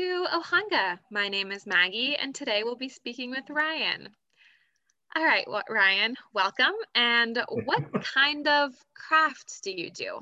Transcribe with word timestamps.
to 0.00 0.26
Ohanga. 0.32 0.98
My 1.10 1.28
name 1.28 1.52
is 1.52 1.66
Maggie, 1.66 2.16
and 2.16 2.34
today 2.34 2.62
we'll 2.64 2.74
be 2.74 2.88
speaking 2.88 3.28
with 3.28 3.50
Ryan. 3.50 4.08
All 5.14 5.22
right, 5.22 5.44
well, 5.46 5.62
Ryan, 5.68 6.16
welcome. 6.32 6.72
And 6.94 7.38
what 7.66 7.84
kind 8.14 8.48
of 8.48 8.72
crafts 8.94 9.60
do 9.60 9.70
you 9.70 9.90
do? 9.90 10.20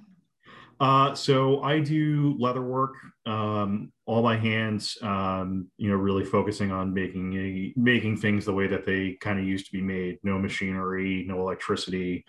Uh, 0.80 1.14
so 1.14 1.62
I 1.62 1.79
do 1.79 2.34
leather 2.41 2.62
work, 2.62 2.95
um, 3.25 3.93
all 4.05 4.20
by 4.20 4.37
hands. 4.37 4.98
Um, 5.01 5.69
you 5.77 5.88
know, 5.91 5.97
really 5.97 6.24
focusing 6.24 6.73
on 6.73 6.92
making 6.92 7.34
a, 7.34 7.73
making 7.77 8.16
things 8.16 8.45
the 8.45 8.52
way 8.52 8.66
that 8.66 8.84
they 8.84 9.16
kind 9.20 9.38
of 9.38 9.45
used 9.45 9.66
to 9.66 9.73
be 9.73 9.80
made. 9.80 10.19
No 10.24 10.41
machinery, 10.41 11.24
no 11.29 11.38
electricity. 11.38 12.24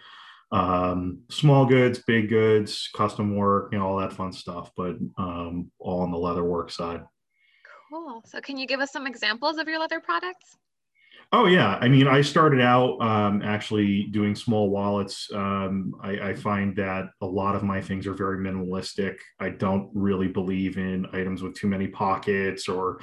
Um, 0.52 1.22
small 1.32 1.66
goods, 1.66 1.98
big 1.98 2.30
goods, 2.30 2.92
custom 2.96 3.36
work, 3.36 3.70
you 3.72 3.80
know, 3.80 3.88
all 3.88 3.98
that 3.98 4.14
fun 4.14 4.34
stuff. 4.34 4.70
But 4.78 4.98
um, 5.18 5.72
all 5.80 6.02
on 6.02 6.12
the 6.12 6.18
leather 6.20 6.44
work 6.44 6.70
side. 6.70 7.02
Cool. 7.90 8.24
So, 8.26 8.40
can 8.40 8.58
you 8.58 8.68
give 8.68 8.80
us 8.80 8.92
some 8.92 9.08
examples 9.08 9.58
of 9.58 9.68
your 9.68 9.80
leather 9.80 10.00
products? 10.00 10.58
Oh 11.32 11.46
yeah, 11.46 11.78
I 11.80 11.88
mean, 11.88 12.08
I 12.08 12.22
started 12.22 12.60
out 12.60 13.00
um, 13.02 13.44
actually 13.44 14.06
doing 14.06 14.36
small 14.36 14.70
wallets. 14.70 15.30
Um, 15.32 15.94
I, 16.02 16.30
I, 16.30 16.34
find 16.34 16.76
that 16.78 17.10
a 17.22 17.26
lot 17.26 17.56
of 17.56 17.62
my 17.62 17.80
things 17.82 18.08
are 18.08 18.16
very 18.16 18.40
minimalistic. 18.40 19.18
I 19.40 19.50
don't 19.50 19.92
really 19.94 20.28
believe 20.28 20.78
in 20.78 21.06
items 21.14 21.44
with 21.44 21.54
too 21.54 21.68
many 21.68 21.88
pockets 21.88 22.68
or 22.68 23.02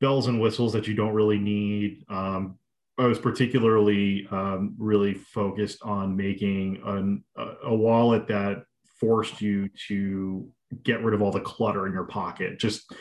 bells 0.00 0.28
and 0.28 0.40
whistles 0.40 0.72
that 0.74 0.86
you 0.86 0.94
don't 0.94 1.12
really 1.12 1.40
need. 1.40 2.04
Um, 2.08 2.56
I 2.98 3.06
was 3.06 3.18
particularly 3.18 4.28
um, 4.30 4.76
really 4.78 5.14
focused 5.14 5.82
on 5.82 6.16
making 6.16 6.80
an, 6.84 7.24
a, 7.36 7.48
a 7.64 7.74
wallet 7.74 8.28
that 8.28 8.62
forced 9.00 9.40
you 9.40 9.68
to 9.88 10.48
get 10.84 11.02
rid 11.02 11.14
of 11.14 11.22
all 11.22 11.32
the 11.32 11.40
clutter 11.40 11.88
in 11.88 11.92
your 11.92 12.04
pocket. 12.04 12.60
Just 12.60 12.92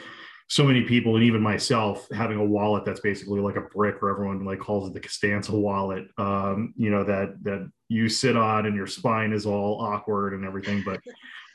so 0.47 0.63
many 0.63 0.83
people 0.83 1.15
and 1.15 1.23
even 1.23 1.41
myself 1.41 2.07
having 2.11 2.37
a 2.37 2.45
wallet 2.45 2.85
that's 2.85 2.99
basically 2.99 3.39
like 3.39 3.55
a 3.55 3.61
brick 3.61 3.95
or 4.01 4.11
everyone 4.11 4.45
like 4.45 4.59
calls 4.59 4.87
it 4.87 4.93
the 4.93 4.99
Costanza 4.99 5.51
wallet 5.51 6.05
um, 6.17 6.73
you 6.77 6.91
know 6.91 7.03
that 7.03 7.43
that 7.43 7.69
you 7.87 8.09
sit 8.09 8.35
on 8.35 8.65
and 8.65 8.75
your 8.75 8.87
spine 8.87 9.31
is 9.31 9.45
all 9.45 9.79
awkward 9.81 10.33
and 10.33 10.45
everything. 10.45 10.83
But 10.83 10.99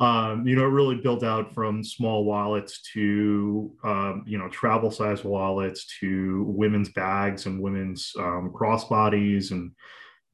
um, 0.04 0.46
you 0.46 0.56
know 0.56 0.64
it 0.64 0.70
really 0.70 0.96
built 0.96 1.22
out 1.22 1.54
from 1.54 1.84
small 1.84 2.24
wallets 2.24 2.82
to 2.94 3.72
um, 3.84 4.24
you 4.26 4.38
know 4.38 4.48
travel 4.48 4.90
size 4.90 5.24
wallets 5.24 5.86
to 6.00 6.44
women's 6.48 6.90
bags 6.90 7.46
and 7.46 7.60
women's 7.60 8.12
um, 8.18 8.52
crossbodies 8.54 9.50
and 9.50 9.72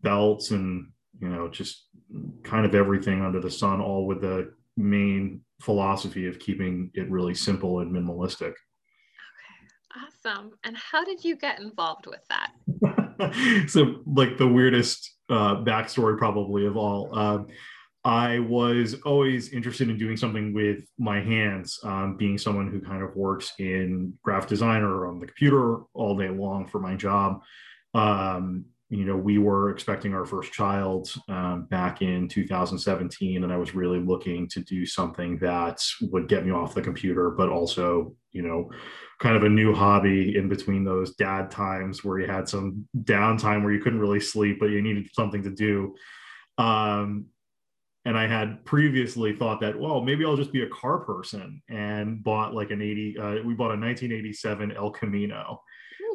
belts 0.03 0.51
and 0.51 0.89
you 1.21 1.29
know 1.29 1.49
just 1.49 1.89
kind 2.45 2.65
of 2.65 2.75
everything 2.75 3.23
under 3.23 3.41
the 3.41 3.51
sun 3.51 3.81
all 3.81 4.07
with 4.07 4.21
the 4.21 4.53
main 4.77 5.41
philosophy 5.61 6.27
of 6.27 6.39
keeping 6.39 6.91
it 6.95 7.11
really 7.11 7.35
simple 7.35 7.81
and 7.81 7.91
minimalistic. 7.93 8.53
Okay, 8.53 10.07
awesome. 10.07 10.53
And 10.65 10.77
how 10.77 11.05
did 11.05 11.25
you 11.25 11.37
get 11.37 11.61
involved 11.61 12.07
with 12.07 12.21
that? 12.29 13.69
so, 13.69 14.03
like 14.07 14.37
the 14.37 14.49
weirdest 14.49 15.17
uh, 15.29 15.57
backstory 15.57 16.19
probably 16.19 16.67
of 16.67 16.77
all. 16.77 17.17
Um, 17.19 17.47
I 18.05 18.39
was 18.39 18.95
always 19.05 19.53
interested 19.53 19.91
in 19.91 19.99
doing 19.99 20.17
something 20.17 20.55
with 20.55 20.85
my 20.97 21.21
hands, 21.21 21.81
um, 21.83 22.17
being 22.17 22.39
someone 22.39 22.71
who 22.71 22.81
kind 22.81 23.03
of 23.03 23.17
works 23.17 23.53
in 23.59 24.15
graphic 24.23 24.49
design 24.49 24.83
or 24.83 25.09
on 25.09 25.19
the 25.19 25.27
computer 25.27 25.79
all 25.93 26.17
day 26.17 26.29
long 26.29 26.69
for 26.69 26.79
my 26.79 26.95
job. 26.95 27.41
Um, 27.95 28.67
you 28.89 29.05
know, 29.05 29.17
we 29.17 29.39
were 29.39 29.71
expecting 29.71 30.15
our 30.15 30.25
first 30.25 30.53
child 30.53 31.13
um, 31.29 31.65
back 31.65 32.03
in 32.03 32.29
2017, 32.29 33.43
and 33.43 33.53
I 33.53 33.57
was 33.57 33.75
really 33.75 33.99
looking 33.99 34.49
to 34.51 34.61
do 34.61 34.87
something 34.87 35.39
that 35.39 35.85
would 36.03 36.29
get 36.29 36.47
me 36.47 36.53
off 36.53 36.75
the 36.75 36.83
computer, 36.83 37.31
but 37.31 37.49
also, 37.49 38.15
you 38.31 38.43
know, 38.43 38.71
kind 39.19 39.35
of 39.35 39.43
a 39.43 39.49
new 39.49 39.75
hobby 39.75 40.37
in 40.37 40.49
between 40.49 40.85
those 40.85 41.17
dad 41.17 41.51
times 41.51 42.05
where 42.05 42.21
you 42.21 42.29
had 42.29 42.49
some 42.49 42.87
downtime 43.03 43.65
where 43.65 43.73
you 43.73 43.83
couldn't 43.83 44.01
really 44.01 44.21
sleep, 44.21 44.59
but 44.61 44.71
you 44.71 44.81
needed 44.81 45.09
something 45.13 45.43
to 45.43 45.51
do. 45.51 45.95
Um, 46.59 47.27
and 48.05 48.17
I 48.17 48.29
had 48.29 48.65
previously 48.65 49.35
thought 49.35 49.61
that, 49.63 49.77
well, 49.77 50.01
maybe 50.01 50.25
I'll 50.25 50.37
just 50.37 50.53
be 50.53 50.63
a 50.63 50.69
car 50.69 50.99
person 50.99 51.61
and 51.69 52.23
bought 52.23 52.55
like 52.55 52.71
an 52.71 52.81
80, 52.81 53.19
uh, 53.19 53.31
we 53.45 53.55
bought 53.55 53.75
a 53.75 53.81
1987 53.81 54.71
El 54.77 54.93
Camino 54.93 55.61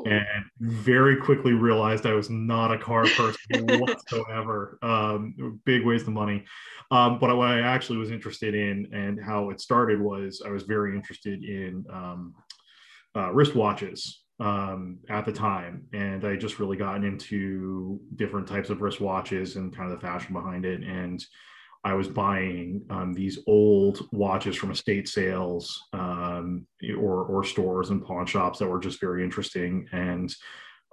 and 0.05 0.45
very 0.59 1.17
quickly 1.17 1.53
realized 1.53 2.05
I 2.05 2.13
was 2.13 2.29
not 2.29 2.73
a 2.73 2.77
car 2.77 3.05
person 3.05 3.67
whatsoever. 3.79 4.79
Um, 4.81 5.59
big 5.65 5.85
waste 5.85 6.07
of 6.07 6.13
money. 6.13 6.43
Um, 6.89 7.19
but 7.19 7.35
what 7.35 7.49
I 7.49 7.61
actually 7.61 7.97
was 7.97 8.11
interested 8.11 8.53
in 8.55 8.87
and 8.93 9.23
how 9.23 9.49
it 9.49 9.61
started 9.61 10.01
was 10.01 10.41
I 10.45 10.49
was 10.49 10.63
very 10.63 10.95
interested 10.95 11.43
in 11.43 11.85
um, 11.91 12.33
uh, 13.15 13.29
wristwatches 13.29 14.09
um, 14.39 14.97
at 15.09 15.25
the 15.25 15.31
time. 15.31 15.85
And 15.93 16.25
I 16.25 16.35
just 16.35 16.59
really 16.59 16.77
gotten 16.77 17.03
into 17.03 17.99
different 18.15 18.47
types 18.47 18.69
of 18.69 18.79
wristwatches 18.79 19.55
and 19.55 19.75
kind 19.75 19.91
of 19.91 19.99
the 19.99 20.05
fashion 20.05 20.33
behind 20.33 20.65
it. 20.65 20.83
And 20.83 21.23
I 21.83 21.93
was 21.93 22.07
buying 22.07 22.83
um, 22.89 23.13
these 23.13 23.39
old 23.47 24.07
watches 24.11 24.55
from 24.55 24.71
estate 24.71 25.07
sales 25.07 25.81
um, 25.93 26.67
or, 26.97 27.23
or 27.23 27.43
stores 27.43 27.89
and 27.89 28.05
pawn 28.05 28.25
shops 28.25 28.59
that 28.59 28.67
were 28.67 28.79
just 28.79 29.01
very 29.01 29.23
interesting 29.23 29.87
and 29.91 30.33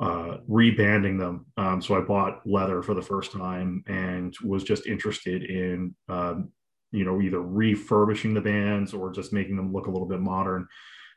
uh, 0.01 0.39
rebanding 0.47 1.19
them. 1.19 1.47
Um, 1.57 1.83
so 1.83 1.97
I 1.97 2.01
bought 2.01 2.41
leather 2.47 2.83
for 2.83 2.95
the 2.95 3.03
first 3.03 3.33
time 3.33 3.83
and 3.87 4.35
was 4.43 4.65
just 4.65 4.87
interested 4.87 5.43
in, 5.45 5.95
um, 6.09 6.53
you 6.91 7.05
know, 7.05 7.21
either 7.21 7.43
refurbishing 7.43 8.33
the 8.33 8.41
bands 8.41 8.95
or 8.95 9.13
just 9.13 9.33
making 9.33 9.57
them 9.57 9.73
look 9.73 9.89
a 9.89 9.91
little 9.91 10.09
bit 10.09 10.21
modern. 10.21 10.67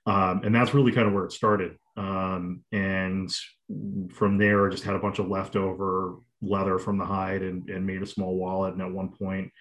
Um, 0.06 0.42
and 0.44 0.54
that's 0.54 0.74
really 0.74 0.92
kind 0.92 1.08
of 1.08 1.14
where 1.14 1.26
it 1.26 1.31
started. 1.31 1.78
Um, 1.96 2.64
and 2.72 3.31
from 4.12 4.38
there, 4.38 4.68
I 4.68 4.72
just 4.72 4.84
had 4.84 4.96
a 4.96 5.00
bunch 5.00 5.20
of 5.20 5.30
leftover 5.30 6.16
leather 6.41 6.79
from 6.79 6.97
the 6.97 7.06
hide 7.06 7.41
and, 7.41 7.69
and 7.69 7.85
made 7.85 8.02
a 8.02 8.07
small 8.07 8.35
wallet. 8.35 8.74
And 8.74 8.81
at 8.81 8.91
one 8.91 9.09
point, 9.09 9.52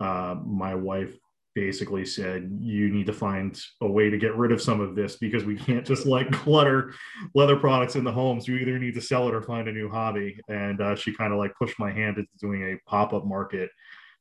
uh, 0.00 0.36
my 0.44 0.74
wife 0.74 1.16
basically 1.54 2.04
said, 2.04 2.50
You 2.60 2.90
need 2.90 3.06
to 3.06 3.12
find 3.12 3.60
a 3.80 3.86
way 3.88 4.10
to 4.10 4.18
get 4.18 4.36
rid 4.36 4.52
of 4.52 4.62
some 4.62 4.80
of 4.80 4.94
this 4.94 5.16
because 5.16 5.44
we 5.44 5.56
can't 5.56 5.86
just 5.86 6.06
like 6.06 6.30
clutter 6.32 6.92
leather 7.34 7.56
products 7.56 7.96
in 7.96 8.04
the 8.04 8.12
homes. 8.12 8.46
You 8.46 8.56
either 8.56 8.78
need 8.78 8.94
to 8.94 9.00
sell 9.00 9.28
it 9.28 9.34
or 9.34 9.42
find 9.42 9.68
a 9.68 9.72
new 9.72 9.88
hobby. 9.88 10.38
And 10.48 10.80
uh, 10.80 10.94
she 10.94 11.14
kind 11.14 11.32
of 11.32 11.38
like 11.38 11.52
pushed 11.60 11.78
my 11.78 11.90
hand 11.90 12.18
into 12.18 12.30
doing 12.40 12.62
a 12.62 12.88
pop 12.88 13.12
up 13.12 13.26
market. 13.26 13.70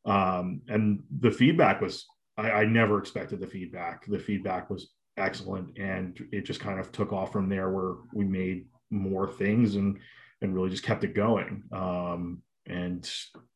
Um, 0.06 0.62
and 0.67 1.03
the 1.19 1.31
feedback 1.31 1.81
was, 1.81 2.06
I, 2.38 2.51
I 2.51 2.66
never 2.66 2.97
expected 2.97 3.40
the 3.40 3.47
feedback. 3.47 4.06
The 4.07 4.19
feedback 4.19 4.69
was 4.69 4.91
excellent. 5.17 5.78
And 5.78 6.19
it 6.31 6.46
just 6.46 6.59
kind 6.59 6.79
of 6.79 6.91
took 6.91 7.12
off 7.12 7.31
from 7.31 7.50
there 7.50 7.69
where 7.69 7.96
we 8.13 8.25
made 8.25 8.66
more 8.90 9.28
things 9.28 9.75
and 9.75 10.00
and 10.42 10.53
really 10.53 10.70
just 10.70 10.84
kept 10.84 11.03
it 11.03 11.16
going. 11.16 11.64
Um, 11.72 12.42
and 12.66 13.09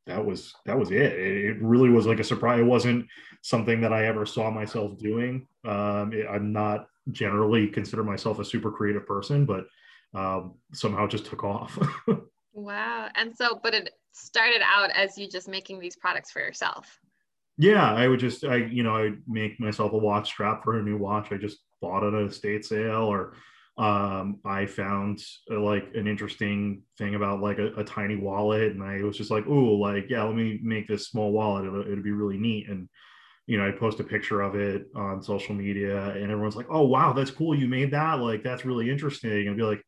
that 0.08 0.26
was 0.26 0.54
that 0.66 0.78
was 0.78 0.92
it. 0.92 1.02
it. 1.02 1.62
really 1.62 1.90
was 1.90 2.06
like 2.06 2.20
a 2.20 2.24
surprise. 2.24 2.60
It 2.60 2.64
wasn't 2.64 3.08
something 3.42 3.82
that 3.82 3.94
I 3.94 4.06
ever 4.06 4.26
saw 4.26 4.50
myself 4.50 4.98
doing. 4.98 5.48
Um, 5.66 6.14
it, 6.14 6.26
I'm 6.30 6.52
not 6.54 6.88
generally 7.12 7.68
consider 7.68 8.04
myself 8.04 8.40
a 8.40 8.46
super 8.46 8.72
creative 8.72 9.06
person, 9.06 9.46
but 9.46 9.66
um, 10.14 10.56
somehow 10.74 11.08
just 11.08 11.26
took 11.26 11.44
off. 11.44 11.78
wow! 12.54 13.10
And 13.16 13.36
so, 13.36 13.60
but 13.62 13.74
it 13.74 13.90
started 14.14 14.62
out 14.64 14.92
as 14.92 15.18
you 15.18 15.28
just 15.30 15.48
making 15.48 15.80
these 15.80 15.96
products 15.96 16.32
for 16.32 16.40
yourself. 16.40 17.00
Yeah, 17.58 17.94
I 17.94 18.08
would 18.08 18.20
just 18.20 18.44
I 18.44 18.58
you 18.58 18.84
know 18.84 18.96
I'd 18.96 19.22
make 19.28 19.60
myself 19.60 19.94
a 19.94 19.98
watch 19.98 20.30
strap 20.30 20.64
for 20.64 20.80
a 20.80 20.84
new 20.84 20.98
watch. 20.98 21.32
I 21.32 21.38
just 21.38 21.60
bought 21.82 22.04
it 22.04 22.14
at 22.14 22.22
a 22.22 22.26
estate 22.26 22.66
sale 22.66 23.04
or 23.04 23.34
um, 23.78 24.40
I 24.44 24.66
found 24.66 25.24
uh, 25.50 25.60
like 25.60 25.92
an 25.96 26.06
interesting 26.08 26.84
thing 26.98 27.16
about 27.16 27.42
like 27.42 27.58
a, 27.58 27.74
a, 27.76 27.84
tiny 27.84 28.18
wallet, 28.18 28.74
and 28.74 28.84
I 28.84 29.02
was 29.02 29.18
just 29.18 29.32
like, 29.32 29.46
"Oh, 29.48 29.76
like 29.76 30.10
yeah, 30.10 30.24
let 30.24 30.36
me 30.36 30.60
make 30.62 30.88
this 30.88 31.08
small 31.08 31.32
wallet. 31.32 31.66
It'll, 31.66 31.82
it'll 31.82 32.04
be 32.04 32.12
really 32.12 32.38
neat." 32.38 32.68
And 32.70 32.90
you 33.48 33.58
know, 33.58 33.68
I 33.68 33.72
post 33.72 34.00
a 34.00 34.04
picture 34.04 34.42
of 34.42 34.56
it 34.56 34.88
on 34.96 35.24
social 35.24 35.56
media, 35.56 36.10
and 36.12 36.30
everyone's 36.30 36.58
like, 36.58 36.68
"Oh, 36.70 36.86
wow, 36.86 37.14
that's 37.14 37.32
cool! 37.32 37.56
You 37.58 37.68
made 37.68 37.92
that. 37.92 38.20
Like, 38.20 38.44
that's 38.44 38.66
really 38.66 38.90
interesting." 38.90 39.48
And 39.48 39.56
be 39.56 39.64
like, 39.64 39.82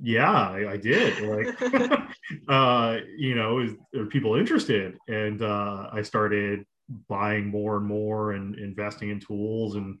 "Yeah, 0.00 0.30
I, 0.30 0.72
I 0.72 0.76
did." 0.76 1.20
Like, 1.28 1.60
uh, 2.48 2.98
you 3.16 3.34
know, 3.34 3.58
is, 3.58 3.72
are 3.96 4.06
people 4.06 4.36
interested? 4.36 4.96
And 5.08 5.42
uh, 5.42 5.88
I 5.92 6.02
started 6.02 6.64
buying 7.08 7.48
more 7.48 7.78
and 7.78 7.86
more 7.86 8.32
and 8.32 8.56
investing 8.58 9.10
in 9.10 9.18
tools 9.18 9.74
and 9.74 9.98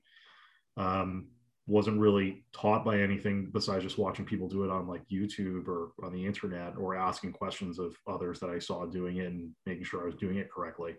um, 0.76 1.26
wasn't 1.72 1.98
really 1.98 2.44
taught 2.52 2.84
by 2.84 3.00
anything 3.00 3.48
besides 3.50 3.82
just 3.82 3.96
watching 3.96 4.26
people 4.26 4.46
do 4.46 4.62
it 4.62 4.70
on 4.70 4.86
like 4.86 5.08
YouTube 5.08 5.66
or 5.66 5.92
on 6.04 6.12
the 6.12 6.24
internet 6.24 6.74
or 6.76 6.94
asking 6.94 7.32
questions 7.32 7.78
of 7.78 7.96
others 8.06 8.38
that 8.40 8.50
I 8.50 8.58
saw 8.58 8.84
doing 8.84 9.16
it 9.16 9.26
and 9.26 9.50
making 9.64 9.84
sure 9.84 10.02
I 10.02 10.04
was 10.04 10.14
doing 10.16 10.36
it 10.36 10.50
correctly. 10.50 10.96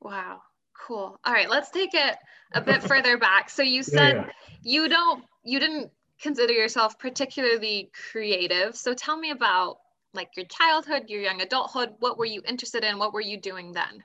Wow, 0.00 0.42
cool. 0.78 1.18
All 1.24 1.32
right, 1.32 1.50
let's 1.50 1.70
take 1.70 1.92
it 1.92 2.16
a 2.54 2.60
bit 2.60 2.82
further 2.88 3.18
back. 3.18 3.50
So 3.50 3.62
you 3.62 3.82
said 3.82 4.14
yeah, 4.14 4.26
yeah. 4.26 4.32
you 4.62 4.88
don't 4.88 5.24
you 5.42 5.58
didn't 5.58 5.90
consider 6.20 6.52
yourself 6.52 6.96
particularly 7.00 7.90
creative. 8.12 8.76
So 8.76 8.94
tell 8.94 9.18
me 9.18 9.32
about 9.32 9.78
like 10.14 10.28
your 10.36 10.46
childhood, 10.46 11.06
your 11.08 11.20
young 11.20 11.40
adulthood, 11.40 11.94
what 11.98 12.16
were 12.16 12.26
you 12.26 12.42
interested 12.46 12.84
in? 12.84 12.96
What 12.96 13.12
were 13.12 13.20
you 13.20 13.40
doing 13.40 13.72
then? 13.72 14.04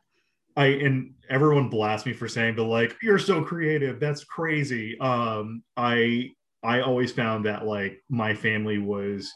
I 0.58 0.66
and 0.66 1.14
everyone 1.30 1.70
blasts 1.70 2.06
me 2.06 2.14
for 2.14 2.28
saying, 2.28 2.56
but 2.56 2.66
like, 2.66 2.96
you're 3.02 3.20
so 3.20 3.44
creative. 3.44 4.00
That's 4.00 4.24
crazy. 4.24 5.00
Um, 5.00 5.64
I 5.78 6.32
I 6.64 6.82
always 6.82 7.12
found 7.12 7.46
that 7.46 7.66
like 7.66 8.04
my 8.10 8.34
family 8.34 8.80
was 8.80 9.32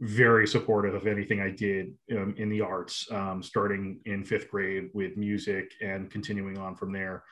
very 0.00 0.46
supportive 0.46 0.94
of 0.94 1.06
anything 1.06 1.40
I 1.40 1.50
did 1.50 1.94
um, 2.12 2.34
in 2.36 2.50
the 2.50 2.60
arts, 2.60 3.06
um, 3.12 3.42
starting 3.42 4.00
in 4.04 4.24
fifth 4.24 4.50
grade 4.50 4.90
with 4.92 5.16
music 5.16 5.70
and 5.80 6.10
continuing 6.10 6.58
on 6.58 6.74
from 6.74 6.92
there. 6.92 7.22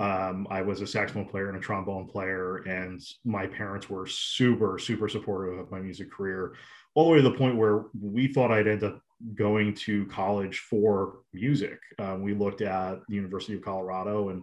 Um, 0.00 0.46
I 0.50 0.62
was 0.62 0.80
a 0.80 0.86
saxophone 0.86 1.26
player 1.26 1.48
and 1.48 1.56
a 1.56 1.60
trombone 1.60 2.06
player, 2.06 2.58
and 2.58 3.00
my 3.24 3.46
parents 3.46 3.88
were 3.88 4.06
super, 4.06 4.78
super 4.78 5.08
supportive 5.08 5.58
of 5.58 5.70
my 5.70 5.80
music 5.80 6.10
career, 6.10 6.54
all 6.94 7.04
the 7.04 7.10
way 7.12 7.16
to 7.18 7.28
the 7.28 7.36
point 7.36 7.56
where 7.56 7.84
we 8.00 8.28
thought 8.28 8.50
I'd 8.50 8.66
end 8.66 8.84
up 8.84 9.00
going 9.34 9.74
to 9.74 10.06
college 10.06 10.58
for 10.58 11.20
music. 11.32 11.78
Um, 11.98 12.22
we 12.22 12.34
looked 12.34 12.60
at 12.60 12.98
the 13.08 13.14
University 13.14 13.54
of 13.54 13.62
Colorado 13.62 14.30
and 14.30 14.42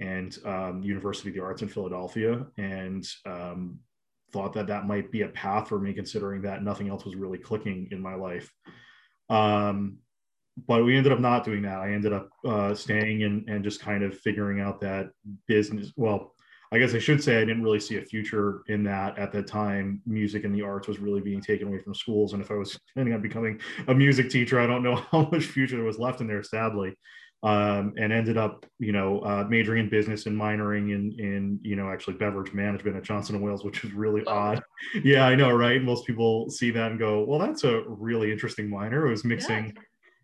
and 0.00 0.36
um, 0.44 0.82
University 0.82 1.28
of 1.28 1.34
the 1.36 1.42
Arts 1.42 1.62
in 1.62 1.68
Philadelphia, 1.68 2.44
and 2.58 3.06
um, 3.24 3.78
thought 4.32 4.52
that 4.54 4.66
that 4.66 4.86
might 4.86 5.12
be 5.12 5.22
a 5.22 5.28
path 5.28 5.68
for 5.68 5.78
me, 5.78 5.92
considering 5.92 6.42
that 6.42 6.62
nothing 6.62 6.88
else 6.88 7.04
was 7.04 7.14
really 7.14 7.38
clicking 7.38 7.88
in 7.92 8.00
my 8.00 8.14
life. 8.14 8.52
Um, 9.30 9.98
but 10.66 10.84
we 10.84 10.96
ended 10.96 11.12
up 11.12 11.20
not 11.20 11.44
doing 11.44 11.62
that. 11.62 11.78
I 11.78 11.92
ended 11.92 12.12
up 12.12 12.28
uh, 12.44 12.74
staying 12.74 13.22
and, 13.22 13.48
and 13.48 13.64
just 13.64 13.80
kind 13.80 14.02
of 14.02 14.18
figuring 14.18 14.60
out 14.60 14.80
that 14.80 15.10
business. 15.46 15.92
Well, 15.96 16.31
I 16.72 16.78
guess 16.78 16.94
I 16.94 16.98
should 16.98 17.22
say 17.22 17.36
I 17.36 17.44
didn't 17.44 17.62
really 17.62 17.80
see 17.80 17.98
a 17.98 18.02
future 18.02 18.62
in 18.68 18.82
that 18.84 19.18
at 19.18 19.30
that 19.32 19.46
time. 19.46 20.00
Music 20.06 20.44
and 20.44 20.54
the 20.54 20.62
arts 20.62 20.88
was 20.88 20.98
really 20.98 21.20
being 21.20 21.40
taken 21.40 21.68
away 21.68 21.78
from 21.78 21.94
schools. 21.94 22.32
And 22.32 22.42
if 22.42 22.50
I 22.50 22.54
was 22.54 22.78
planning 22.94 23.12
on 23.12 23.20
becoming 23.20 23.60
a 23.88 23.94
music 23.94 24.30
teacher, 24.30 24.58
I 24.58 24.66
don't 24.66 24.82
know 24.82 24.96
how 25.10 25.28
much 25.30 25.46
future 25.46 25.76
there 25.76 25.84
was 25.84 25.98
left 25.98 26.20
in 26.20 26.26
there, 26.26 26.42
sadly 26.42 26.96
um, 27.44 27.94
and 27.96 28.12
ended 28.12 28.36
up, 28.36 28.64
you 28.78 28.92
know, 28.92 29.20
uh, 29.20 29.44
majoring 29.48 29.84
in 29.84 29.90
business 29.90 30.26
and 30.26 30.38
minoring 30.38 30.92
in, 30.92 31.12
in, 31.18 31.58
you 31.62 31.74
know, 31.74 31.90
actually 31.90 32.14
beverage 32.14 32.52
management 32.52 32.96
at 32.96 33.02
Johnson 33.02 33.34
and 33.34 33.44
Wales, 33.44 33.64
which 33.64 33.82
is 33.84 33.92
really 33.92 34.22
oh. 34.26 34.32
odd. 34.32 34.62
Yeah, 35.02 35.26
I 35.26 35.34
know, 35.34 35.50
right? 35.50 35.82
Most 35.82 36.06
people 36.06 36.48
see 36.50 36.70
that 36.70 36.92
and 36.92 37.00
go, 37.00 37.24
well, 37.24 37.40
that's 37.40 37.64
a 37.64 37.82
really 37.86 38.30
interesting 38.30 38.70
minor. 38.70 39.06
It 39.06 39.10
was 39.10 39.24
mixing, 39.24 39.74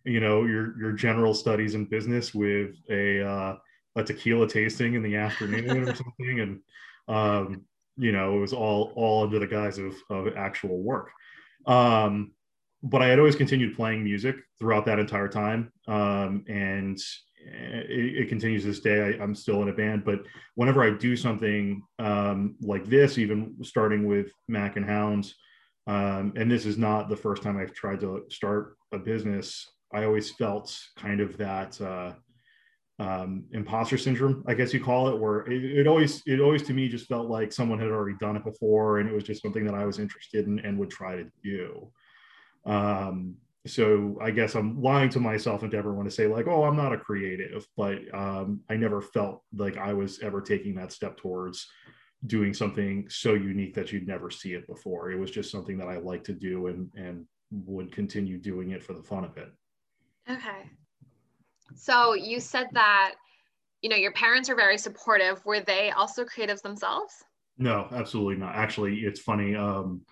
yeah. 0.05 0.13
you 0.13 0.21
know, 0.21 0.45
your 0.45 0.79
your 0.79 0.93
general 0.93 1.35
studies 1.35 1.75
in 1.75 1.87
business 1.87 2.33
with 2.33 2.77
a 2.89 3.27
uh, 3.29 3.57
a 3.99 4.05
tequila 4.05 4.49
tasting 4.49 4.95
in 4.95 5.03
the 5.03 5.17
afternoon 5.17 5.89
or 5.89 5.95
something, 5.95 6.41
and 6.41 6.61
um, 7.09 7.63
you 7.97 8.13
know, 8.13 8.37
it 8.37 8.41
was 8.41 8.53
all 8.53 8.93
all 8.95 9.25
under 9.25 9.39
the 9.39 9.47
guise 9.47 9.79
of 9.79 9.95
of 10.11 10.37
actual 10.37 10.79
work. 10.79 11.11
Um, 11.67 12.33
but 12.83 13.03
I 13.03 13.09
had 13.09 13.19
always 13.19 13.37
continued 13.37 13.77
playing 13.77 14.05
music 14.05 14.37
throughout 14.59 14.87
that 14.87 14.99
entire 14.99 15.29
time. 15.29 15.73
Um, 15.87 16.45
and 16.49 16.99
it, 17.41 18.23
it, 18.23 18.29
continues 18.29 18.65
this 18.65 18.81
day. 18.81 19.19
I, 19.19 19.23
am 19.23 19.35
still 19.35 19.63
in 19.63 19.69
a 19.69 19.73
band, 19.73 20.05
but 20.05 20.21
whenever 20.55 20.83
I 20.83 20.91
do 20.91 21.17
something 21.17 21.83
um, 21.99 22.57
like 22.61 22.85
this, 22.87 23.19
even 23.19 23.57
starting 23.63 24.07
with 24.07 24.31
Mac 24.47 24.77
and 24.77 24.87
Hounds, 24.87 25.35
um, 25.87 26.33
and 26.37 26.51
this 26.51 26.67
is 26.67 26.79
not 26.79 27.09
the 27.09 27.17
first 27.17 27.43
time 27.43 27.57
I've 27.57 27.73
tried 27.73 28.01
to 28.01 28.25
start 28.29 28.77
a 28.93 28.99
business, 28.99 29.67
I 29.93 30.05
always 30.05 30.31
felt 30.31 30.79
kind 30.97 31.21
of 31.21 31.37
that 31.39 31.81
uh, 31.81 32.13
um, 32.99 33.45
imposter 33.53 33.97
syndrome, 33.97 34.43
I 34.47 34.55
guess 34.55 34.75
you 34.75 34.83
call 34.83 35.09
it, 35.09 35.19
where 35.19 35.41
it, 35.43 35.65
it, 35.81 35.87
always, 35.87 36.23
it 36.27 36.41
always 36.41 36.63
to 36.65 36.75
me 36.75 36.89
just 36.89 37.07
felt 37.07 37.29
like 37.29 37.53
someone 37.53 37.79
had 37.79 37.89
already 37.89 38.17
done 38.19 38.37
it 38.37 38.45
before, 38.45 38.99
and 38.99 39.09
it 39.09 39.15
was 39.15 39.25
just 39.25 39.43
something 39.43 39.65
that 39.67 39.75
I 39.75 39.87
was 39.87 39.99
interested 39.99 40.47
in 40.47 40.59
and 40.61 40.79
would 40.79 40.91
try 40.91 41.17
to 41.17 41.27
do. 41.43 41.91
Um, 42.67 43.37
so 43.67 44.19
I 44.21 44.31
guess 44.31 44.55
I'm 44.55 44.81
lying 44.83 45.11
to 45.11 45.21
myself 45.21 45.63
and 45.63 45.71
to 45.71 45.77
everyone 45.77 46.07
to 46.07 46.11
say 46.11 46.27
like, 46.27 46.47
oh, 46.47 46.65
I'm 46.65 46.77
not 46.77 46.93
a 46.93 46.99
creative, 46.99 47.67
but 47.77 47.99
um, 48.15 48.61
I 48.69 48.77
never 48.77 49.01
felt 49.01 49.43
like 49.55 49.77
I 49.77 49.93
was 49.93 50.21
ever 50.21 50.41
taking 50.41 50.75
that 50.77 50.93
step 50.93 51.17
towards 51.17 51.67
doing 52.27 52.53
something 52.53 53.07
so 53.09 53.35
unique 53.35 53.75
that 53.75 53.93
you'd 53.93 54.09
never 54.09 54.31
see 54.31 54.55
it 54.55 54.67
before. 54.67 55.11
It 55.11 55.19
was 55.19 55.31
just 55.31 55.53
something 55.53 55.79
that 55.79 55.89
I 55.89 55.99
like 55.99 56.25
to 56.25 56.33
do 56.33 56.67
and 56.67 56.91
and 56.97 57.27
would 57.51 57.93
continue 57.93 58.39
doing 58.39 58.71
it 58.71 58.83
for 58.83 58.93
the 58.93 59.03
fun 59.03 59.25
of 59.25 59.37
it. 59.37 59.51
Okay. 60.29 60.71
So 61.75 62.15
you 62.15 62.41
said 62.41 62.69
that 62.73 63.15
you 63.83 63.91
know 63.91 63.97
your 63.97 64.13
parents 64.13 64.49
are 64.49 64.57
very 64.57 64.79
supportive. 64.79 65.45
Were 65.45 65.61
they 65.61 65.91
also 65.91 66.25
creatives 66.25 66.63
themselves? 66.63 67.13
No, 67.59 67.89
absolutely 67.93 68.37
not. 68.37 68.55
Actually, 68.55 69.01
it's 69.01 69.21
funny. 69.21 69.55
Um, 69.55 70.03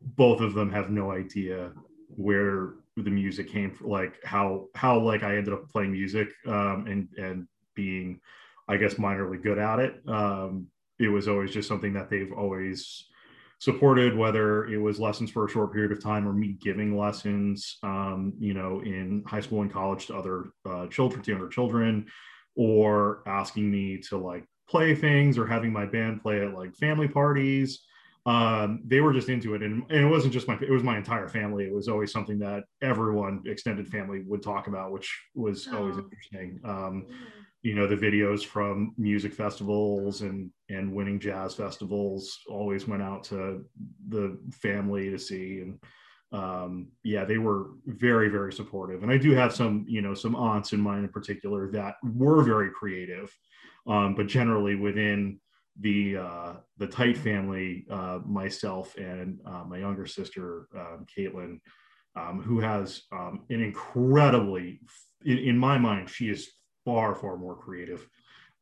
both 0.00 0.40
of 0.40 0.54
them 0.54 0.70
have 0.72 0.90
no 0.90 1.12
idea 1.12 1.72
where 2.08 2.74
the 2.96 3.10
music 3.10 3.50
came 3.50 3.70
from, 3.70 3.88
like 3.88 4.14
how 4.24 4.68
how 4.74 4.98
like 4.98 5.22
I 5.22 5.36
ended 5.36 5.52
up 5.52 5.68
playing 5.68 5.92
music 5.92 6.28
um, 6.46 6.86
and 6.86 7.08
and 7.16 7.48
being, 7.74 8.20
I 8.68 8.76
guess, 8.76 8.94
minorly 8.94 9.42
good 9.42 9.58
at 9.58 9.80
it. 9.80 10.02
Um, 10.08 10.68
it 10.98 11.08
was 11.08 11.28
always 11.28 11.52
just 11.52 11.68
something 11.68 11.92
that 11.94 12.08
they've 12.08 12.32
always 12.32 13.06
supported, 13.58 14.16
whether 14.16 14.66
it 14.66 14.78
was 14.78 15.00
lessons 15.00 15.30
for 15.30 15.46
a 15.46 15.48
short 15.48 15.72
period 15.72 15.92
of 15.92 16.02
time 16.02 16.26
or 16.28 16.32
me 16.32 16.56
giving 16.60 16.96
lessons, 16.96 17.78
um, 17.82 18.32
you 18.38 18.54
know, 18.54 18.80
in 18.80 19.22
high 19.26 19.40
school 19.40 19.62
and 19.62 19.72
college 19.72 20.06
to 20.06 20.16
other 20.16 20.46
uh, 20.66 20.86
children, 20.88 21.22
to 21.22 21.30
younger 21.30 21.48
children, 21.48 22.06
or 22.56 23.22
asking 23.26 23.70
me 23.70 23.98
to 23.98 24.16
like 24.16 24.44
play 24.68 24.94
things 24.94 25.38
or 25.38 25.46
having 25.46 25.72
my 25.72 25.86
band 25.86 26.22
play 26.22 26.44
at 26.44 26.54
like 26.54 26.74
family 26.76 27.08
parties 27.08 27.84
um, 28.26 28.80
they 28.86 29.00
were 29.00 29.12
just 29.12 29.28
into 29.28 29.54
it, 29.54 29.62
and, 29.62 29.82
and 29.90 30.00
it 30.00 30.08
wasn't 30.08 30.32
just 30.32 30.48
my 30.48 30.54
it 30.54 30.70
was 30.70 30.82
my 30.82 30.96
entire 30.96 31.28
family. 31.28 31.64
It 31.64 31.74
was 31.74 31.88
always 31.88 32.10
something 32.10 32.38
that 32.38 32.64
everyone, 32.80 33.42
extended 33.44 33.86
family, 33.88 34.22
would 34.26 34.42
talk 34.42 34.66
about, 34.66 34.92
which 34.92 35.14
was 35.34 35.68
oh. 35.70 35.76
always 35.76 35.98
interesting. 35.98 36.58
Um, 36.64 37.06
you 37.64 37.74
know, 37.74 37.86
the 37.86 37.96
videos 37.96 38.44
from 38.44 38.94
music 38.98 39.32
festivals 39.32 40.20
and 40.20 40.50
and 40.68 40.92
winning 40.92 41.18
jazz 41.18 41.54
festivals 41.54 42.40
always 42.46 42.86
went 42.86 43.02
out 43.02 43.24
to 43.24 43.64
the 44.08 44.38
family 44.52 45.10
to 45.10 45.18
see, 45.18 45.62
and 45.62 45.78
um, 46.30 46.88
yeah, 47.04 47.24
they 47.24 47.38
were 47.38 47.70
very 47.86 48.28
very 48.28 48.52
supportive. 48.52 49.02
And 49.02 49.10
I 49.10 49.16
do 49.16 49.30
have 49.32 49.54
some 49.54 49.86
you 49.88 50.02
know 50.02 50.12
some 50.12 50.36
aunts 50.36 50.74
in 50.74 50.80
mine 50.80 51.04
in 51.04 51.08
particular 51.08 51.70
that 51.70 51.94
were 52.04 52.42
very 52.42 52.70
creative, 52.70 53.34
um, 53.86 54.14
but 54.14 54.26
generally 54.26 54.74
within 54.74 55.40
the 55.80 56.18
uh, 56.18 56.52
the 56.76 56.86
tight 56.86 57.16
family, 57.16 57.86
uh, 57.90 58.18
myself 58.26 58.94
and 58.98 59.40
uh, 59.46 59.64
my 59.64 59.78
younger 59.78 60.06
sister 60.06 60.68
um, 60.76 61.06
Caitlin, 61.16 61.60
um, 62.14 62.42
who 62.42 62.60
has 62.60 63.04
um, 63.10 63.46
an 63.48 63.62
incredibly, 63.62 64.82
in, 65.24 65.38
in, 65.38 65.58
my 65.58 65.78
mind, 65.78 66.10
she 66.10 66.28
is 66.28 66.52
far 66.84 67.14
far 67.14 67.36
more 67.36 67.56
creative 67.56 68.08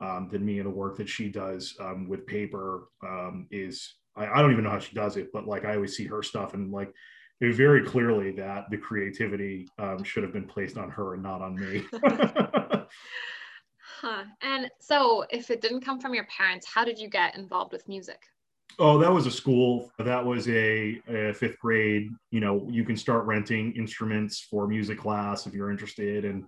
um, 0.01 0.29
than 0.31 0.45
me 0.45 0.59
in 0.59 0.65
the 0.65 0.71
work 0.71 0.97
that 0.97 1.09
she 1.09 1.29
does 1.29 1.77
um, 1.81 2.09
with 2.09 2.27
paper. 2.27 2.89
Um, 3.03 3.47
is 3.51 3.95
I, 4.17 4.27
I, 4.27 4.43
don't 4.43 4.53
even 4.53 4.65
know 4.65 4.71
how 4.71 4.79
she 4.79 4.95
does 4.95 5.17
it, 5.17 5.29
but 5.33 5.47
like 5.47 5.65
I 5.65 5.75
always 5.75 5.97
see 5.97 6.07
her 6.07 6.23
stuff 6.23 6.55
and 6.55 6.73
like. 6.73 6.93
It 7.41 7.57
very 7.57 7.85
clearly 7.85 8.31
that 8.37 8.71
the 8.71 8.77
creativity 8.77 9.67
should 10.05 10.23
have 10.23 10.33
been 10.33 10.47
placed 10.47 10.79
on 10.79 10.89
her 10.91 11.15
and 11.15 11.25
not 11.25 11.43
on 11.43 11.57
me. 11.57 11.83
Huh. 14.03 14.25
And 14.41 14.69
so, 14.81 15.25
if 15.31 15.49
it 15.49 15.61
didn't 15.61 15.83
come 15.83 16.01
from 16.01 16.13
your 16.13 16.27
parents, 16.27 16.67
how 16.67 16.85
did 16.85 16.99
you 16.99 17.09
get 17.09 17.37
involved 17.37 17.73
with 17.73 17.87
music? 17.87 18.21
Oh, 18.81 18.99
that 18.99 19.13
was 19.13 19.27
a 19.27 19.31
school. 19.31 19.93
That 19.97 20.25
was 20.25 20.49
a, 20.49 21.01
a, 21.09 21.33
fifth 21.33 21.57
grade. 21.61 22.11
You 22.33 22.41
know, 22.41 22.67
you 22.69 22.83
can 22.83 22.97
start 22.97 23.27
renting 23.27 23.73
instruments 23.77 24.41
for 24.41 24.67
music 24.67 24.99
class 24.99 25.47
if 25.47 25.55
you're 25.55 25.71
interested. 25.71 26.25
And, 26.25 26.47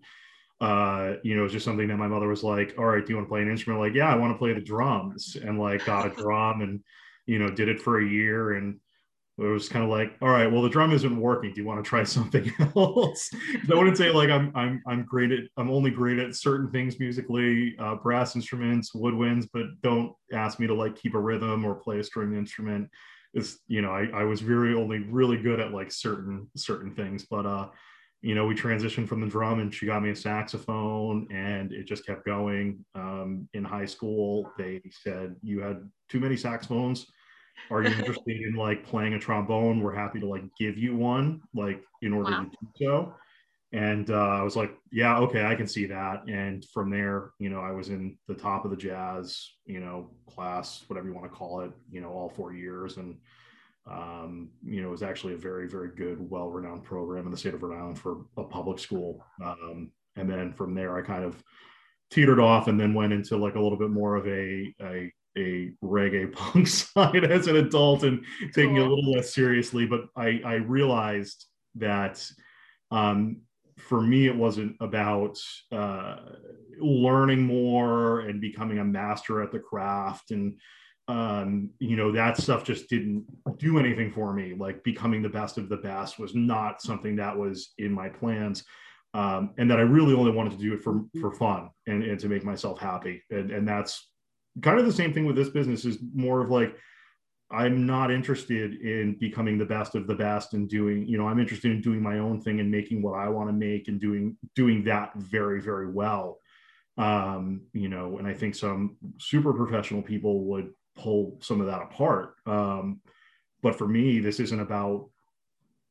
uh, 0.61 1.15
you 1.23 1.37
know, 1.37 1.45
it's 1.45 1.53
just 1.53 1.65
something 1.65 1.89
that 1.89 1.97
my 1.97 2.07
mother 2.07 2.29
was 2.29 2.43
like, 2.43 2.75
all 2.79 2.85
right, 2.85 3.05
do 3.05 3.13
you 3.13 3.17
want 3.17 3.27
to 3.27 3.31
play 3.31 3.43
an 3.43 3.51
instrument? 3.51 3.81
Like, 3.81 3.95
yeah, 3.95 4.09
I 4.09 4.17
want 4.17 4.33
to 4.33 4.39
play 4.39 4.53
the 4.53 4.61
drums. 4.61 5.37
And 5.43 5.59
like 5.59 5.85
got 5.85 6.07
a 6.07 6.11
drum 6.11 6.63
and, 6.63 6.81
you 7.27 7.39
know, 7.39 7.51
did 7.51 7.69
it 7.69 7.81
for 7.81 8.01
a 8.01 8.07
year. 8.07 8.53
And 8.53 8.79
it 9.37 9.43
was 9.43 9.69
kind 9.69 9.85
of 9.85 9.91
like, 9.91 10.17
all 10.23 10.29
right, 10.29 10.51
well, 10.51 10.63
the 10.63 10.69
drum 10.69 10.93
isn't 10.93 11.21
working. 11.21 11.53
Do 11.53 11.61
you 11.61 11.67
want 11.67 11.85
to 11.85 11.89
try 11.89 12.05
something 12.05 12.53
else? 12.77 13.31
I 13.71 13.75
wouldn't 13.75 13.97
say 13.97 14.11
like 14.11 14.31
I'm 14.31 14.53
I'm 14.55 14.83
I'm 14.87 15.05
great 15.05 15.33
at 15.33 15.41
I'm 15.57 15.71
only 15.71 15.91
great 15.91 16.19
at 16.19 16.37
certain 16.37 16.71
things 16.71 17.01
musically, 17.01 17.75
uh, 17.79 17.97
brass 17.97 18.37
instruments, 18.37 18.93
woodwinds, 18.95 19.49
but 19.53 19.65
don't 19.83 20.13
ask 20.33 20.61
me 20.61 20.67
to 20.69 20.75
like 20.75 20.97
keep 20.97 21.15
a 21.15 21.21
rhythm 21.21 21.65
or 21.65 21.75
play 21.75 21.99
a 21.99 22.05
string 22.05 22.37
instrument. 22.37 22.89
It's 23.33 23.59
you 23.67 23.83
know 23.83 23.91
I 23.91 24.07
I 24.15 24.25
was 24.25 24.41
very 24.41 24.75
only 24.75 25.01
really 25.01 25.37
good 25.37 25.59
at 25.59 25.73
like 25.73 25.91
certain 25.91 26.49
certain 26.57 26.95
things, 26.95 27.27
but 27.29 27.45
uh, 27.45 27.69
you 28.25 28.35
know 28.35 28.47
we 28.47 28.55
transitioned 28.55 29.07
from 29.07 29.21
the 29.21 29.27
drum 29.27 29.61
and 29.61 29.73
she 29.73 29.85
got 29.85 30.03
me 30.03 30.09
a 30.09 30.17
saxophone 30.17 31.29
and 31.31 31.75
it 31.75 31.85
just 31.85 32.07
kept 32.07 32.25
going. 32.25 32.83
Um, 32.95 33.47
in 33.53 33.63
high 33.63 33.85
school, 33.85 34.51
they 34.57 34.81
said 34.91 35.37
you 35.43 35.61
had 35.61 35.87
too 36.09 36.21
many 36.21 36.35
saxophones. 36.35 37.07
Are 37.71 37.83
you 37.83 37.89
interested 37.99 38.41
in 38.41 38.55
like 38.55 38.83
playing 38.83 39.13
a 39.13 39.19
trombone? 39.19 39.81
We're 39.81 39.95
happy 39.95 40.21
to 40.21 40.27
like 40.27 40.45
give 40.59 40.79
you 40.79 40.97
one 40.97 41.43
like 41.55 41.85
in 42.01 42.15
order 42.15 42.31
wow. 42.31 42.45
to 42.45 42.49
do 42.49 42.87
so. 42.87 43.15
And 43.75 44.09
uh, 44.09 44.39
i 44.39 44.43
was 44.43 44.57
like 44.57 44.73
yeah 44.91 45.19
okay 45.19 45.45
i 45.45 45.55
can 45.55 45.67
see 45.67 45.85
that. 45.87 46.27
And 46.27 46.65
from 46.73 46.89
there 46.91 47.33
you 47.39 47.51
know 47.51 47.61
i 47.61 47.73
was 47.73 47.91
in 47.91 48.17
the 48.27 48.35
top 48.35 48.65
of 48.65 48.71
the 48.71 48.77
jazz 48.77 49.51
you 49.67 49.81
know 49.81 50.11
class 50.31 50.85
whatever 50.87 51.09
you 51.09 51.15
want 51.15 51.31
to 51.31 51.37
call 51.37 51.61
it 51.61 51.73
you 51.91 52.01
know 52.01 52.09
all 52.09 52.31
four 52.31 52.55
years. 52.55 52.97
And 52.97 53.19
um, 53.91 54.51
you 54.65 54.81
know 54.81 54.89
it 54.89 54.93
was 54.93 55.03
actually 55.03 55.35
a 55.35 55.39
very 55.39 55.69
very 55.69 55.91
good 55.95 56.19
well-renowned 56.31 56.85
program 56.85 57.27
in 57.27 57.31
the 57.31 57.37
state 57.37 57.55
of 57.55 57.63
rhode 57.63 57.77
island 57.77 57.99
for 57.99 58.25
a 58.37 58.45
public 58.45 58.79
school 58.79 59.25
um, 59.45 59.91
and 60.17 60.29
then 60.29 60.53
from 60.53 60.75
there 60.75 60.97
i 60.97 61.03
kind 61.03 61.25
of 61.25 61.43
teetered 62.11 62.39
off 62.41 62.69
and 62.69 62.79
then 62.79 62.95
went 62.95 63.13
into 63.13 63.37
like 63.37 63.57
a 63.57 63.61
little 63.61 63.79
bit 63.79 63.91
more 63.91 64.15
of 64.15 64.27
a 64.27 64.73
a, 64.81 65.13
a 65.37 65.73
reggae 65.83 66.33
punk 66.37 66.67
side 66.67 67.25
as 67.25 67.47
an 67.47 67.57
adult 67.57 68.05
and 68.05 68.25
taking 68.53 68.77
cool. 68.77 68.85
it 68.85 68.87
a 68.87 68.95
little 68.95 69.13
less 69.13 69.35
seriously. 69.35 69.87
But 69.87 70.07
I 70.17 70.41
I 70.45 70.55
realized 70.55 71.47
that 71.77 72.25
um, 72.91 73.43
for 73.79 74.01
me 74.01 74.27
it 74.27 74.37
wasn't 74.37 74.77
about 74.81 75.39
uh, 75.73 76.17
learning 76.79 77.43
more 77.43 78.21
and 78.21 78.41
becoming 78.41 78.79
a 78.79 78.85
master 78.85 79.43
at 79.43 79.51
the 79.51 79.59
craft 79.59 80.31
and 80.31 80.57
um, 81.09 81.71
you 81.79 81.97
know 81.97 82.13
that 82.13 82.37
stuff 82.39 82.65
just 82.65 82.89
didn't 82.89 83.25
do 83.59 83.79
anything 83.79 84.11
for 84.11 84.33
me. 84.33 84.55
Like 84.59 84.83
becoming 84.85 85.23
the 85.23 85.29
best 85.29 85.59
of 85.59 85.69
the 85.69 85.77
best 85.77 86.19
was 86.19 86.35
not 86.35 86.81
something 86.81 87.17
that 87.17 87.37
was 87.37 87.75
in 87.79 87.93
my 87.93 88.09
plans 88.09 88.65
um, 89.15 89.51
and 89.59 89.71
that 89.71 89.79
i 89.79 89.83
really 89.83 90.13
only 90.13 90.33
wanted 90.33 90.53
to 90.53 90.59
do 90.59 90.75
it 90.75 90.83
for 90.83 91.05
for 91.21 91.33
fun 91.33 91.71
and, 91.87 92.03
and 92.03 92.21
to 92.21 92.29
make 92.29 92.45
myself 92.45 92.79
happy. 92.79 93.23
And, 93.31 93.51
and 93.51 93.67
that's 93.67 94.11
kind 94.61 94.79
of 94.79 94.87
the 94.87 94.93
same 94.93 95.15
thing 95.15 95.25
with 95.25 95.37
this 95.37 95.49
business 95.49 95.85
is 95.85 95.99
more 96.15 96.41
of 96.41 96.51
like 96.51 96.77
i'm 97.51 97.87
not 97.87 98.11
interested 98.11 98.75
in 98.81 99.17
becoming 99.19 99.59
the 99.59 99.65
best 99.65 99.95
of 99.95 100.07
the 100.07 100.15
best 100.15 100.55
and 100.55 100.69
doing 100.69 101.07
you 101.07 101.19
know 101.19 101.27
i'm 101.27 101.41
interested 101.41 101.71
in 101.71 101.81
doing 101.81 102.03
my 102.03 102.19
own 102.19 102.41
thing 102.41 102.61
and 102.61 102.71
making 102.71 103.03
what 103.03 103.19
i 103.19 103.29
want 103.29 103.49
to 103.49 103.53
make 103.53 103.89
and 103.89 104.01
doing 104.01 104.37
doing 104.55 104.85
that 104.85 105.13
very 105.17 105.61
very 105.61 105.91
well. 105.91 106.39
Um, 106.97 107.63
you 107.73 107.89
know 107.89 108.19
and 108.19 108.27
i 108.27 108.33
think 108.33 108.55
some 108.55 108.97
super 109.19 109.53
professional 109.53 110.03
people 110.03 110.45
would 110.45 110.71
pull 110.97 111.39
some 111.41 111.61
of 111.61 111.67
that 111.67 111.83
apart. 111.83 112.35
Um, 112.47 113.01
but 113.63 113.77
for 113.77 113.89
me, 113.89 114.21
this 114.21 114.41
isn't 114.41 114.61
about 114.61 115.09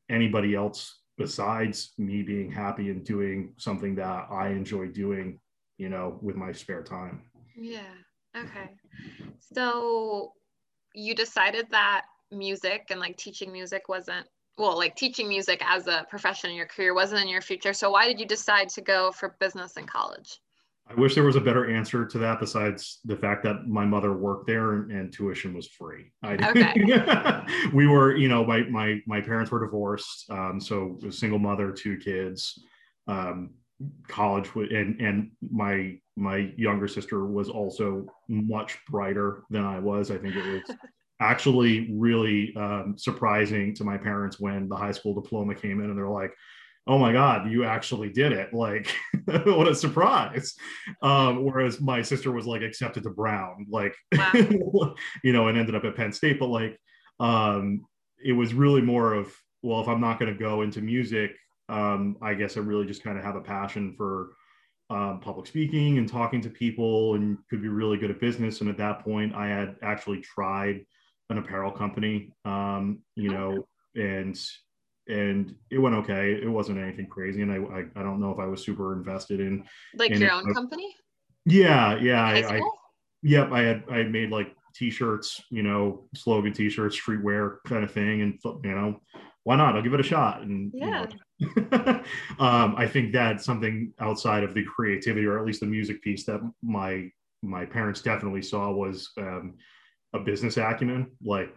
anybody 0.08 0.54
else 0.54 1.00
besides 1.16 1.92
me 1.98 2.22
being 2.22 2.50
happy 2.50 2.90
and 2.90 3.04
doing 3.04 3.52
something 3.56 3.94
that 3.96 4.26
I 4.30 4.48
enjoy 4.48 4.88
doing, 4.88 5.38
you 5.78 5.88
know, 5.88 6.18
with 6.22 6.36
my 6.36 6.52
spare 6.52 6.82
time. 6.82 7.22
Yeah. 7.56 7.82
Okay. 8.36 8.70
So 9.40 10.32
you 10.94 11.14
decided 11.14 11.66
that 11.70 12.06
music 12.30 12.86
and 12.90 13.00
like 13.00 13.16
teaching 13.16 13.52
music 13.52 13.88
wasn't 13.88 14.26
well 14.56 14.76
like 14.76 14.96
teaching 14.96 15.28
music 15.28 15.62
as 15.64 15.86
a 15.86 16.06
profession 16.08 16.50
in 16.50 16.56
your 16.56 16.66
career 16.66 16.94
wasn't 16.94 17.20
in 17.20 17.28
your 17.28 17.40
future 17.40 17.72
so 17.72 17.90
why 17.90 18.06
did 18.06 18.18
you 18.18 18.26
decide 18.26 18.68
to 18.68 18.80
go 18.80 19.12
for 19.12 19.36
business 19.40 19.76
in 19.76 19.86
college 19.86 20.40
I 20.86 20.94
wish 21.00 21.14
there 21.14 21.24
was 21.24 21.36
a 21.36 21.40
better 21.40 21.74
answer 21.74 22.04
to 22.04 22.18
that 22.18 22.40
besides 22.40 23.00
the 23.04 23.16
fact 23.16 23.42
that 23.44 23.66
my 23.66 23.86
mother 23.86 24.12
worked 24.12 24.46
there 24.46 24.74
and, 24.74 24.90
and 24.92 25.12
tuition 25.12 25.54
was 25.54 25.66
free. 25.68 26.12
I, 26.22 26.34
okay. 26.34 27.68
we 27.72 27.86
were, 27.86 28.16
you 28.16 28.28
know, 28.28 28.44
my 28.44 28.64
my 28.64 29.00
my 29.06 29.20
parents 29.20 29.50
were 29.50 29.64
divorced, 29.64 30.30
um, 30.30 30.60
so 30.60 30.98
a 31.06 31.10
single 31.10 31.38
mother, 31.38 31.72
two 31.72 31.96
kids, 31.96 32.62
um, 33.08 33.54
college, 34.08 34.50
and 34.54 35.00
and 35.00 35.30
my 35.50 35.98
my 36.16 36.52
younger 36.56 36.86
sister 36.86 37.24
was 37.24 37.48
also 37.48 38.06
much 38.28 38.78
brighter 38.88 39.44
than 39.48 39.64
I 39.64 39.78
was. 39.78 40.10
I 40.10 40.18
think 40.18 40.36
it 40.36 40.46
was 40.46 40.76
actually 41.20 41.90
really 41.94 42.54
um, 42.56 42.94
surprising 42.98 43.74
to 43.76 43.84
my 43.84 43.96
parents 43.96 44.38
when 44.38 44.68
the 44.68 44.76
high 44.76 44.92
school 44.92 45.14
diploma 45.14 45.54
came 45.54 45.80
in, 45.80 45.88
and 45.88 45.96
they're 45.98 46.08
like 46.08 46.34
oh 46.86 46.98
my 46.98 47.12
god 47.12 47.50
you 47.50 47.64
actually 47.64 48.10
did 48.10 48.32
it. 48.32 48.52
Like 48.52 48.94
what 49.24 49.68
a 49.68 49.74
surprise. 49.74 50.54
Um, 51.02 51.44
whereas 51.44 51.80
my 51.80 52.02
sister 52.02 52.32
was 52.32 52.46
like 52.46 52.62
accepted 52.62 53.02
to 53.04 53.10
brown 53.10 53.66
like 53.70 53.94
wow. 54.16 54.94
you 55.22 55.32
know 55.32 55.48
and 55.48 55.58
ended 55.58 55.74
up 55.74 55.84
at 55.84 55.96
penn 55.96 56.12
state. 56.12 56.38
But 56.38 56.48
like 56.48 56.78
um, 57.20 57.84
it 58.24 58.32
was 58.32 58.54
really 58.54 58.80
more 58.80 59.12
of 59.12 59.32
well 59.62 59.80
if 59.80 59.88
i'm 59.88 60.00
not 60.00 60.18
going 60.18 60.32
to 60.32 60.38
go 60.38 60.62
into 60.62 60.80
music 60.80 61.32
um, 61.68 62.16
i 62.22 62.34
guess 62.34 62.56
i 62.56 62.60
really 62.60 62.86
just 62.86 63.04
kind 63.04 63.18
of 63.18 63.24
have 63.24 63.36
a 63.36 63.40
passion 63.40 63.94
for 63.96 64.30
um, 64.90 65.20
public 65.20 65.46
speaking 65.46 65.98
and 65.98 66.08
talking 66.08 66.40
to 66.40 66.50
people 66.50 67.14
and 67.14 67.38
could 67.48 67.62
be 67.62 67.68
really 67.68 67.96
good 67.96 68.10
at 68.10 68.20
business. 68.20 68.60
And 68.60 68.68
at 68.68 68.76
that 68.78 69.04
point 69.04 69.34
i 69.34 69.46
had 69.46 69.76
actually 69.82 70.20
tried 70.20 70.84
an 71.30 71.38
apparel 71.38 71.70
company 71.70 72.30
um, 72.44 73.00
you 73.14 73.30
know 73.30 73.66
and 73.94 74.38
and 75.08 75.54
it 75.70 75.78
went 75.78 75.94
okay. 75.96 76.32
It 76.32 76.48
wasn't 76.48 76.78
anything 76.78 77.06
crazy, 77.06 77.42
and 77.42 77.52
I 77.52 77.56
I, 77.56 77.84
I 77.96 78.02
don't 78.02 78.20
know 78.20 78.30
if 78.30 78.38
I 78.38 78.46
was 78.46 78.64
super 78.64 78.92
invested 78.92 79.40
in 79.40 79.64
like 79.96 80.10
in 80.10 80.20
your 80.20 80.30
it. 80.30 80.34
own 80.34 80.54
company. 80.54 80.94
Yeah, 81.46 81.98
yeah. 81.98 82.24
I, 82.24 82.56
I, 82.56 82.60
yep. 83.22 83.52
I 83.52 83.60
had 83.62 83.84
I 83.90 83.98
had 83.98 84.10
made 84.10 84.30
like 84.30 84.54
t-shirts, 84.74 85.42
you 85.50 85.62
know, 85.62 86.08
slogan 86.14 86.52
t-shirts, 86.52 86.98
streetwear 86.98 87.58
kind 87.66 87.84
of 87.84 87.90
thing, 87.90 88.22
and 88.22 88.38
you 88.64 88.74
know, 88.74 89.00
why 89.44 89.56
not? 89.56 89.76
I'll 89.76 89.82
give 89.82 89.94
it 89.94 90.00
a 90.00 90.04
shot. 90.04 90.42
And 90.42 90.72
yeah. 90.74 91.06
You 91.38 91.50
know, 91.70 92.02
um, 92.38 92.74
I 92.76 92.86
think 92.86 93.12
that's 93.12 93.44
something 93.44 93.92
outside 94.00 94.42
of 94.42 94.54
the 94.54 94.64
creativity, 94.64 95.26
or 95.26 95.38
at 95.38 95.44
least 95.44 95.60
the 95.60 95.66
music 95.66 96.02
piece, 96.02 96.24
that 96.24 96.40
my 96.62 97.10
my 97.42 97.66
parents 97.66 98.00
definitely 98.00 98.42
saw 98.42 98.72
was 98.72 99.10
um, 99.18 99.54
a 100.14 100.18
business 100.18 100.56
acumen. 100.56 101.10
Like 101.22 101.54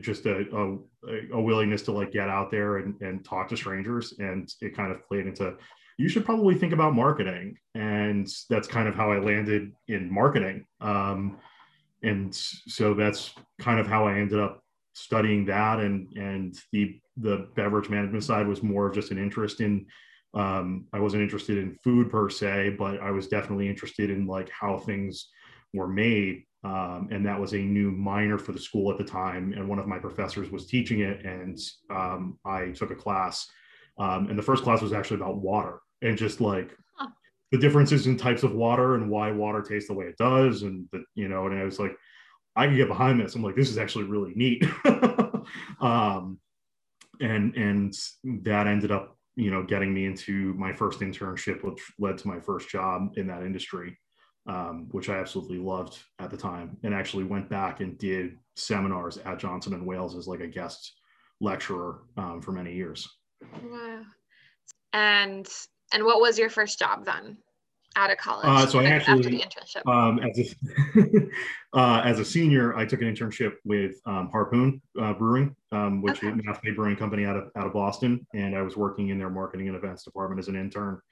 just 0.00 0.26
a, 0.26 0.44
a, 0.54 1.36
a, 1.36 1.40
willingness 1.40 1.82
to 1.82 1.92
like 1.92 2.12
get 2.12 2.28
out 2.28 2.50
there 2.50 2.78
and, 2.78 3.00
and 3.00 3.24
talk 3.24 3.48
to 3.48 3.56
strangers 3.56 4.14
and 4.18 4.48
it 4.60 4.76
kind 4.76 4.92
of 4.92 5.04
played 5.06 5.26
into 5.26 5.56
you 5.98 6.08
should 6.08 6.24
probably 6.24 6.54
think 6.54 6.72
about 6.72 6.94
marketing. 6.94 7.56
And 7.74 8.28
that's 8.48 8.66
kind 8.66 8.88
of 8.88 8.94
how 8.94 9.12
i 9.12 9.18
landed 9.18 9.72
in 9.88 10.12
marketing. 10.12 10.66
Um, 10.80 11.38
and 12.02 12.34
so 12.34 12.94
that's 12.94 13.32
kind 13.60 13.78
of 13.78 13.86
how 13.86 14.06
i 14.06 14.18
ended 14.18 14.40
up 14.40 14.62
studying 14.94 15.44
that. 15.46 15.80
And 15.80 16.12
and 16.16 16.56
the 16.72 17.00
the 17.16 17.48
beverage 17.54 17.88
management 17.88 18.24
side 18.24 18.46
was 18.46 18.62
more 18.62 18.86
of 18.86 18.94
just 18.94 19.10
an 19.10 19.18
interest 19.18 19.60
in 19.60 19.86
um, 20.34 20.86
i 20.94 20.98
wasn't 20.98 21.22
interested 21.22 21.58
in 21.58 21.74
food 21.84 22.10
per 22.10 22.30
se 22.30 22.74
but 22.78 22.98
i 23.00 23.10
was 23.10 23.28
definitely 23.28 23.68
interested 23.68 24.08
in 24.10 24.26
like 24.26 24.48
how 24.48 24.78
things 24.78 25.28
were 25.74 25.88
made 25.88 26.44
um, 26.64 27.08
and 27.10 27.26
that 27.26 27.40
was 27.40 27.54
a 27.54 27.58
new 27.58 27.90
minor 27.90 28.38
for 28.38 28.52
the 28.52 28.60
school 28.60 28.90
at 28.92 28.98
the 28.98 29.04
time. 29.04 29.52
And 29.52 29.68
one 29.68 29.78
of 29.78 29.88
my 29.88 29.98
professors 29.98 30.50
was 30.50 30.66
teaching 30.66 31.00
it, 31.00 31.24
and 31.24 31.58
um, 31.90 32.38
I 32.44 32.70
took 32.70 32.90
a 32.90 32.96
class. 32.96 33.48
Um, 33.98 34.28
and 34.28 34.38
the 34.38 34.42
first 34.42 34.62
class 34.62 34.80
was 34.80 34.92
actually 34.92 35.16
about 35.16 35.36
water 35.36 35.80
and 36.00 36.16
just 36.16 36.40
like 36.40 36.74
huh. 36.96 37.08
the 37.50 37.58
differences 37.58 38.06
in 38.06 38.16
types 38.16 38.42
of 38.42 38.54
water 38.54 38.94
and 38.94 39.10
why 39.10 39.30
water 39.30 39.60
tastes 39.60 39.88
the 39.88 39.94
way 39.94 40.06
it 40.06 40.16
does. 40.16 40.62
And 40.62 40.86
the, 40.92 41.04
you 41.14 41.28
know, 41.28 41.46
and 41.46 41.58
I 41.58 41.64
was 41.64 41.78
like, 41.78 41.94
I 42.56 42.66
can 42.66 42.76
get 42.76 42.88
behind 42.88 43.20
this. 43.20 43.34
I'm 43.34 43.42
like, 43.42 43.56
this 43.56 43.70
is 43.70 43.78
actually 43.78 44.04
really 44.04 44.32
neat. 44.34 44.64
Um, 45.80 46.38
and 47.20 47.54
and 47.56 47.94
that 48.44 48.66
ended 48.66 48.90
up, 48.90 49.16
you 49.36 49.50
know, 49.50 49.62
getting 49.64 49.92
me 49.92 50.06
into 50.06 50.54
my 50.54 50.72
first 50.72 51.00
internship, 51.00 51.62
which 51.62 51.80
led 51.98 52.18
to 52.18 52.28
my 52.28 52.40
first 52.40 52.68
job 52.68 53.14
in 53.16 53.26
that 53.26 53.42
industry 53.42 53.98
um, 54.46 54.88
which 54.90 55.08
I 55.08 55.18
absolutely 55.18 55.58
loved 55.58 55.98
at 56.18 56.30
the 56.30 56.36
time, 56.36 56.76
and 56.82 56.94
actually 56.94 57.24
went 57.24 57.48
back 57.48 57.80
and 57.80 57.98
did 57.98 58.38
seminars 58.56 59.18
at 59.18 59.38
Johnson 59.38 59.74
and 59.74 59.86
Wales 59.86 60.16
as 60.16 60.26
like 60.26 60.40
a 60.40 60.46
guest 60.46 60.94
lecturer 61.40 62.02
um, 62.16 62.40
for 62.40 62.52
many 62.52 62.74
years. 62.74 63.08
Wow. 63.64 64.02
And 64.92 65.48
and 65.92 66.04
what 66.04 66.20
was 66.20 66.38
your 66.38 66.50
first 66.50 66.78
job 66.78 67.04
then? 67.04 67.36
Out 67.94 68.10
of 68.10 68.16
college. 68.16 68.46
Uh, 68.46 68.66
so 68.66 68.78
I 68.78 68.84
actually, 68.84 69.44
um, 69.84 70.18
as 70.20 70.38
a 70.38 71.28
uh, 71.78 72.00
as 72.02 72.18
a 72.20 72.24
senior, 72.24 72.74
I 72.74 72.86
took 72.86 73.02
an 73.02 73.14
internship 73.14 73.52
with 73.66 73.96
um, 74.06 74.30
Harpoon 74.32 74.80
uh, 74.98 75.12
Brewing, 75.12 75.54
um, 75.72 76.00
which 76.00 76.24
okay. 76.24 76.28
is 76.28 76.56
a 76.66 76.70
brewing 76.70 76.96
company 76.96 77.26
out 77.26 77.36
of 77.36 77.50
out 77.54 77.66
of 77.66 77.74
Boston, 77.74 78.26
and 78.32 78.56
I 78.56 78.62
was 78.62 78.78
working 78.78 79.10
in 79.10 79.18
their 79.18 79.28
marketing 79.28 79.68
and 79.68 79.76
events 79.76 80.04
department 80.04 80.38
as 80.38 80.48
an 80.48 80.56
intern. 80.56 81.02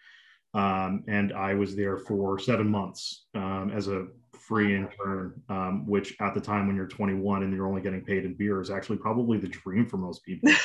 Um, 0.54 1.04
and 1.07 1.33
I 1.33 1.54
was 1.54 1.76
there 1.76 1.99
for 1.99 2.38
seven 2.38 2.69
months 2.69 3.26
um, 3.35 3.73
as 3.75 3.88
a 3.88 4.09
free 4.33 4.75
intern, 4.75 5.40
um, 5.49 5.87
which 5.87 6.16
at 6.21 6.35
the 6.35 6.40
time 6.40 6.66
when 6.66 6.75
you're 6.75 6.88
21 6.88 7.42
and 7.42 7.54
you're 7.54 7.69
only 7.69 7.83
getting 7.83 8.04
paid 8.04 8.25
in 8.25 8.35
beer 8.35 8.61
is 8.61 8.71
actually 8.71 8.99
probably 8.99 9.38
the 9.38 9.49
dream 9.49 9.87
for 9.87 9.97
most 9.97 10.25
people. 10.25 10.50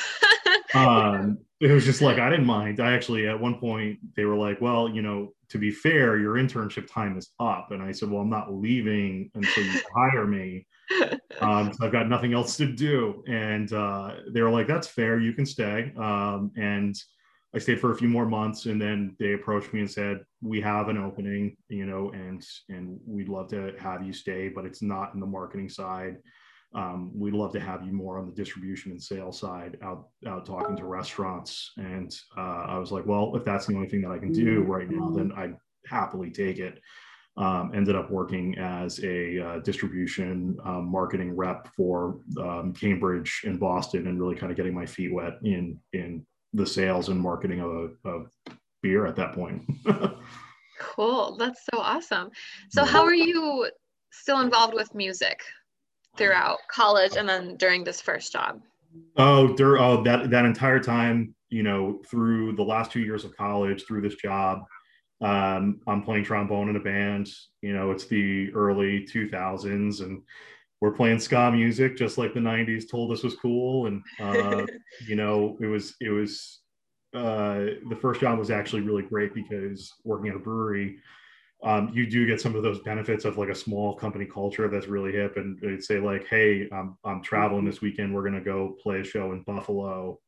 Um, 0.74 1.38
it 1.60 1.70
was 1.70 1.86
just 1.86 2.02
like 2.02 2.18
I 2.18 2.28
didn't 2.28 2.44
mind. 2.44 2.80
I 2.80 2.92
actually 2.92 3.26
at 3.28 3.40
one 3.40 3.58
point 3.58 3.98
they 4.14 4.26
were 4.26 4.36
like, 4.36 4.60
"Well, 4.60 4.90
you 4.90 5.00
know, 5.00 5.32
to 5.48 5.58
be 5.58 5.70
fair, 5.70 6.18
your 6.18 6.34
internship 6.34 6.92
time 6.92 7.16
is 7.16 7.30
up," 7.40 7.70
and 7.70 7.82
I 7.82 7.92
said, 7.92 8.10
"Well, 8.10 8.20
I'm 8.20 8.28
not 8.28 8.52
leaving 8.52 9.30
until 9.34 9.64
you 9.64 9.80
hire 9.94 10.26
me." 10.26 10.66
Um, 11.40 11.72
so 11.72 11.86
I've 11.86 11.92
got 11.92 12.08
nothing 12.08 12.32
else 12.32 12.56
to 12.58 12.66
do. 12.66 13.22
And 13.26 13.72
uh, 13.72 14.16
they 14.32 14.42
were 14.42 14.50
like, 14.50 14.66
that's 14.66 14.86
fair. 14.86 15.18
You 15.18 15.32
can 15.32 15.46
stay. 15.46 15.92
Um, 15.96 16.52
and 16.56 16.96
I 17.56 17.58
stayed 17.58 17.80
for 17.80 17.92
a 17.92 17.96
few 17.96 18.08
more 18.08 18.26
months, 18.26 18.66
and 18.66 18.78
then 18.78 19.16
they 19.18 19.32
approached 19.32 19.72
me 19.72 19.80
and 19.80 19.90
said, 19.90 20.22
"We 20.42 20.60
have 20.60 20.90
an 20.90 20.98
opening, 20.98 21.56
you 21.70 21.86
know, 21.86 22.10
and 22.10 22.46
and 22.68 23.00
we'd 23.06 23.30
love 23.30 23.48
to 23.48 23.72
have 23.78 24.04
you 24.04 24.12
stay, 24.12 24.50
but 24.50 24.66
it's 24.66 24.82
not 24.82 25.14
in 25.14 25.20
the 25.20 25.26
marketing 25.26 25.70
side. 25.70 26.18
Um, 26.74 27.18
we'd 27.18 27.32
love 27.32 27.52
to 27.54 27.60
have 27.60 27.82
you 27.82 27.92
more 27.92 28.18
on 28.18 28.26
the 28.26 28.34
distribution 28.34 28.92
and 28.92 29.02
sales 29.02 29.40
side, 29.40 29.78
out 29.82 30.08
out 30.26 30.44
talking 30.44 30.76
to 30.76 30.84
restaurants." 30.84 31.72
And 31.78 32.14
uh, 32.36 32.66
I 32.68 32.76
was 32.76 32.92
like, 32.92 33.06
"Well, 33.06 33.34
if 33.36 33.44
that's 33.46 33.64
the 33.64 33.74
only 33.74 33.88
thing 33.88 34.02
that 34.02 34.10
I 34.12 34.18
can 34.18 34.32
do 34.32 34.60
right 34.60 34.90
now, 34.90 35.08
then 35.08 35.32
I'd 35.34 35.56
happily 35.86 36.30
take 36.30 36.58
it." 36.58 36.78
Um, 37.38 37.72
ended 37.74 37.96
up 37.96 38.10
working 38.10 38.56
as 38.58 39.02
a 39.02 39.38
uh, 39.38 39.58
distribution 39.60 40.56
um, 40.64 40.90
marketing 40.90 41.36
rep 41.36 41.68
for 41.74 42.18
um, 42.38 42.74
Cambridge 42.74 43.42
and 43.44 43.58
Boston, 43.58 44.08
and 44.08 44.20
really 44.20 44.36
kind 44.36 44.50
of 44.50 44.58
getting 44.58 44.74
my 44.74 44.84
feet 44.84 45.12
wet 45.12 45.38
in 45.42 45.78
in 45.94 46.26
the 46.56 46.66
sales 46.66 47.08
and 47.08 47.20
marketing 47.20 47.60
of, 47.60 47.96
of 48.04 48.30
beer 48.82 49.06
at 49.06 49.16
that 49.16 49.34
point. 49.34 49.62
Cool. 50.78 51.36
That's 51.36 51.64
so 51.72 51.80
awesome. 51.80 52.30
So, 52.70 52.84
how 52.84 53.02
are 53.02 53.14
you 53.14 53.70
still 54.12 54.40
involved 54.40 54.74
with 54.74 54.94
music 54.94 55.40
throughout 56.16 56.58
college 56.70 57.16
and 57.16 57.28
then 57.28 57.56
during 57.56 57.84
this 57.84 58.00
first 58.00 58.32
job? 58.32 58.60
Oh, 59.16 59.54
dur- 59.54 59.78
oh, 59.78 60.02
that 60.04 60.30
that 60.30 60.44
entire 60.44 60.80
time, 60.80 61.34
you 61.48 61.62
know, 61.62 62.02
through 62.06 62.56
the 62.56 62.62
last 62.62 62.92
two 62.92 63.00
years 63.00 63.24
of 63.24 63.36
college, 63.36 63.84
through 63.84 64.02
this 64.02 64.16
job, 64.16 64.64
um, 65.20 65.80
I'm 65.86 66.02
playing 66.02 66.24
trombone 66.24 66.68
in 66.68 66.76
a 66.76 66.80
band. 66.80 67.28
You 67.62 67.74
know, 67.74 67.90
it's 67.90 68.06
the 68.06 68.52
early 68.54 69.06
2000s, 69.06 70.02
and 70.02 70.22
we're 70.80 70.92
playing 70.92 71.18
ska 71.18 71.50
music, 71.50 71.96
just 71.96 72.18
like 72.18 72.34
the 72.34 72.40
90s 72.40 72.88
told 72.90 73.12
us 73.12 73.22
was 73.22 73.36
cool. 73.36 73.86
And 73.86 74.02
uh, 74.20 74.66
you 75.06 75.16
know, 75.16 75.56
it 75.60 75.66
was 75.66 75.94
it 76.00 76.10
was 76.10 76.60
uh, 77.14 77.66
the 77.88 77.98
first 78.00 78.20
job 78.20 78.38
was 78.38 78.50
actually 78.50 78.82
really 78.82 79.02
great 79.02 79.34
because 79.34 79.94
working 80.04 80.28
at 80.28 80.36
a 80.36 80.40
brewery, 80.40 80.98
um, 81.62 81.90
you 81.94 82.06
do 82.06 82.26
get 82.26 82.40
some 82.40 82.54
of 82.54 82.62
those 82.62 82.80
benefits 82.80 83.24
of 83.24 83.38
like 83.38 83.48
a 83.48 83.54
small 83.54 83.94
company 83.94 84.26
culture 84.26 84.68
that's 84.68 84.86
really 84.86 85.12
hip. 85.12 85.36
And 85.36 85.58
they'd 85.60 85.82
say 85.82 85.98
like, 85.98 86.26
"Hey, 86.26 86.68
I'm 86.70 86.98
I'm 87.04 87.22
traveling 87.22 87.64
this 87.64 87.80
weekend. 87.80 88.14
We're 88.14 88.24
gonna 88.24 88.42
go 88.42 88.76
play 88.82 89.00
a 89.00 89.04
show 89.04 89.32
in 89.32 89.42
Buffalo. 89.42 90.20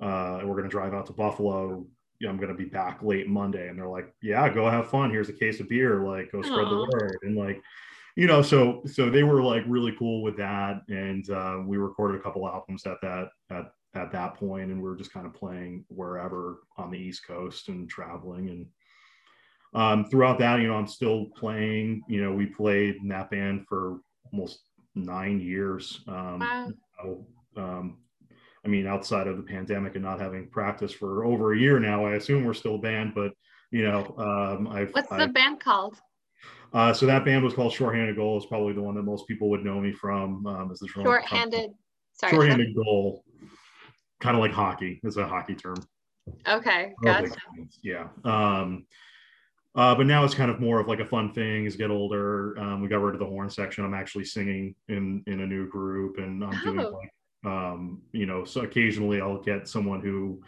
Uh, 0.00 0.38
and 0.40 0.48
we're 0.48 0.56
gonna 0.56 0.68
drive 0.68 0.94
out 0.94 1.06
to 1.06 1.12
Buffalo. 1.12 1.86
I'm 2.26 2.38
gonna 2.38 2.54
be 2.54 2.64
back 2.64 3.02
late 3.02 3.28
Monday." 3.28 3.68
And 3.68 3.78
they're 3.78 3.86
like, 3.86 4.14
"Yeah, 4.22 4.48
go 4.48 4.70
have 4.70 4.88
fun. 4.88 5.10
Here's 5.10 5.28
a 5.28 5.34
case 5.34 5.60
of 5.60 5.68
beer. 5.68 6.02
Like, 6.02 6.32
go 6.32 6.40
spread 6.40 6.66
Aww. 6.66 6.70
the 6.70 6.98
word." 6.98 7.18
And 7.22 7.36
like, 7.36 7.62
you 8.16 8.26
know, 8.26 8.42
so 8.42 8.82
so 8.86 9.08
they 9.08 9.22
were 9.22 9.42
like 9.42 9.64
really 9.66 9.94
cool 9.98 10.22
with 10.22 10.36
that, 10.36 10.82
and 10.88 11.28
uh, 11.30 11.58
we 11.64 11.76
recorded 11.76 12.20
a 12.20 12.22
couple 12.22 12.46
albums 12.46 12.86
at 12.86 13.00
that 13.02 13.28
at 13.50 13.72
at 13.94 14.12
that 14.12 14.34
point, 14.34 14.70
and 14.70 14.82
we 14.82 14.88
were 14.88 14.96
just 14.96 15.12
kind 15.12 15.26
of 15.26 15.34
playing 15.34 15.84
wherever 15.88 16.60
on 16.76 16.90
the 16.90 16.98
East 16.98 17.26
Coast 17.26 17.68
and 17.68 17.88
traveling. 17.88 18.48
And 18.48 18.66
um, 19.74 20.04
throughout 20.10 20.38
that, 20.38 20.60
you 20.60 20.68
know, 20.68 20.74
I'm 20.74 20.86
still 20.86 21.26
playing. 21.36 22.02
You 22.08 22.22
know, 22.22 22.32
we 22.32 22.46
played 22.46 22.96
in 22.96 23.08
that 23.08 23.30
band 23.30 23.66
for 23.68 24.00
almost 24.32 24.60
nine 24.94 25.40
years. 25.40 26.02
Um, 26.06 26.38
wow. 26.38 26.68
You 26.68 26.74
know, 27.04 27.26
um, 27.56 27.98
I 28.64 28.68
mean, 28.68 28.86
outside 28.86 29.26
of 29.26 29.36
the 29.36 29.42
pandemic 29.42 29.94
and 29.94 30.04
not 30.04 30.20
having 30.20 30.48
practice 30.48 30.92
for 30.92 31.24
over 31.24 31.52
a 31.52 31.58
year 31.58 31.80
now, 31.80 32.04
I 32.06 32.14
assume 32.14 32.44
we're 32.44 32.54
still 32.54 32.76
a 32.76 32.78
band, 32.78 33.12
but 33.14 33.32
you 33.70 33.84
know, 33.84 34.14
um, 34.18 34.68
I've. 34.68 34.90
What's 34.92 35.08
the 35.08 35.14
I've, 35.14 35.32
band 35.32 35.60
called? 35.60 35.98
Uh, 36.72 36.92
so 36.92 37.06
that 37.06 37.24
band 37.24 37.44
was 37.44 37.54
called 37.54 37.72
Shorthanded 37.72 38.16
Goal. 38.16 38.38
It's 38.38 38.46
probably 38.46 38.72
the 38.72 38.82
one 38.82 38.94
that 38.94 39.02
most 39.02 39.28
people 39.28 39.50
would 39.50 39.64
know 39.64 39.80
me 39.80 39.92
from. 39.92 40.46
Um, 40.46 40.70
as 40.70 40.78
the 40.78 40.88
shorthanded. 40.88 41.70
Sorry. 42.14 42.32
Shorthanded 42.32 42.74
Goal 42.74 43.24
kind 44.22 44.36
of 44.36 44.40
like 44.40 44.52
hockey. 44.52 45.00
It's 45.02 45.16
a 45.16 45.26
hockey 45.26 45.54
term. 45.54 45.76
Okay, 46.48 46.94
gotcha. 47.02 47.34
Yeah. 47.82 48.06
Um, 48.24 48.86
uh, 49.74 49.94
but 49.94 50.06
now 50.06 50.24
it's 50.24 50.34
kind 50.34 50.50
of 50.50 50.60
more 50.60 50.80
of 50.80 50.86
like 50.86 51.00
a 51.00 51.04
fun 51.04 51.32
thing 51.32 51.66
as 51.66 51.76
get 51.76 51.90
older. 51.90 52.58
Um, 52.58 52.80
we 52.80 52.88
got 52.88 53.00
rid 53.00 53.14
of 53.14 53.20
the 53.20 53.26
horn 53.26 53.50
section. 53.50 53.84
I'm 53.84 53.94
actually 53.94 54.24
singing 54.24 54.74
in 54.88 55.24
in 55.26 55.40
a 55.40 55.46
new 55.46 55.68
group, 55.68 56.18
and 56.18 56.44
I'm 56.44 56.54
oh. 56.54 56.64
doing 56.64 56.92
like, 56.92 57.12
um, 57.44 58.02
you 58.12 58.26
know, 58.26 58.44
so 58.44 58.60
occasionally 58.60 59.20
I'll 59.20 59.42
get 59.42 59.66
someone 59.66 60.00
who 60.00 60.42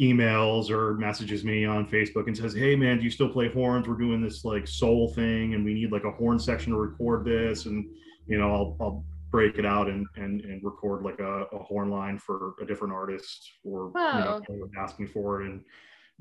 emails 0.00 0.70
or 0.70 0.94
messages 0.94 1.44
me 1.44 1.64
on 1.64 1.88
Facebook 1.88 2.26
and 2.26 2.36
says, 2.36 2.54
"Hey, 2.54 2.76
man, 2.76 2.98
do 2.98 3.04
you 3.04 3.10
still 3.10 3.28
play 3.28 3.48
horns? 3.48 3.88
We're 3.88 3.94
doing 3.94 4.22
this 4.22 4.44
like 4.44 4.66
soul 4.66 5.08
thing, 5.08 5.54
and 5.54 5.64
we 5.64 5.74
need 5.74 5.92
like 5.92 6.04
a 6.04 6.10
horn 6.10 6.38
section 6.38 6.72
to 6.72 6.78
record 6.78 7.24
this." 7.24 7.66
And 7.66 7.88
you 8.26 8.38
know, 8.38 8.52
I'll 8.52 8.76
I'll 8.80 9.04
break 9.30 9.58
it 9.58 9.66
out 9.66 9.88
and 9.88 10.06
and, 10.16 10.42
and 10.42 10.62
record 10.62 11.02
like 11.02 11.18
a, 11.20 11.44
a 11.52 11.58
horn 11.58 11.90
line 11.90 12.18
for 12.18 12.54
a 12.60 12.66
different 12.66 12.92
artist 12.92 13.50
or 13.64 13.88
wow. 13.88 14.40
you 14.48 14.58
know, 14.58 14.68
ask 14.78 14.98
me 15.00 15.06
for 15.06 15.42
it 15.42 15.46
and 15.46 15.62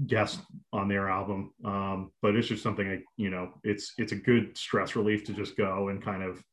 guest 0.07 0.41
on 0.73 0.87
their 0.87 1.09
album. 1.09 1.53
Um, 1.63 2.11
but 2.21 2.35
it's 2.35 2.47
just 2.47 2.63
something 2.63 2.87
I, 2.87 2.99
you 3.17 3.29
know, 3.29 3.53
it's 3.63 3.93
it's 3.97 4.11
a 4.11 4.17
good 4.17 4.57
stress 4.57 4.95
relief 4.95 5.23
to 5.25 5.33
just 5.33 5.57
go 5.57 5.89
and 5.89 6.03
kind 6.03 6.23
of 6.23 6.43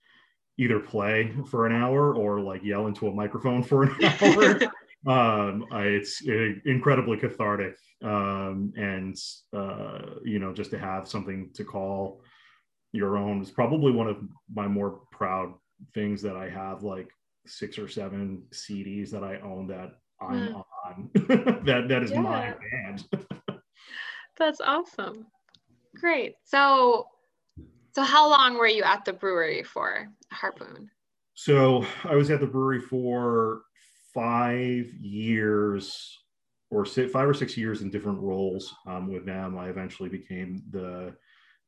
either 0.59 0.79
play 0.79 1.35
for 1.46 1.66
an 1.66 1.73
hour 1.73 2.14
or 2.14 2.40
like 2.40 2.62
yell 2.62 2.87
into 2.87 3.09
a 3.09 3.14
microphone 3.14 3.62
for 3.62 3.85
an 3.85 3.96
hour. 4.05 4.61
Um, 5.07 5.67
I, 5.73 5.83
it's 5.83 6.23
incredibly 6.65 7.17
cathartic. 7.17 7.77
Um, 8.03 8.73
and 8.77 9.17
uh, 9.53 10.17
you 10.25 10.38
know, 10.38 10.53
just 10.53 10.71
to 10.73 10.79
have 10.79 11.09
something 11.09 11.51
to 11.55 11.65
call 11.65 12.23
your 12.93 13.17
own 13.17 13.41
is 13.41 13.51
probably 13.51 13.93
one 13.93 14.09
of 14.09 14.19
my 14.53 14.67
more 14.67 15.01
proud 15.11 15.55
things 15.95 16.23
that 16.23 16.37
I 16.37 16.49
have 16.49 16.83
like 16.83 17.09
six 17.47 17.79
or 17.79 17.88
seven 17.88 18.45
CDs 18.53 19.11
that 19.11 19.25
I 19.25 19.41
own 19.41 19.67
that 19.69 19.93
I'm 20.21 20.49
mm. 20.49 20.65
on. 20.87 21.11
that 21.65 21.88
that 21.88 22.03
is 22.03 22.11
yeah. 22.11 22.21
my 22.21 22.55
band. 22.71 23.05
That's 24.38 24.61
awesome. 24.61 25.27
Great. 25.97 26.35
So 26.45 27.07
so 27.95 28.03
how 28.03 28.29
long 28.29 28.55
were 28.55 28.67
you 28.67 28.83
at 28.83 29.05
the 29.05 29.12
brewery 29.12 29.62
for 29.62 30.09
Harpoon? 30.31 30.91
So 31.35 31.85
I 32.05 32.15
was 32.15 32.31
at 32.31 32.41
the 32.41 32.47
brewery 32.47 32.81
for 32.81 33.62
five 34.14 34.87
years 35.01 36.18
or 36.70 36.87
six, 36.87 37.12
five 37.12 37.29
or 37.29 37.35
six 37.35 37.57
years 37.57 37.83
in 37.83 37.90
different 37.90 38.20
roles 38.20 38.75
um, 38.87 39.12
with 39.12 39.27
them. 39.27 39.59
I 39.59 39.68
eventually 39.68 40.09
became 40.09 40.62
the 40.70 41.14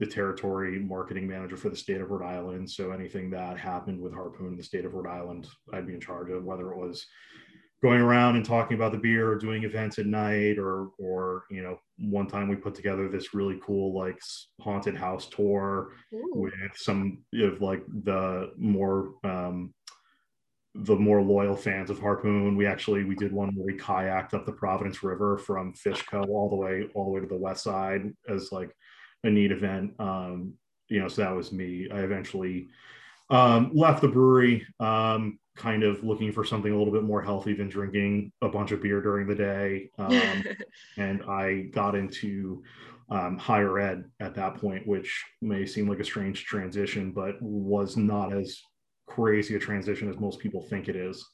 the 0.01 0.07
territory 0.07 0.81
marketing 0.81 1.29
manager 1.29 1.57
for 1.57 1.69
the 1.69 1.77
state 1.77 2.01
of 2.01 2.11
Rhode 2.11 2.27
Island. 2.27 2.69
So 2.69 2.91
anything 2.91 3.31
that 3.31 3.57
happened 3.59 4.01
with 4.01 4.13
Harpoon 4.13 4.49
in 4.49 4.57
the 4.57 4.63
state 4.63 4.85
of 4.85 4.93
Rhode 4.93 5.09
Island, 5.09 5.47
I'd 5.73 5.87
be 5.87 5.95
in 5.95 6.01
charge 6.01 6.31
of, 6.31 6.43
whether 6.43 6.73
it 6.73 6.79
was 6.79 7.07
going 7.85 8.01
around 8.01 8.35
and 8.35 8.45
talking 8.45 8.77
about 8.77 8.93
the 8.93 8.99
beer 8.99 9.31
or 9.31 9.37
doing 9.37 9.65
events 9.65 9.99
at 9.99 10.07
night 10.07 10.59
or 10.59 10.89
or 10.99 11.45
you 11.51 11.63
know 11.63 11.77
one 11.99 12.27
time 12.27 12.49
we 12.49 12.57
put 12.57 12.75
together 12.75 13.09
this 13.09 13.35
really 13.35 13.61
cool 13.63 13.95
like 13.95 14.19
haunted 14.63 14.97
house 14.97 15.29
tour 15.29 15.91
Ooh. 16.15 16.31
with 16.35 16.55
some 16.77 17.23
of 17.35 17.61
like 17.61 17.85
the 18.05 18.51
more 18.57 19.13
um 19.25 19.75
the 20.75 20.97
more 20.97 21.23
loyal 21.23 21.55
fans 21.55 21.89
of 21.89 22.01
harpoon 22.01 22.57
we 22.57 22.67
actually 22.67 23.05
we 23.05 23.15
did 23.15 23.33
one 23.33 23.55
where 23.55 23.67
we 23.67 23.79
kayaked 23.79 24.35
up 24.35 24.45
the 24.45 24.53
providence 24.53 25.05
river 25.05 25.39
from 25.39 25.73
fishco 25.73 26.29
all 26.29 26.51
the 26.51 26.57
way 26.57 26.89
all 26.95 27.05
the 27.05 27.11
way 27.11 27.21
to 27.21 27.27
the 27.27 27.37
west 27.37 27.63
side 27.63 28.13
as 28.29 28.51
like 28.51 28.75
a 29.25 29.31
neat 29.31 29.51
event. 29.51 29.95
Um, 29.99 30.55
you 30.89 31.01
know, 31.01 31.09
so 31.09 31.23
that 31.23 31.35
was 31.35 31.51
me. 31.51 31.89
I 31.91 32.01
eventually 32.01 32.69
um, 33.31 33.71
left 33.75 34.03
the 34.03 34.09
brewery, 34.09 34.67
um, 34.79 35.39
kind 35.57 35.83
of 35.83 36.05
looking 36.05 36.31
for 36.31 36.45
something 36.45 36.71
a 36.71 36.77
little 36.77 36.93
bit 36.93 37.03
more 37.03 37.23
healthy 37.23 37.55
than 37.55 37.69
drinking 37.69 38.31
a 38.43 38.49
bunch 38.49 38.71
of 38.71 38.83
beer 38.83 39.01
during 39.01 39.27
the 39.27 39.35
day. 39.35 39.91
Um, 39.99 40.45
and 40.99 41.23
I 41.25 41.69
got 41.73 41.95
into 41.95 42.63
um, 43.09 43.39
higher 43.39 43.79
ed 43.79 44.05
at 44.21 44.35
that 44.35 44.57
point, 44.57 44.87
which 44.87 45.25
may 45.41 45.67
seem 45.67 45.89
like 45.89 46.01
a 46.01 46.05
strange 46.05 46.45
transition, 46.45 47.13
but 47.13 47.41
was 47.41 47.97
not 47.97 48.33
as 48.33 48.61
crazy 49.07 49.55
a 49.55 49.59
transition 49.59 50.09
as 50.09 50.19
most 50.19 50.39
people 50.39 50.63
think 50.63 50.89
it 50.89 50.97
is. 50.97 51.25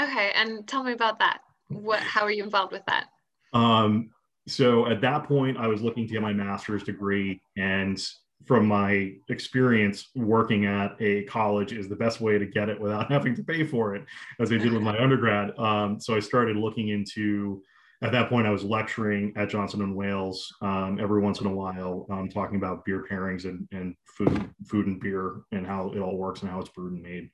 Okay, 0.00 0.32
and 0.34 0.66
tell 0.66 0.82
me 0.82 0.92
about 0.92 1.18
that. 1.20 1.40
What? 1.68 2.00
How 2.00 2.22
are 2.22 2.30
you 2.30 2.44
involved 2.44 2.72
with 2.72 2.84
that? 2.86 3.06
Um, 3.52 4.10
so 4.46 4.86
at 4.86 5.00
that 5.00 5.24
point, 5.24 5.56
I 5.56 5.68
was 5.68 5.80
looking 5.82 6.06
to 6.06 6.12
get 6.12 6.22
my 6.22 6.32
master's 6.32 6.82
degree, 6.82 7.40
and 7.56 8.00
from 8.44 8.66
my 8.66 9.12
experience 9.30 10.10
working 10.14 10.66
at 10.66 10.96
a 11.00 11.24
college 11.24 11.72
is 11.72 11.88
the 11.88 11.96
best 11.96 12.20
way 12.20 12.38
to 12.38 12.44
get 12.44 12.68
it 12.68 12.78
without 12.78 13.10
having 13.12 13.34
to 13.36 13.44
pay 13.44 13.64
for 13.64 13.94
it, 13.94 14.04
as 14.40 14.52
I 14.52 14.58
did 14.58 14.72
with 14.72 14.82
my 14.82 14.98
undergrad. 15.02 15.58
Um, 15.58 16.00
so 16.00 16.14
I 16.14 16.20
started 16.20 16.56
looking 16.56 16.88
into. 16.88 17.62
At 18.04 18.12
that 18.12 18.28
point, 18.28 18.46
I 18.46 18.50
was 18.50 18.62
lecturing 18.62 19.32
at 19.34 19.48
Johnson 19.48 19.80
and 19.80 19.96
Wales 19.96 20.54
um, 20.60 20.98
every 21.00 21.22
once 21.22 21.40
in 21.40 21.46
a 21.46 21.54
while, 21.54 22.06
um, 22.10 22.28
talking 22.28 22.56
about 22.56 22.84
beer 22.84 23.06
pairings 23.10 23.46
and, 23.46 23.66
and 23.72 23.94
food, 24.04 24.50
food 24.66 24.86
and 24.86 25.00
beer, 25.00 25.40
and 25.52 25.66
how 25.66 25.90
it 25.90 26.00
all 26.00 26.18
works 26.18 26.42
and 26.42 26.50
how 26.50 26.60
it's 26.60 26.68
brewed 26.68 26.92
and 26.92 27.02
made. 27.02 27.30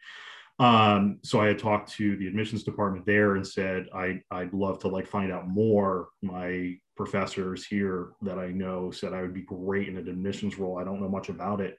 Um, 0.61 1.19
so 1.25 1.41
I 1.41 1.49
had 1.49 1.59
talked 1.59 1.91
to 1.95 2.17
the 2.19 2.29
admissions 2.29 2.63
department 2.63 3.05
there 3.05 3.35
and 3.35 3.45
said 3.45 3.87
I 3.93 4.21
I'd 4.31 4.53
love 4.53 4.79
to 4.81 4.89
like 4.89 5.09
find 5.09 5.33
out 5.33 5.49
more. 5.49 6.11
My 6.23 6.77
professors 6.97 7.67
here 7.67 8.11
that 8.23 8.39
I 8.39 8.53
know 8.53 8.93
said 8.93 9.13
I 9.13 9.23
would 9.23 9.35
be 9.35 9.43
great 9.43 9.89
in 9.89 9.97
an 9.97 10.07
admissions 10.07 10.57
role. 10.57 10.79
I 10.79 10.85
don't 10.85 11.01
know 11.01 11.09
much 11.09 11.31
about 11.31 11.61
it. 11.61 11.79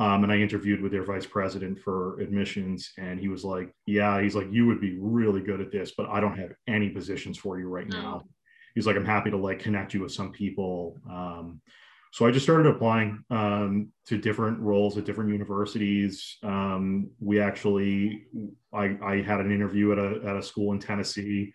Um, 0.00 0.24
and 0.24 0.32
I 0.32 0.38
interviewed 0.38 0.80
with 0.80 0.92
their 0.92 1.04
vice 1.04 1.26
president 1.26 1.78
for 1.78 2.18
admissions, 2.20 2.90
and 2.96 3.20
he 3.20 3.28
was 3.28 3.44
like, 3.44 3.74
"Yeah, 3.84 4.22
he's 4.22 4.34
like, 4.34 4.48
you 4.50 4.66
would 4.66 4.80
be 4.80 4.96
really 4.98 5.42
good 5.42 5.60
at 5.60 5.70
this, 5.70 5.92
but 5.94 6.08
I 6.08 6.20
don't 6.20 6.38
have 6.38 6.54
any 6.66 6.88
positions 6.88 7.36
for 7.36 7.60
you 7.60 7.68
right 7.68 7.86
now." 7.86 8.22
He's 8.74 8.86
like, 8.86 8.96
"I'm 8.96 9.04
happy 9.04 9.30
to 9.30 9.36
like 9.36 9.58
connect 9.58 9.92
you 9.92 10.00
with 10.00 10.12
some 10.12 10.32
people." 10.32 10.98
Um, 11.08 11.60
so 12.12 12.26
I 12.26 12.30
just 12.30 12.46
started 12.46 12.66
applying 12.66 13.22
um, 13.28 13.92
to 14.06 14.16
different 14.16 14.58
roles 14.60 14.96
at 14.96 15.04
different 15.04 15.32
universities. 15.32 16.38
Um, 16.42 17.10
we 17.20 17.38
actually, 17.38 18.24
I, 18.72 18.96
I, 19.04 19.22
had 19.22 19.40
an 19.40 19.52
interview 19.52 19.92
at 19.92 19.98
a, 19.98 20.28
at 20.28 20.36
a 20.36 20.42
school 20.42 20.72
in 20.72 20.80
Tennessee, 20.80 21.52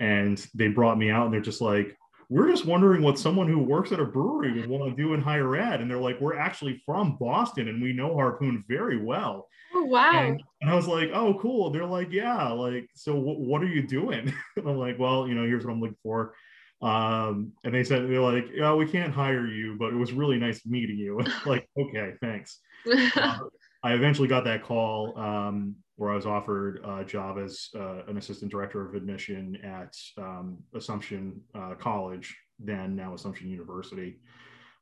and 0.00 0.44
they 0.54 0.68
brought 0.68 0.98
me 0.98 1.10
out, 1.10 1.26
and 1.26 1.34
they're 1.34 1.40
just 1.40 1.60
like, 1.60 1.96
"We're 2.28 2.50
just 2.50 2.66
wondering 2.66 3.02
what 3.02 3.18
someone 3.18 3.48
who 3.48 3.58
works 3.58 3.92
at 3.92 4.00
a 4.00 4.04
brewery 4.04 4.52
would 4.52 4.68
want 4.68 4.84
to 4.84 5.02
do 5.02 5.14
in 5.14 5.20
higher 5.20 5.56
ed." 5.56 5.80
And 5.80 5.90
they're 5.90 5.98
like, 5.98 6.20
"We're 6.20 6.38
actually 6.38 6.82
from 6.84 7.16
Boston, 7.18 7.68
and 7.68 7.82
we 7.82 7.92
know 7.92 8.14
Harpoon 8.14 8.64
very 8.68 9.02
well." 9.02 9.48
Oh 9.74 9.84
wow! 9.84 10.10
And, 10.12 10.42
and 10.60 10.70
I 10.70 10.74
was 10.74 10.86
like, 10.86 11.10
"Oh, 11.12 11.38
cool." 11.40 11.70
They're 11.70 11.86
like, 11.86 12.12
"Yeah, 12.12 12.48
like, 12.48 12.88
so 12.94 13.14
w- 13.14 13.38
what 13.38 13.62
are 13.62 13.68
you 13.68 13.86
doing?" 13.86 14.32
and 14.56 14.68
I'm 14.68 14.78
like, 14.78 14.98
"Well, 14.98 15.26
you 15.26 15.34
know, 15.34 15.46
here's 15.46 15.64
what 15.64 15.72
I'm 15.72 15.80
looking 15.80 15.96
for." 16.02 16.34
Um, 16.82 17.52
and 17.64 17.74
they 17.74 17.84
said 17.84 18.08
they're 18.08 18.20
like, 18.20 18.46
"Yeah, 18.52 18.74
we 18.74 18.86
can't 18.86 19.12
hire 19.12 19.46
you, 19.46 19.76
but 19.78 19.92
it 19.92 19.96
was 19.96 20.12
really 20.12 20.38
nice 20.38 20.64
meeting 20.66 20.98
you." 20.98 21.20
like, 21.46 21.68
okay, 21.78 22.12
thanks. 22.20 22.60
uh, 23.16 23.38
I 23.82 23.92
eventually 23.92 24.28
got 24.28 24.44
that 24.44 24.62
call 24.62 25.18
um, 25.18 25.76
where 25.96 26.10
I 26.10 26.16
was 26.16 26.26
offered 26.26 26.80
a 26.84 27.04
job 27.04 27.38
as 27.38 27.68
uh, 27.76 28.02
an 28.08 28.16
assistant 28.16 28.50
director 28.50 28.86
of 28.86 28.94
admission 28.94 29.56
at 29.62 29.94
um, 30.18 30.58
Assumption 30.74 31.40
uh, 31.54 31.74
College, 31.74 32.36
then 32.58 32.96
now 32.96 33.14
Assumption 33.14 33.48
University, 33.48 34.18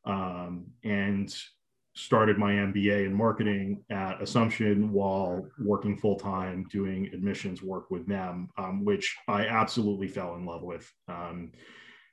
um, 0.04 0.66
and 0.84 1.34
started 1.94 2.38
my 2.38 2.52
MBA 2.52 3.04
in 3.04 3.12
marketing 3.12 3.84
at 3.90 4.22
Assumption 4.22 4.90
while 4.92 5.46
working 5.58 5.96
full 5.96 6.18
time 6.18 6.66
doing 6.70 7.10
admissions 7.12 7.62
work 7.62 7.90
with 7.90 8.06
them, 8.06 8.48
um, 8.56 8.84
which 8.84 9.14
I 9.28 9.46
absolutely 9.46 10.08
fell 10.08 10.34
in 10.36 10.46
love 10.46 10.62
with. 10.62 10.90
Um, 11.08 11.52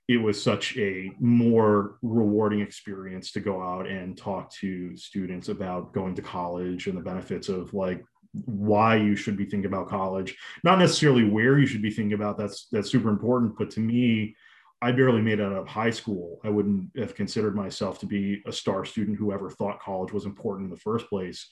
it 0.10 0.18
was 0.18 0.42
such 0.42 0.76
a 0.76 1.12
more 1.20 1.98
rewarding 2.02 2.62
experience 2.62 3.32
to 3.32 3.40
go 3.40 3.62
out 3.62 3.88
and 3.88 4.18
talk 4.18 4.52
to 4.56 4.98
students 4.98 5.50
about 5.50 5.94
going 5.94 6.16
to 6.16 6.22
college 6.22 6.88
and 6.88 6.98
the 6.98 7.02
benefits 7.02 7.48
of 7.48 7.74
like 7.76 8.04
why 8.46 8.96
you 8.96 9.16
should 9.16 9.36
be 9.36 9.46
thinking 9.46 9.66
about 9.66 9.90
college 9.90 10.38
not 10.64 10.78
necessarily 10.78 11.24
where 11.24 11.58
you 11.58 11.66
should 11.66 11.82
be 11.82 11.90
thinking 11.90 12.14
about 12.14 12.38
that's 12.38 12.68
that's 12.72 12.92
super 12.92 13.10
important 13.10 13.58
but 13.58 13.72
to 13.72 13.80
me 13.80 14.36
I 14.82 14.92
barely 14.92 15.22
made 15.22 15.40
it 15.40 15.46
out 15.46 15.54
of 15.54 15.68
high 15.68 15.90
school. 15.90 16.40
I 16.44 16.50
wouldn't 16.50 16.98
have 16.98 17.14
considered 17.14 17.56
myself 17.56 18.00
to 18.00 18.06
be 18.06 18.42
a 18.46 18.52
star 18.52 18.86
student 18.86 19.18
who 19.18 19.34
ever 19.34 19.50
thought 19.50 19.82
college 19.82 20.14
was 20.14 20.26
important 20.26 20.68
in 20.68 20.72
the 20.72 20.80
first 20.80 21.10
place. 21.10 21.50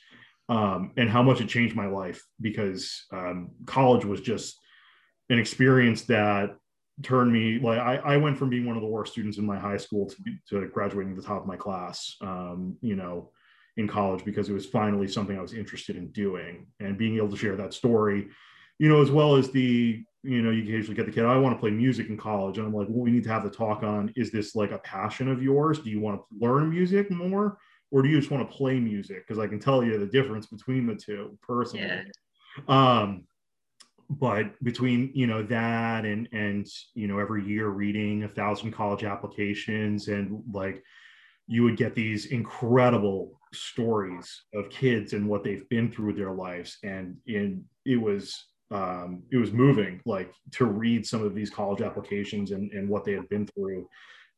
Um, 0.50 0.94
and 0.96 1.10
how 1.10 1.22
much 1.22 1.42
it 1.42 1.50
changed 1.50 1.76
my 1.76 1.88
life 1.88 2.24
because 2.40 3.06
um, 3.12 3.52
college 3.66 4.06
was 4.06 4.22
just 4.22 4.58
an 5.30 5.40
experience 5.40 6.04
that 6.04 6.56
turned 7.04 7.34
me 7.34 7.60
like 7.60 7.80
I, 7.80 7.98
I, 7.98 8.18
went 8.18 8.38
from 8.38 8.50
being 8.50 8.66
one 8.66 8.78
of 8.78 8.82
the 8.82 8.88
worst 8.88 9.12
students 9.12 9.38
in 9.38 9.46
my 9.46 9.60
high 9.60 9.76
school 9.76 10.08
to, 10.08 10.22
be, 10.22 10.40
to 10.50 10.68
graduating 10.70 11.16
the 11.16 11.22
top 11.22 11.42
of 11.42 11.48
my 11.48 11.58
class, 11.58 12.16
um, 12.22 12.78
you 12.82 12.96
know, 12.96 13.30
in 13.78 13.88
college 13.88 14.26
because 14.26 14.50
it 14.50 14.54
was 14.54 14.66
finally 14.66 15.08
something 15.08 15.38
I 15.38 15.42
was 15.42 15.54
interested 15.54 15.96
in 15.96 16.08
doing 16.08 16.68
and 16.80 16.98
being 16.98 17.18
able 17.18 17.30
to 17.30 17.38
share 17.38 17.56
that 17.56 17.74
story, 17.74 18.28
you 18.80 18.90
know, 18.90 19.02
as 19.02 19.12
well 19.12 19.36
as 19.36 19.52
the 19.52 20.04
you 20.24 20.42
know, 20.42 20.52
you 20.52 20.64
occasionally 20.64 20.96
get 20.96 21.06
the 21.06 21.12
kid, 21.12 21.24
I 21.24 21.38
want 21.38 21.56
to 21.56 21.60
play 21.60 21.70
music 21.70 22.10
in 22.10 22.18
college. 22.18 22.58
And 22.58 22.68
I'm 22.68 22.74
like, 22.74 22.88
well, 22.90 23.04
we 23.04 23.12
need 23.12 23.24
to 23.24 23.30
have 23.30 23.44
the 23.44 23.50
talk 23.50 23.84
on 23.84 24.12
is 24.18 24.30
this 24.30 24.56
like 24.56 24.72
a 24.72 24.80
passion 24.80 25.30
of 25.30 25.42
yours? 25.42 25.80
Do 25.80 25.90
you 25.90 26.02
want 26.02 26.20
to 26.20 26.46
learn 26.46 26.70
music 26.70 27.10
more? 27.10 27.58
Or 27.92 28.02
do 28.02 28.10
you 28.10 28.20
just 28.20 28.30
want 28.30 28.50
to 28.50 28.58
play 28.58 28.78
music? 28.78 29.26
Because 29.26 29.40
I 29.40 29.48
can 29.48 29.60
tell 29.60 29.84
you 29.84 29.98
the 29.98 30.06
difference 30.06 30.48
between 30.48 30.86
the 30.86 30.96
two 30.96 31.38
personally. 31.42 31.88
Yeah. 31.88 32.04
Um, 32.68 33.26
but 34.10 34.62
between 34.64 35.12
you 35.14 35.28
know 35.28 35.44
that 35.44 36.06
and 36.06 36.28
and 36.32 36.66
you 36.94 37.08
know 37.08 37.20
every 37.20 37.46
year 37.46 37.68
reading 37.70 38.24
a 38.24 38.28
thousand 38.28 38.72
college 38.72 39.04
applications 39.04 40.08
and 40.08 40.44
like 40.52 40.84
you 41.48 41.64
would 41.64 41.78
get 41.78 41.96
these 41.96 42.28
incredible 42.28 43.40
stories 43.54 44.44
of 44.54 44.70
kids 44.70 45.14
and 45.14 45.28
what 45.28 45.44
they've 45.44 45.68
been 45.70 45.92
through 45.92 46.14
their 46.14 46.32
lives. 46.32 46.78
And 46.84 47.18
in 47.26 47.64
it 47.86 47.98
was 47.98 48.46
um, 48.70 49.24
it 49.32 49.38
was 49.38 49.54
moving 49.54 50.02
like 50.06 50.34
to 50.52 50.66
read 50.66 51.06
some 51.06 51.24
of 51.24 51.34
these 51.34 51.50
college 51.50 51.82
applications 51.82 52.52
and, 52.52 52.72
and 52.74 52.90
what 52.90 53.06
they 53.06 53.14
had 53.14 53.30
been 53.30 53.48
through 53.48 53.88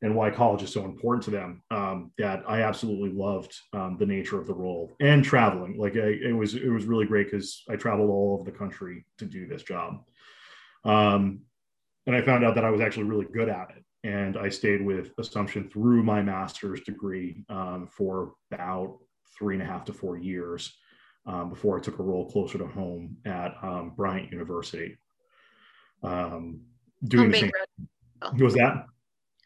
and 0.02 0.14
why 0.14 0.30
college 0.30 0.62
is 0.62 0.72
so 0.72 0.84
important 0.84 1.22
to 1.24 1.30
them 1.30 1.62
um, 1.72 2.12
that 2.16 2.42
i 2.48 2.62
absolutely 2.62 3.10
loved 3.10 3.54
um, 3.72 3.96
the 3.98 4.06
nature 4.06 4.38
of 4.38 4.46
the 4.46 4.54
role 4.54 4.92
and 5.00 5.24
traveling. 5.24 5.76
Like 5.76 5.96
I, 5.96 6.14
it 6.22 6.34
was 6.34 6.54
it 6.54 6.68
was 6.68 6.84
really 6.84 7.06
great 7.06 7.26
because 7.26 7.64
i 7.68 7.74
traveled 7.74 8.08
all 8.08 8.34
over 8.34 8.48
the 8.48 8.56
country 8.56 9.04
to 9.18 9.24
do 9.24 9.48
this 9.48 9.64
job. 9.64 10.04
Um, 10.84 11.40
and 12.06 12.14
i 12.14 12.22
found 12.22 12.44
out 12.44 12.54
that 12.54 12.64
i 12.64 12.70
was 12.70 12.80
actually 12.80 13.04
really 13.04 13.26
good 13.26 13.48
at 13.48 13.70
it 13.76 13.84
and 14.04 14.36
i 14.38 14.48
stayed 14.48 14.84
with 14.84 15.12
assumption 15.18 15.68
through 15.68 16.02
my 16.02 16.22
master's 16.22 16.80
degree 16.82 17.44
um, 17.48 17.86
for 17.86 18.32
about 18.50 18.98
three 19.36 19.54
and 19.54 19.62
a 19.62 19.66
half 19.66 19.84
to 19.84 19.92
four 19.92 20.18
years 20.18 20.74
um, 21.26 21.50
before 21.50 21.78
I 21.78 21.80
took 21.80 21.98
a 21.98 22.02
role 22.02 22.30
closer 22.30 22.58
to 22.58 22.66
home 22.66 23.16
at 23.24 23.54
um, 23.62 23.92
Bryant 23.96 24.30
University. 24.32 24.96
Um, 26.02 26.60
doing 27.04 27.24
home 27.24 27.32
the 27.32 27.38
same. 27.38 27.50
Rhode- 28.22 28.40
was 28.40 28.54
that? 28.54 28.86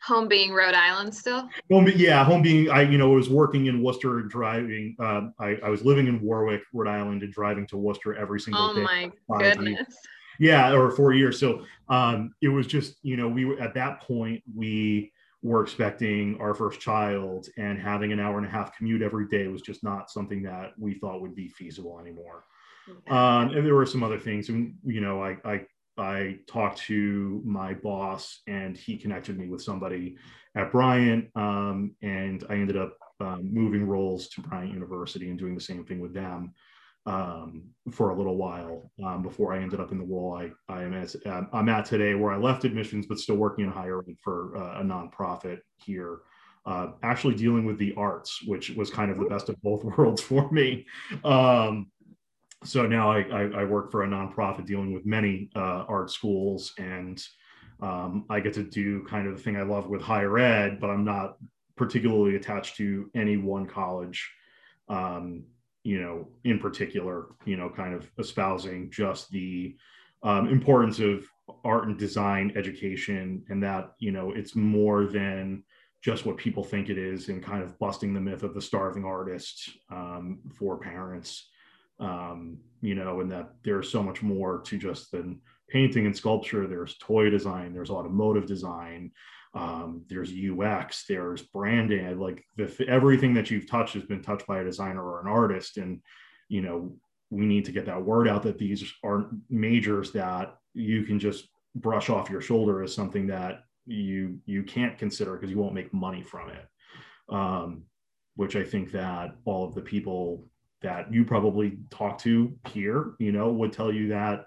Home 0.05 0.29
being 0.29 0.53
Rhode 0.53 0.75
Island 0.75 1.15
still? 1.15 1.49
Home, 1.71 1.91
yeah, 1.97 2.25
home 2.25 2.43
being 2.43 2.69
I, 2.71 2.83
you 2.83 2.99
know, 2.99 3.09
was 3.11 3.31
working 3.31 3.67
in 3.67 3.83
Worcester 3.83 4.19
and 4.19 4.29
driving. 4.29 4.95
Uh, 4.99 5.29
I, 5.39 5.57
I 5.65 5.71
was 5.71 5.83
living 5.83 6.09
in 6.09 6.21
Warwick, 6.21 6.61
Rhode 6.75 6.91
Island, 6.91 7.23
and 7.23 7.33
driving 7.33 7.67
to 7.69 7.79
Worcester 7.79 8.15
every 8.15 8.39
single 8.39 8.63
oh 8.63 8.75
day. 8.75 8.83
Oh 8.83 8.85
my 9.29 9.39
goodness! 9.39 9.97
Yeah, 10.39 10.73
or 10.73 10.91
four 10.91 11.13
years. 11.13 11.39
So 11.39 11.65
um, 11.89 12.35
it 12.43 12.49
was 12.49 12.67
just, 12.67 12.97
you 13.03 13.17
know, 13.17 13.29
we 13.29 13.45
were 13.45 13.59
at 13.61 13.75
that 13.75 14.01
point 14.01 14.43
we 14.55 15.13
were 15.43 15.63
expecting 15.63 16.41
our 16.41 16.55
first 16.55 16.81
child 16.81 17.49
and 17.59 17.79
having 17.79 18.13
an 18.13 18.19
hour 18.19 18.39
and 18.39 18.47
a 18.47 18.51
half 18.51 18.77
commute 18.77 19.03
every 19.03 19.29
day 19.29 19.47
was 19.47 19.61
just 19.61 19.85
not 19.85 20.11
something 20.11 20.43
that 20.43 20.73
we 20.79 20.95
thought 20.95 21.21
would 21.21 21.35
be 21.37 21.49
feasible 21.49 22.01
anymore. 22.01 22.45
Um, 23.09 23.51
and 23.51 23.67
there 23.67 23.75
were 23.75 23.87
some 23.87 24.03
other 24.03 24.19
things, 24.19 24.49
and 24.49 24.75
you 24.85 25.01
know, 25.01 25.23
I, 25.23 25.37
I 25.45 25.67
I 25.97 26.39
talked 26.47 26.79
to 26.83 27.41
my 27.45 27.75
boss, 27.75 28.41
and 28.47 28.77
he 28.77 28.97
connected 28.97 29.39
me 29.39 29.49
with 29.49 29.63
somebody 29.63 30.17
at 30.55 30.73
Bryant, 30.73 31.31
um, 31.35 31.95
and 32.03 32.45
I 32.51 32.55
ended 32.55 32.77
up 32.77 32.97
um, 33.21 33.49
moving 33.53 33.87
roles 33.87 34.29
to 34.31 34.41
Bryant 34.41 34.73
University 34.73 35.31
and 35.31 35.39
doing 35.39 35.55
the 35.55 35.61
same 35.61 35.85
thing 35.85 36.01
with 36.01 36.13
them 36.13 36.53
um, 37.07 37.65
for 37.91 38.11
a 38.11 38.17
little 38.17 38.37
while 38.37 38.91
um, 39.05 39.23
before 39.23 39.53
I 39.53 39.61
ended 39.61 39.81
up 39.81 39.93
in 39.93 39.99
the 39.99 40.05
role 40.05 40.35
I, 40.35 40.51
I 40.73 40.83
am 40.85 40.95
at, 40.95 41.15
uh, 41.27 41.43
I'm 41.53 41.69
at 41.69 41.85
today, 41.85 42.15
where 42.15 42.33
I 42.33 42.39
left 42.39 42.65
admissions, 42.65 43.07
but 43.07 43.19
still 43.19 43.37
working 43.37 43.67
in 43.67 43.71
higher 43.71 44.01
ed 44.01 44.17
for 44.23 44.57
uh, 44.57 44.81
a 44.81 44.83
nonprofit 44.83 45.59
here. 45.77 46.21
Uh, 46.67 46.93
actually 47.03 47.35
dealing 47.35 47.67
with 47.67 47.77
the 47.77 47.93
arts, 47.95 48.43
which 48.47 48.71
was 48.71 48.89
kind 48.89 49.11
of 49.11 49.19
the 49.19 49.27
best 49.27 49.51
of 49.51 49.61
both 49.61 49.85
worlds 49.99 50.23
for 50.23 50.51
me. 50.51 50.87
Um, 51.23 51.91
so 52.65 52.87
now 52.87 53.11
I, 53.11 53.21
I, 53.21 53.43
I, 53.61 53.65
work 53.65 53.91
for 53.91 54.05
a 54.05 54.09
nonprofit 54.09 54.65
dealing 54.65 54.95
with 54.95 55.05
many 55.05 55.51
uh, 55.55 55.85
art 55.87 56.11
schools, 56.11 56.73
and 56.79 57.23
um, 57.81 58.25
I 58.31 58.41
get 58.41 58.55
to 58.55 58.63
do 58.63 59.05
kind 59.05 59.29
of 59.29 59.37
the 59.37 59.43
thing 59.43 59.59
I 59.59 59.63
love 59.63 59.89
with 59.89 60.01
higher 60.01 60.39
ed, 60.39 60.81
but 60.81 60.89
I'm 60.89 61.05
not 61.05 61.37
particularly 61.77 62.37
attached 62.37 62.77
to 62.77 63.11
any 63.15 63.37
one 63.37 63.67
college. 63.67 64.31
Um, 64.89 65.45
you 65.85 66.01
know, 66.01 66.27
in 66.45 66.59
particular, 66.59 67.27
you 67.45 67.57
know, 67.57 67.69
kind 67.69 67.95
of 67.95 68.11
espousing 68.19 68.91
just 68.91 69.31
the 69.31 69.77
um, 70.23 70.49
importance 70.49 70.99
of 70.99 71.27
art 71.63 71.87
and 71.87 71.99
design 71.99 72.53
education 72.57 73.45
and 73.51 73.63
that, 73.63 73.93
you 73.99 74.11
know, 74.11 74.33
it's 74.33 74.57
more 74.57 75.05
than 75.05 75.63
just 76.03 76.25
what 76.25 76.39
people 76.39 76.65
think 76.65 76.89
it 76.89 76.99
is 76.99 77.29
and 77.29 77.43
kind 77.43 77.63
of 77.63 77.79
busting 77.79 78.15
the 78.15 78.21
myth 78.21 78.43
of 78.43 78.55
the 78.55 78.61
starving 78.61 79.05
artist 79.05 79.71
um, 79.91 80.39
for 80.55 80.79
parents, 80.79 81.51
um, 82.01 82.59
you 82.81 82.95
know, 82.95 83.21
and 83.21 83.31
that 83.31 83.51
there's 83.63 83.91
so 83.91 84.03
much 84.03 84.23
more 84.23 84.61
to 84.63 84.79
just 84.79 85.13
than 85.13 85.39
painting 85.69 86.07
and 86.07 86.17
sculpture. 86.17 86.67
There's 86.67 86.97
toy 86.99 87.29
design, 87.29 87.75
there's 87.75 87.91
automotive 87.91 88.47
design, 88.47 89.13
um, 89.55 90.03
there's 90.09 90.33
UX, 90.33 91.05
there's 91.09 91.43
branding, 91.43 92.19
like 92.19 92.45
everything 92.89 93.35
that 93.35 93.51
you've 93.51 93.71
touched 93.71 93.95
has 93.95 94.03
been 94.03 94.23
touched 94.23 94.47
by 94.47 94.61
a 94.61 94.65
designer 94.65 95.03
or 95.03 95.21
an 95.21 95.29
artist. 95.29 95.77
And, 95.77 96.01
you 96.49 96.61
know, 96.61 96.97
we 97.31 97.47
need 97.47 97.65
to 97.67 97.73
get 97.73 97.87
that 97.87 98.05
word 98.05 98.29
out 98.29 98.43
that 98.43 98.59
these 98.59 98.93
aren't 99.05 99.29
majors 99.49 100.13
that 100.13 100.57
you 100.75 101.05
can 101.05 101.21
just 101.21 101.49
brush 101.77 102.11
off 102.11 102.31
your 102.31 102.41
shoulder 102.41 102.83
as 102.83 102.95
something 102.95 103.27
that 103.29 103.65
you 103.87 104.39
you 104.47 104.63
can't 104.63 104.99
consider 104.99 105.35
because 105.35 105.51
you 105.51 105.59
won't 105.59 105.75
make 105.75 105.93
money 105.93 106.23
from 106.23 106.51
it. 106.51 106.67
Um, 107.29 107.85
which 108.37 108.57
I 108.57 108.65
think 108.65 108.91
that 108.93 109.37
all 109.45 109.65
of 109.65 109.75
the 109.75 109.81
people 109.81 110.49
that 110.83 111.13
you 111.13 111.25
probably 111.25 111.79
talk 111.91 112.19
to 112.19 112.53
here, 112.69 113.15
you 113.19 113.31
know, 113.31 113.53
would 113.53 113.73
tell 113.73 113.93
you 113.93 114.09
that 114.09 114.47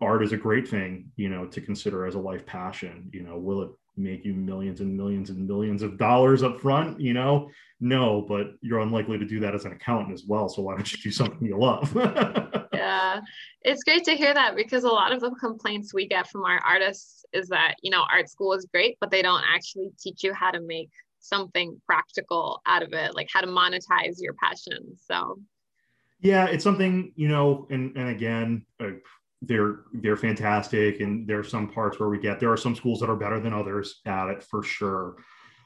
art 0.00 0.22
is 0.22 0.32
a 0.32 0.36
great 0.36 0.68
thing, 0.68 1.10
you 1.16 1.28
know, 1.28 1.46
to 1.46 1.60
consider 1.60 2.06
as 2.06 2.14
a 2.14 2.20
life 2.20 2.46
passion. 2.46 3.10
You 3.12 3.22
know, 3.24 3.36
will 3.36 3.62
it 3.62 3.70
make 3.96 4.24
you 4.24 4.34
millions 4.34 4.80
and 4.80 4.96
millions 4.96 5.30
and 5.30 5.46
millions 5.46 5.82
of 5.82 5.98
dollars 5.98 6.42
up 6.42 6.60
front 6.60 7.00
you 7.00 7.12
know? 7.12 7.48
No 7.80 8.22
but 8.28 8.52
you're 8.60 8.80
unlikely 8.80 9.18
to 9.18 9.26
do 9.26 9.40
that 9.40 9.54
as 9.54 9.64
an 9.64 9.72
accountant 9.72 10.12
as 10.12 10.24
well 10.26 10.48
so 10.48 10.62
why 10.62 10.74
don't 10.74 10.92
you 10.92 10.98
do 11.02 11.10
something 11.10 11.46
you 11.46 11.58
love? 11.58 11.96
Yeah. 12.80 13.20
It's 13.62 13.82
great 13.82 14.04
to 14.04 14.16
hear 14.16 14.32
that 14.32 14.56
because 14.56 14.84
a 14.84 14.88
lot 14.88 15.12
of 15.12 15.20
the 15.20 15.30
complaints 15.32 15.92
we 15.92 16.08
get 16.08 16.28
from 16.28 16.44
our 16.44 16.58
artists 16.60 17.26
is 17.32 17.48
that 17.48 17.74
you 17.82 17.90
know 17.90 18.04
art 18.10 18.28
school 18.28 18.52
is 18.54 18.66
great 18.72 18.96
but 19.00 19.10
they 19.10 19.22
don't 19.22 19.44
actually 19.46 19.90
teach 19.98 20.24
you 20.24 20.32
how 20.32 20.50
to 20.50 20.60
make 20.60 20.90
something 21.18 21.80
practical 21.86 22.62
out 22.66 22.82
of 22.82 22.92
it 22.92 23.14
like 23.14 23.28
how 23.32 23.40
to 23.40 23.46
monetize 23.46 24.16
your 24.18 24.34
passion 24.42 24.96
so. 24.96 25.38
Yeah 26.20 26.46
it's 26.46 26.64
something 26.64 27.12
you 27.16 27.28
know 27.28 27.66
and 27.70 27.96
and 27.96 28.08
again 28.08 28.64
uh, 28.80 28.92
they're 29.42 29.80
they're 29.94 30.16
fantastic 30.16 31.00
and 31.00 31.26
there 31.26 31.38
are 31.38 31.44
some 31.44 31.68
parts 31.68 31.98
where 31.98 32.08
we 32.08 32.18
get 32.18 32.40
there 32.40 32.52
are 32.52 32.58
some 32.58 32.76
schools 32.76 33.00
that 33.00 33.08
are 33.08 33.16
better 33.16 33.40
than 33.40 33.54
others 33.54 34.00
at 34.06 34.28
it 34.28 34.42
for 34.42 34.62
sure. 34.62 35.16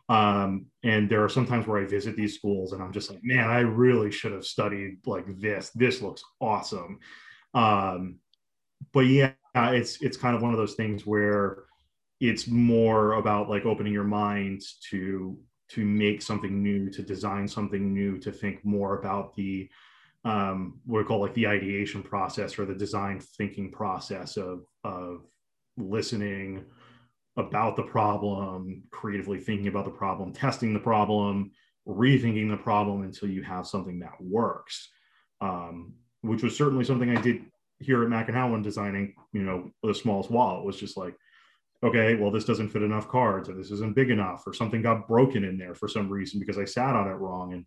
Um, 0.08 0.66
and 0.82 1.08
there 1.08 1.24
are 1.24 1.30
sometimes 1.30 1.66
where 1.66 1.82
i 1.82 1.86
visit 1.86 2.14
these 2.14 2.34
schools 2.34 2.74
and 2.74 2.82
i'm 2.82 2.92
just 2.92 3.10
like 3.10 3.20
man 3.22 3.48
i 3.48 3.60
really 3.60 4.10
should 4.10 4.32
have 4.32 4.44
studied 4.44 4.98
like 5.06 5.24
this. 5.40 5.70
This 5.70 6.02
looks 6.02 6.22
awesome. 6.40 6.98
Um, 7.54 8.16
but 8.92 9.00
yeah 9.00 9.32
it's 9.54 10.02
it's 10.02 10.16
kind 10.16 10.36
of 10.36 10.42
one 10.42 10.52
of 10.52 10.58
those 10.58 10.74
things 10.74 11.06
where 11.06 11.64
it's 12.20 12.46
more 12.46 13.14
about 13.14 13.48
like 13.48 13.66
opening 13.66 13.92
your 13.92 14.04
mind 14.04 14.62
to 14.90 15.38
to 15.68 15.84
make 15.84 16.22
something 16.22 16.62
new 16.62 16.90
to 16.90 17.02
design 17.02 17.48
something 17.48 17.92
new 17.92 18.18
to 18.18 18.30
think 18.30 18.64
more 18.64 18.98
about 18.98 19.34
the 19.34 19.68
um, 20.24 20.80
what 20.86 20.98
we 20.98 21.04
call 21.04 21.20
like 21.20 21.34
the 21.34 21.46
ideation 21.46 22.02
process 22.02 22.58
or 22.58 22.64
the 22.64 22.74
design 22.74 23.20
thinking 23.36 23.70
process 23.70 24.36
of 24.36 24.64
of 24.84 25.22
listening 25.76 26.64
about 27.36 27.76
the 27.76 27.82
problem 27.82 28.82
creatively 28.90 29.38
thinking 29.38 29.68
about 29.68 29.84
the 29.84 29.90
problem 29.90 30.32
testing 30.32 30.72
the 30.72 30.80
problem 30.80 31.50
rethinking 31.86 32.48
the 32.48 32.56
problem 32.56 33.02
until 33.02 33.28
you 33.28 33.42
have 33.42 33.66
something 33.66 33.98
that 33.98 34.14
works 34.20 34.90
um, 35.40 35.92
which 36.22 36.42
was 36.42 36.56
certainly 36.56 36.84
something 36.84 37.16
i 37.16 37.20
did 37.20 37.42
here 37.80 38.02
at 38.02 38.08
Mac 38.08 38.28
and 38.28 38.36
Hound 38.36 38.52
when 38.52 38.62
designing 38.62 39.14
you 39.32 39.42
know 39.42 39.70
the 39.82 39.94
smallest 39.94 40.30
wallet 40.30 40.64
was 40.64 40.78
just 40.78 40.96
like 40.96 41.14
okay, 41.84 42.14
well, 42.14 42.30
this 42.30 42.46
doesn't 42.46 42.70
fit 42.70 42.82
enough 42.82 43.08
cards, 43.08 43.48
or 43.48 43.54
this 43.54 43.70
isn't 43.70 43.94
big 43.94 44.10
enough, 44.10 44.42
or 44.46 44.54
something 44.54 44.80
got 44.80 45.06
broken 45.06 45.44
in 45.44 45.58
there 45.58 45.74
for 45.74 45.86
some 45.86 46.08
reason 46.08 46.40
because 46.40 46.58
I 46.58 46.64
sat 46.64 46.96
on 46.96 47.08
it 47.08 47.14
wrong. 47.14 47.52
And 47.52 47.66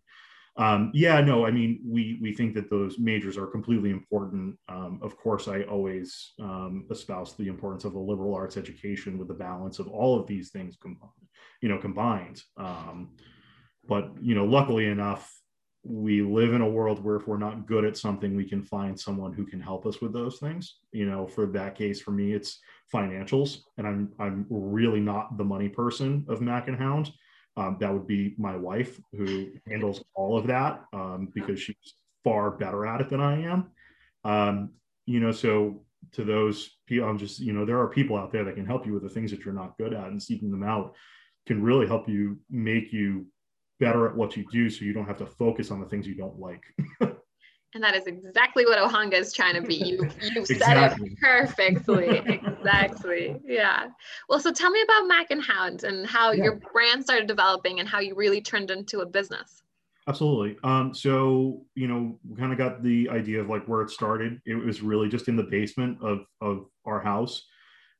um, 0.58 0.90
yeah, 0.92 1.20
no, 1.20 1.46
I 1.46 1.52
mean, 1.52 1.80
we 1.86 2.18
we 2.20 2.34
think 2.34 2.52
that 2.54 2.68
those 2.68 2.98
majors 2.98 3.38
are 3.38 3.46
completely 3.46 3.90
important. 3.90 4.56
Um, 4.68 4.98
of 5.02 5.16
course, 5.16 5.46
I 5.46 5.62
always 5.62 6.32
um, 6.40 6.84
espouse 6.90 7.36
the 7.36 7.46
importance 7.46 7.84
of 7.84 7.94
a 7.94 7.98
liberal 7.98 8.34
arts 8.34 8.56
education 8.56 9.18
with 9.18 9.28
the 9.28 9.34
balance 9.34 9.78
of 9.78 9.86
all 9.86 10.18
of 10.18 10.26
these 10.26 10.50
things, 10.50 10.76
com- 10.82 10.98
you 11.62 11.68
know, 11.68 11.78
combined. 11.78 12.42
Um, 12.56 13.10
but 13.86 14.10
you 14.20 14.34
know, 14.34 14.44
luckily 14.44 14.86
enough, 14.86 15.32
we 15.84 16.22
live 16.22 16.52
in 16.52 16.60
a 16.60 16.68
world 16.68 17.04
where 17.04 17.16
if 17.16 17.28
we're 17.28 17.38
not 17.38 17.68
good 17.68 17.84
at 17.84 17.96
something, 17.96 18.36
we 18.36 18.44
can 18.44 18.64
find 18.64 18.98
someone 18.98 19.32
who 19.32 19.46
can 19.46 19.60
help 19.60 19.86
us 19.86 20.00
with 20.00 20.12
those 20.12 20.38
things. 20.40 20.78
You 20.90 21.08
know, 21.08 21.28
for 21.28 21.46
that 21.46 21.76
case, 21.76 22.00
for 22.00 22.10
me, 22.10 22.32
it's 22.32 22.58
financials, 22.92 23.58
and 23.76 23.86
I'm 23.86 24.12
I'm 24.18 24.44
really 24.50 25.00
not 25.00 25.38
the 25.38 25.44
money 25.44 25.68
person 25.68 26.26
of 26.28 26.40
Mac 26.40 26.66
and 26.66 26.76
Hound. 26.76 27.12
Um, 27.58 27.76
that 27.80 27.92
would 27.92 28.06
be 28.06 28.34
my 28.38 28.56
wife 28.56 29.00
who 29.12 29.48
handles 29.68 30.04
all 30.14 30.38
of 30.38 30.46
that 30.46 30.84
um, 30.92 31.28
because 31.34 31.60
she's 31.60 31.94
far 32.22 32.52
better 32.52 32.86
at 32.86 33.00
it 33.00 33.08
than 33.08 33.20
I 33.20 33.42
am. 33.42 33.70
Um, 34.24 34.70
you 35.06 35.18
know, 35.18 35.32
so 35.32 35.84
to 36.12 36.24
those 36.24 36.78
people, 36.86 37.08
I'm 37.08 37.18
just 37.18 37.40
you 37.40 37.52
know 37.52 37.64
there 37.64 37.80
are 37.80 37.88
people 37.88 38.16
out 38.16 38.30
there 38.30 38.44
that 38.44 38.54
can 38.54 38.66
help 38.66 38.86
you 38.86 38.94
with 38.94 39.02
the 39.02 39.08
things 39.08 39.30
that 39.32 39.44
you're 39.44 39.54
not 39.54 39.76
good 39.76 39.92
at, 39.92 40.06
and 40.06 40.22
seeking 40.22 40.50
them 40.50 40.62
out 40.62 40.94
can 41.46 41.62
really 41.62 41.86
help 41.86 42.08
you 42.08 42.38
make 42.50 42.92
you 42.92 43.26
better 43.80 44.06
at 44.06 44.16
what 44.16 44.36
you 44.36 44.44
do, 44.52 44.70
so 44.70 44.84
you 44.84 44.92
don't 44.92 45.06
have 45.06 45.18
to 45.18 45.26
focus 45.26 45.70
on 45.70 45.80
the 45.80 45.86
things 45.86 46.06
you 46.06 46.14
don't 46.14 46.38
like. 46.38 46.62
And 47.74 47.84
that 47.84 47.94
is 47.94 48.06
exactly 48.06 48.64
what 48.64 48.78
Ohanga 48.78 49.14
is 49.14 49.32
trying 49.32 49.54
to 49.54 49.60
be. 49.60 49.74
You 49.74 50.08
you 50.34 50.46
said 50.46 50.92
it 50.98 51.18
perfectly. 51.20 52.18
exactly. 52.26 53.36
Yeah. 53.44 53.88
Well, 54.28 54.40
so 54.40 54.52
tell 54.52 54.70
me 54.70 54.82
about 54.82 55.06
Mac 55.06 55.30
and 55.30 55.42
Hound 55.42 55.84
and 55.84 56.06
how 56.06 56.32
yeah. 56.32 56.44
your 56.44 56.60
brand 56.72 57.04
started 57.04 57.28
developing 57.28 57.80
and 57.80 57.88
how 57.88 58.00
you 58.00 58.14
really 58.14 58.40
turned 58.40 58.70
into 58.70 59.00
a 59.00 59.06
business. 59.06 59.62
Absolutely. 60.06 60.56
Um, 60.64 60.94
so 60.94 61.62
you 61.74 61.88
know, 61.88 62.18
we 62.26 62.36
kind 62.36 62.52
of 62.52 62.58
got 62.58 62.82
the 62.82 63.08
idea 63.10 63.40
of 63.40 63.50
like 63.50 63.66
where 63.68 63.82
it 63.82 63.90
started. 63.90 64.40
It 64.46 64.54
was 64.54 64.80
really 64.80 65.08
just 65.08 65.28
in 65.28 65.36
the 65.36 65.42
basement 65.42 65.98
of 66.02 66.20
of 66.40 66.66
our 66.86 67.00
house 67.00 67.44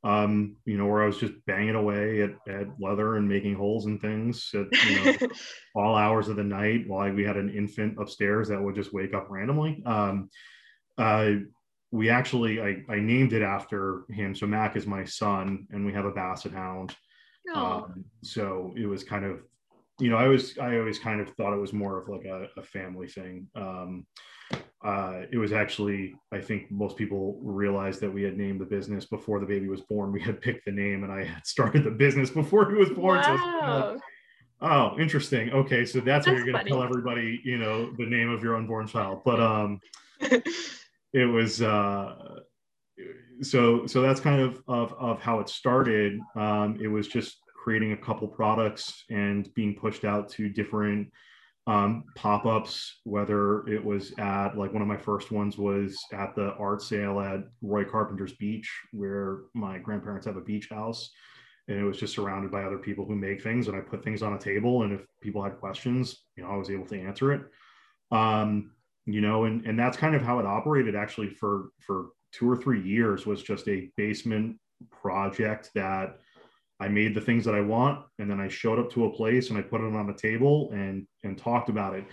um, 0.04 0.56
you 0.64 0.78
know, 0.78 0.86
where 0.86 1.02
I 1.02 1.06
was 1.06 1.18
just 1.18 1.34
banging 1.46 1.74
away 1.74 2.22
at, 2.22 2.30
at 2.48 2.68
leather 2.80 3.16
and 3.16 3.28
making 3.28 3.56
holes 3.56 3.86
and 3.86 4.00
things 4.00 4.50
at 4.54 4.66
you 4.88 5.04
know, 5.04 5.28
all 5.74 5.96
hours 5.96 6.28
of 6.28 6.36
the 6.36 6.44
night 6.44 6.86
while 6.86 7.12
we 7.12 7.24
had 7.24 7.36
an 7.36 7.50
infant 7.50 7.98
upstairs 8.00 8.48
that 8.48 8.62
would 8.62 8.76
just 8.76 8.92
wake 8.92 9.12
up 9.12 9.26
randomly. 9.28 9.82
Um, 9.84 10.30
uh, 10.96 11.30
we 11.90 12.10
actually, 12.10 12.60
I, 12.60 12.82
I 12.88 13.00
named 13.00 13.32
it 13.32 13.42
after 13.42 14.04
him. 14.10 14.34
So 14.34 14.46
Mac 14.46 14.76
is 14.76 14.86
my 14.86 15.04
son, 15.04 15.66
and 15.70 15.84
we 15.84 15.92
have 15.92 16.04
a 16.04 16.12
basset 16.12 16.52
hound. 16.52 16.94
Um, 17.82 18.04
so 18.22 18.74
it 18.76 18.86
was 18.86 19.02
kind 19.02 19.24
of, 19.24 19.40
you 19.98 20.10
know, 20.10 20.16
I 20.16 20.28
was, 20.28 20.58
I 20.58 20.78
always 20.78 20.98
kind 20.98 21.20
of 21.20 21.30
thought 21.30 21.54
it 21.54 21.60
was 21.60 21.72
more 21.72 22.00
of 22.00 22.08
like 22.08 22.24
a, 22.24 22.46
a 22.56 22.62
family 22.62 23.08
thing. 23.08 23.48
Um, 23.56 24.06
uh, 24.84 25.22
it 25.32 25.38
was 25.38 25.52
actually, 25.52 26.14
I 26.30 26.40
think 26.40 26.70
most 26.70 26.96
people 26.96 27.38
realized 27.42 28.00
that 28.00 28.12
we 28.12 28.22
had 28.22 28.36
named 28.36 28.60
the 28.60 28.64
business 28.64 29.04
before 29.04 29.40
the 29.40 29.46
baby 29.46 29.68
was 29.68 29.80
born. 29.80 30.12
We 30.12 30.20
had 30.20 30.40
picked 30.40 30.66
the 30.66 30.72
name 30.72 31.02
and 31.02 31.12
I 31.12 31.24
had 31.24 31.46
started 31.46 31.82
the 31.84 31.90
business 31.90 32.30
before 32.30 32.70
he 32.70 32.76
was 32.76 32.90
born. 32.90 33.18
Wow. 33.18 33.96
So 33.96 34.00
oh, 34.60 34.98
interesting. 34.98 35.50
Okay. 35.50 35.84
So 35.84 35.98
that's, 35.98 36.26
that's 36.26 36.36
you're 36.36 36.46
going 36.46 36.64
to 36.64 36.70
tell 36.70 36.82
everybody, 36.82 37.40
you 37.44 37.58
know, 37.58 37.92
the 37.96 38.06
name 38.06 38.30
of 38.30 38.42
your 38.42 38.56
unborn 38.56 38.86
child. 38.86 39.22
But 39.24 39.40
um, 39.40 39.80
it 40.20 41.24
was, 41.24 41.60
uh, 41.60 42.14
so, 43.42 43.84
so 43.86 44.00
that's 44.00 44.20
kind 44.20 44.40
of, 44.40 44.62
of, 44.68 44.92
of 44.92 45.20
how 45.20 45.40
it 45.40 45.48
started. 45.48 46.20
Um, 46.36 46.78
it 46.80 46.88
was 46.88 47.08
just 47.08 47.38
creating 47.60 47.92
a 47.92 47.96
couple 47.96 48.28
products 48.28 49.04
and 49.10 49.52
being 49.54 49.74
pushed 49.74 50.04
out 50.04 50.28
to 50.30 50.48
different 50.48 51.10
um, 51.68 52.04
pop-ups 52.16 53.00
whether 53.04 53.66
it 53.68 53.84
was 53.84 54.12
at 54.18 54.56
like 54.56 54.72
one 54.72 54.82
of 54.82 54.88
my 54.88 54.96
first 54.96 55.30
ones 55.30 55.58
was 55.58 55.96
at 56.12 56.34
the 56.34 56.54
art 56.54 56.82
sale 56.82 57.20
at 57.20 57.44
roy 57.62 57.84
carpenter's 57.84 58.32
beach 58.32 58.68
where 58.92 59.42
my 59.54 59.78
grandparents 59.78 60.26
have 60.26 60.36
a 60.36 60.40
beach 60.40 60.68
house 60.70 61.10
and 61.68 61.78
it 61.78 61.84
was 61.84 61.98
just 61.98 62.14
surrounded 62.14 62.50
by 62.50 62.62
other 62.62 62.78
people 62.78 63.04
who 63.04 63.14
make 63.14 63.42
things 63.42 63.68
and 63.68 63.76
i 63.76 63.80
put 63.80 64.02
things 64.02 64.22
on 64.22 64.32
a 64.32 64.38
table 64.38 64.82
and 64.82 64.92
if 64.92 65.02
people 65.20 65.42
had 65.42 65.60
questions 65.60 66.24
you 66.36 66.42
know 66.42 66.50
i 66.50 66.56
was 66.56 66.70
able 66.70 66.86
to 66.86 67.00
answer 67.00 67.32
it. 67.32 67.42
Um, 68.10 68.70
you 69.08 69.22
know 69.22 69.44
and 69.44 69.66
and 69.66 69.78
that's 69.78 69.96
kind 69.96 70.14
of 70.14 70.22
how 70.22 70.38
it 70.38 70.46
operated 70.46 70.94
actually 70.94 71.30
for 71.30 71.70
for 71.80 72.10
two 72.32 72.48
or 72.48 72.56
three 72.56 72.82
years 72.82 73.26
was 73.26 73.42
just 73.42 73.66
a 73.68 73.90
basement 73.96 74.56
project 74.90 75.70
that 75.74 76.18
I 76.80 76.88
made 76.88 77.14
the 77.14 77.20
things 77.20 77.44
that 77.44 77.54
I 77.54 77.60
want, 77.60 78.04
and 78.18 78.30
then 78.30 78.40
I 78.40 78.48
showed 78.48 78.78
up 78.78 78.90
to 78.92 79.06
a 79.06 79.12
place 79.12 79.50
and 79.50 79.58
I 79.58 79.62
put 79.62 79.80
it 79.80 79.94
on 79.94 80.06
the 80.06 80.14
table 80.14 80.70
and 80.72 81.06
and 81.24 81.36
talked 81.36 81.68
about 81.68 81.94
it. 81.94 82.04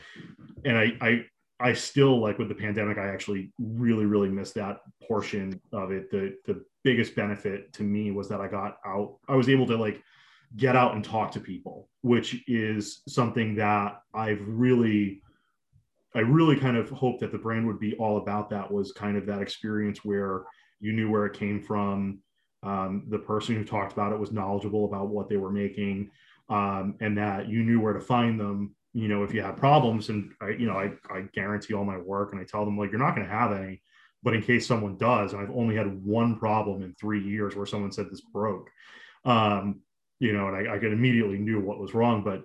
And 0.63 0.77
I 0.77 0.93
I 1.01 1.25
I 1.59 1.73
still 1.73 2.19
like 2.19 2.37
with 2.37 2.49
the 2.49 2.55
pandemic, 2.55 2.97
I 2.97 3.07
actually 3.07 3.51
really 3.59 4.05
really 4.05 4.29
missed 4.29 4.55
that 4.55 4.79
portion 5.07 5.61
of 5.71 5.91
it. 5.91 6.09
The 6.09 6.35
the 6.45 6.63
biggest 6.83 7.15
benefit 7.15 7.73
to 7.73 7.83
me 7.83 8.11
was 8.11 8.27
that 8.29 8.41
I 8.41 8.47
got 8.47 8.77
out. 8.85 9.17
I 9.27 9.35
was 9.35 9.49
able 9.49 9.67
to 9.67 9.77
like 9.77 10.01
get 10.55 10.75
out 10.75 10.95
and 10.95 11.03
talk 11.03 11.31
to 11.33 11.39
people, 11.39 11.89
which 12.01 12.43
is 12.47 13.01
something 13.07 13.55
that 13.55 14.01
I've 14.13 14.41
really 14.47 15.21
I 16.15 16.19
really 16.19 16.57
kind 16.57 16.77
of 16.77 16.89
hoped 16.89 17.19
that 17.19 17.31
the 17.31 17.37
brand 17.37 17.67
would 17.67 17.79
be 17.79 17.93
all 17.97 18.17
about 18.17 18.49
that 18.49 18.71
was 18.71 18.93
kind 18.93 19.17
of 19.17 19.25
that 19.27 19.41
experience 19.41 20.03
where 20.03 20.43
you 20.79 20.93
knew 20.93 21.09
where 21.09 21.25
it 21.25 21.37
came 21.37 21.61
from 21.61 22.19
um, 22.65 23.03
the 23.09 23.19
person 23.19 23.55
who 23.55 23.63
talked 23.63 23.93
about 23.93 24.11
it 24.11 24.19
was 24.19 24.31
knowledgeable 24.31 24.85
about 24.85 25.07
what 25.07 25.29
they 25.29 25.37
were 25.37 25.51
making 25.51 26.09
um, 26.49 26.95
and 26.99 27.17
that 27.17 27.47
you 27.47 27.63
knew 27.63 27.79
where 27.79 27.93
to 27.93 27.99
find 27.99 28.39
them 28.39 28.75
you 28.93 29.07
know 29.07 29.23
if 29.23 29.33
you 29.33 29.41
had 29.41 29.57
problems. 29.57 30.09
And 30.09 30.31
I, 30.41 30.49
you 30.49 30.65
know 30.65 30.77
I, 30.77 30.91
I 31.13 31.23
guarantee 31.33 31.73
all 31.73 31.85
my 31.85 31.97
work 31.97 32.31
and 32.31 32.41
i 32.41 32.43
tell 32.43 32.65
them 32.65 32.77
like 32.77 32.91
you're 32.91 32.99
not 32.99 33.15
going 33.15 33.27
to 33.27 33.33
have 33.33 33.51
any. 33.51 33.81
But 34.23 34.33
in 34.33 34.41
case 34.41 34.65
someone 34.65 34.97
does 34.97 35.33
and 35.33 35.41
i've 35.41 35.55
only 35.55 35.75
had 35.75 36.03
one 36.03 36.39
problem 36.39 36.81
in 36.81 36.95
three 36.95 37.21
years 37.21 37.55
where 37.55 37.67
someone 37.67 37.91
said 37.91 38.09
this 38.09 38.21
broke 38.21 38.69
um, 39.23 39.81
you 40.19 40.33
know 40.33 40.47
and 40.47 40.67
I, 40.67 40.73
I 40.73 40.77
immediately 40.77 41.37
knew 41.37 41.61
what 41.61 41.79
was 41.79 41.93
wrong. 41.93 42.23
But 42.23 42.43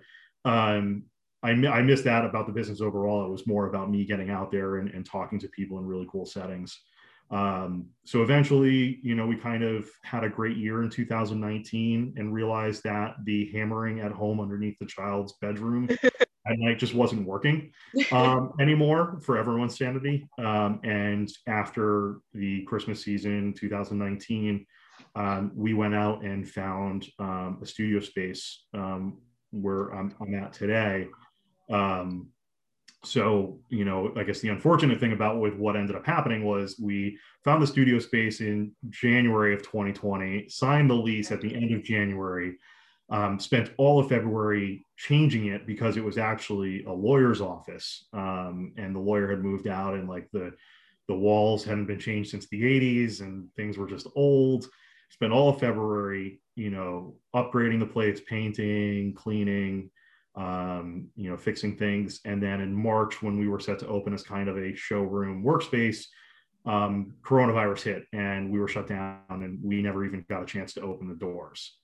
um, 0.50 1.04
I, 1.42 1.50
I 1.52 1.80
missed 1.80 2.04
that 2.04 2.26
about 2.26 2.46
the 2.46 2.52
business 2.52 2.82
overall. 2.82 3.24
It 3.24 3.30
was 3.30 3.46
more 3.46 3.66
about 3.66 3.90
me 3.90 4.04
getting 4.04 4.28
out 4.28 4.50
there 4.50 4.76
and, 4.76 4.90
and 4.90 5.06
talking 5.06 5.38
to 5.38 5.48
people 5.48 5.78
in 5.78 5.86
really 5.86 6.06
cool 6.10 6.26
settings 6.26 6.78
um, 7.30 7.86
so 8.04 8.22
eventually, 8.22 8.98
you 9.02 9.14
know, 9.14 9.26
we 9.26 9.36
kind 9.36 9.62
of 9.62 9.88
had 10.02 10.24
a 10.24 10.28
great 10.28 10.56
year 10.56 10.82
in 10.82 10.90
2019 10.90 12.14
and 12.16 12.34
realized 12.34 12.82
that 12.82 13.16
the 13.24 13.50
hammering 13.52 14.00
at 14.00 14.10
home 14.10 14.40
underneath 14.40 14.78
the 14.80 14.86
child's 14.86 15.34
bedroom 15.40 15.88
at 16.46 16.58
night 16.58 16.78
just 16.78 16.94
wasn't 16.94 17.26
working 17.26 17.70
um, 18.10 18.52
anymore 18.60 19.20
for 19.22 19.38
everyone's 19.38 19.78
sanity. 19.78 20.26
Um, 20.38 20.80
and 20.82 21.30
after 21.46 22.16
the 22.34 22.64
Christmas 22.64 23.02
season 23.04 23.54
2019, 23.56 24.66
um, 25.14 25.52
we 25.54 25.72
went 25.72 25.94
out 25.94 26.24
and 26.24 26.48
found 26.48 27.06
um, 27.20 27.58
a 27.62 27.66
studio 27.66 28.00
space 28.00 28.64
um, 28.74 29.18
where 29.50 29.90
I'm, 29.90 30.14
I'm, 30.20 30.34
at 30.34 30.52
today. 30.52 31.08
Um, 31.70 32.28
so 33.02 33.58
you 33.68 33.84
know 33.84 34.12
i 34.16 34.22
guess 34.22 34.40
the 34.40 34.48
unfortunate 34.48 35.00
thing 35.00 35.12
about 35.12 35.40
with 35.40 35.54
what 35.54 35.76
ended 35.76 35.96
up 35.96 36.04
happening 36.04 36.44
was 36.44 36.78
we 36.78 37.16
found 37.44 37.62
the 37.62 37.66
studio 37.66 37.98
space 37.98 38.40
in 38.40 38.72
january 38.90 39.54
of 39.54 39.62
2020 39.62 40.48
signed 40.48 40.90
the 40.90 40.94
lease 40.94 41.30
at 41.30 41.40
the 41.40 41.54
end 41.54 41.72
of 41.72 41.82
january 41.82 42.56
um, 43.10 43.40
spent 43.40 43.72
all 43.78 43.98
of 43.98 44.08
february 44.08 44.86
changing 44.96 45.46
it 45.46 45.66
because 45.66 45.96
it 45.96 46.04
was 46.04 46.18
actually 46.18 46.84
a 46.84 46.92
lawyer's 46.92 47.40
office 47.40 48.06
um, 48.12 48.72
and 48.76 48.94
the 48.94 49.00
lawyer 49.00 49.28
had 49.28 49.42
moved 49.42 49.66
out 49.66 49.94
and 49.94 50.08
like 50.08 50.28
the 50.32 50.52
the 51.08 51.14
walls 51.14 51.64
hadn't 51.64 51.86
been 51.86 51.98
changed 51.98 52.30
since 52.30 52.46
the 52.48 52.62
80s 52.62 53.20
and 53.20 53.48
things 53.56 53.76
were 53.76 53.88
just 53.88 54.06
old. 54.14 54.68
Spent 55.08 55.32
all 55.32 55.48
of 55.48 55.58
february 55.58 56.40
you 56.54 56.70
know 56.70 57.14
upgrading 57.34 57.80
the 57.80 57.86
place 57.86 58.20
painting 58.28 59.14
cleaning 59.14 59.90
um, 60.36 61.08
you 61.16 61.30
know, 61.30 61.36
fixing 61.36 61.76
things. 61.76 62.20
And 62.24 62.42
then 62.42 62.60
in 62.60 62.72
March, 62.72 63.22
when 63.22 63.38
we 63.38 63.48
were 63.48 63.60
set 63.60 63.78
to 63.80 63.88
open 63.88 64.14
as 64.14 64.22
kind 64.22 64.48
of 64.48 64.56
a 64.56 64.74
showroom 64.74 65.44
workspace, 65.44 66.04
um, 66.66 67.14
coronavirus 67.22 67.82
hit 67.82 68.04
and 68.12 68.50
we 68.50 68.58
were 68.58 68.68
shut 68.68 68.86
down 68.86 69.22
and 69.30 69.58
we 69.62 69.80
never 69.82 70.04
even 70.04 70.24
got 70.28 70.42
a 70.42 70.46
chance 70.46 70.74
to 70.74 70.82
open 70.82 71.08
the 71.08 71.14
doors. 71.14 71.76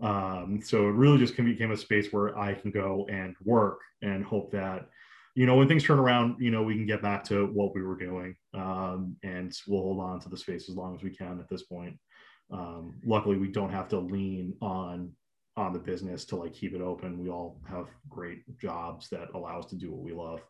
Um, 0.00 0.60
so 0.62 0.86
it 0.88 0.92
really 0.92 1.18
just 1.18 1.36
became 1.36 1.72
a 1.72 1.76
space 1.76 2.12
where 2.12 2.38
I 2.38 2.54
can 2.54 2.70
go 2.70 3.06
and 3.10 3.34
work 3.44 3.80
and 4.02 4.24
hope 4.24 4.52
that, 4.52 4.86
you 5.34 5.46
know, 5.46 5.56
when 5.56 5.66
things 5.66 5.82
turn 5.82 5.98
around, 5.98 6.36
you 6.40 6.50
know, 6.50 6.62
we 6.62 6.74
can 6.74 6.86
get 6.86 7.02
back 7.02 7.24
to 7.24 7.46
what 7.46 7.74
we 7.74 7.82
were 7.82 7.96
doing. 7.96 8.36
Um, 8.54 9.16
and 9.22 9.52
we'll 9.66 9.82
hold 9.82 10.00
on 10.00 10.20
to 10.20 10.28
the 10.28 10.36
space 10.36 10.68
as 10.68 10.76
long 10.76 10.94
as 10.94 11.02
we 11.02 11.10
can 11.10 11.40
at 11.40 11.48
this 11.48 11.62
point. 11.62 11.98
Um, 12.50 12.94
luckily, 13.04 13.36
we 13.36 13.48
don't 13.48 13.72
have 13.72 13.88
to 13.88 13.98
lean 13.98 14.54
on 14.60 15.12
on 15.58 15.72
the 15.72 15.78
business 15.78 16.24
to 16.26 16.36
like 16.36 16.54
keep 16.54 16.74
it 16.74 16.80
open. 16.80 17.18
We 17.18 17.28
all 17.28 17.60
have 17.68 17.88
great 18.08 18.58
jobs 18.58 19.08
that 19.10 19.28
allow 19.34 19.58
us 19.58 19.66
to 19.66 19.76
do 19.76 19.90
what 19.90 20.02
we 20.02 20.12
love. 20.12 20.40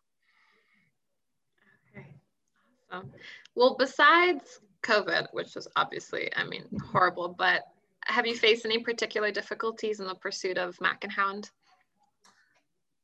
Okay, 1.96 2.06
awesome. 2.92 3.10
Well, 3.54 3.76
besides 3.78 4.60
COVID, 4.82 5.28
which 5.32 5.54
was 5.54 5.68
obviously, 5.76 6.30
I 6.36 6.44
mean, 6.44 6.64
horrible, 6.92 7.34
but 7.36 7.62
have 8.04 8.26
you 8.26 8.36
faced 8.36 8.64
any 8.64 8.78
particular 8.78 9.30
difficulties 9.30 10.00
in 10.00 10.06
the 10.06 10.14
pursuit 10.14 10.58
of 10.58 10.80
Mac 10.80 11.04
and 11.04 11.12
Hound? 11.12 11.50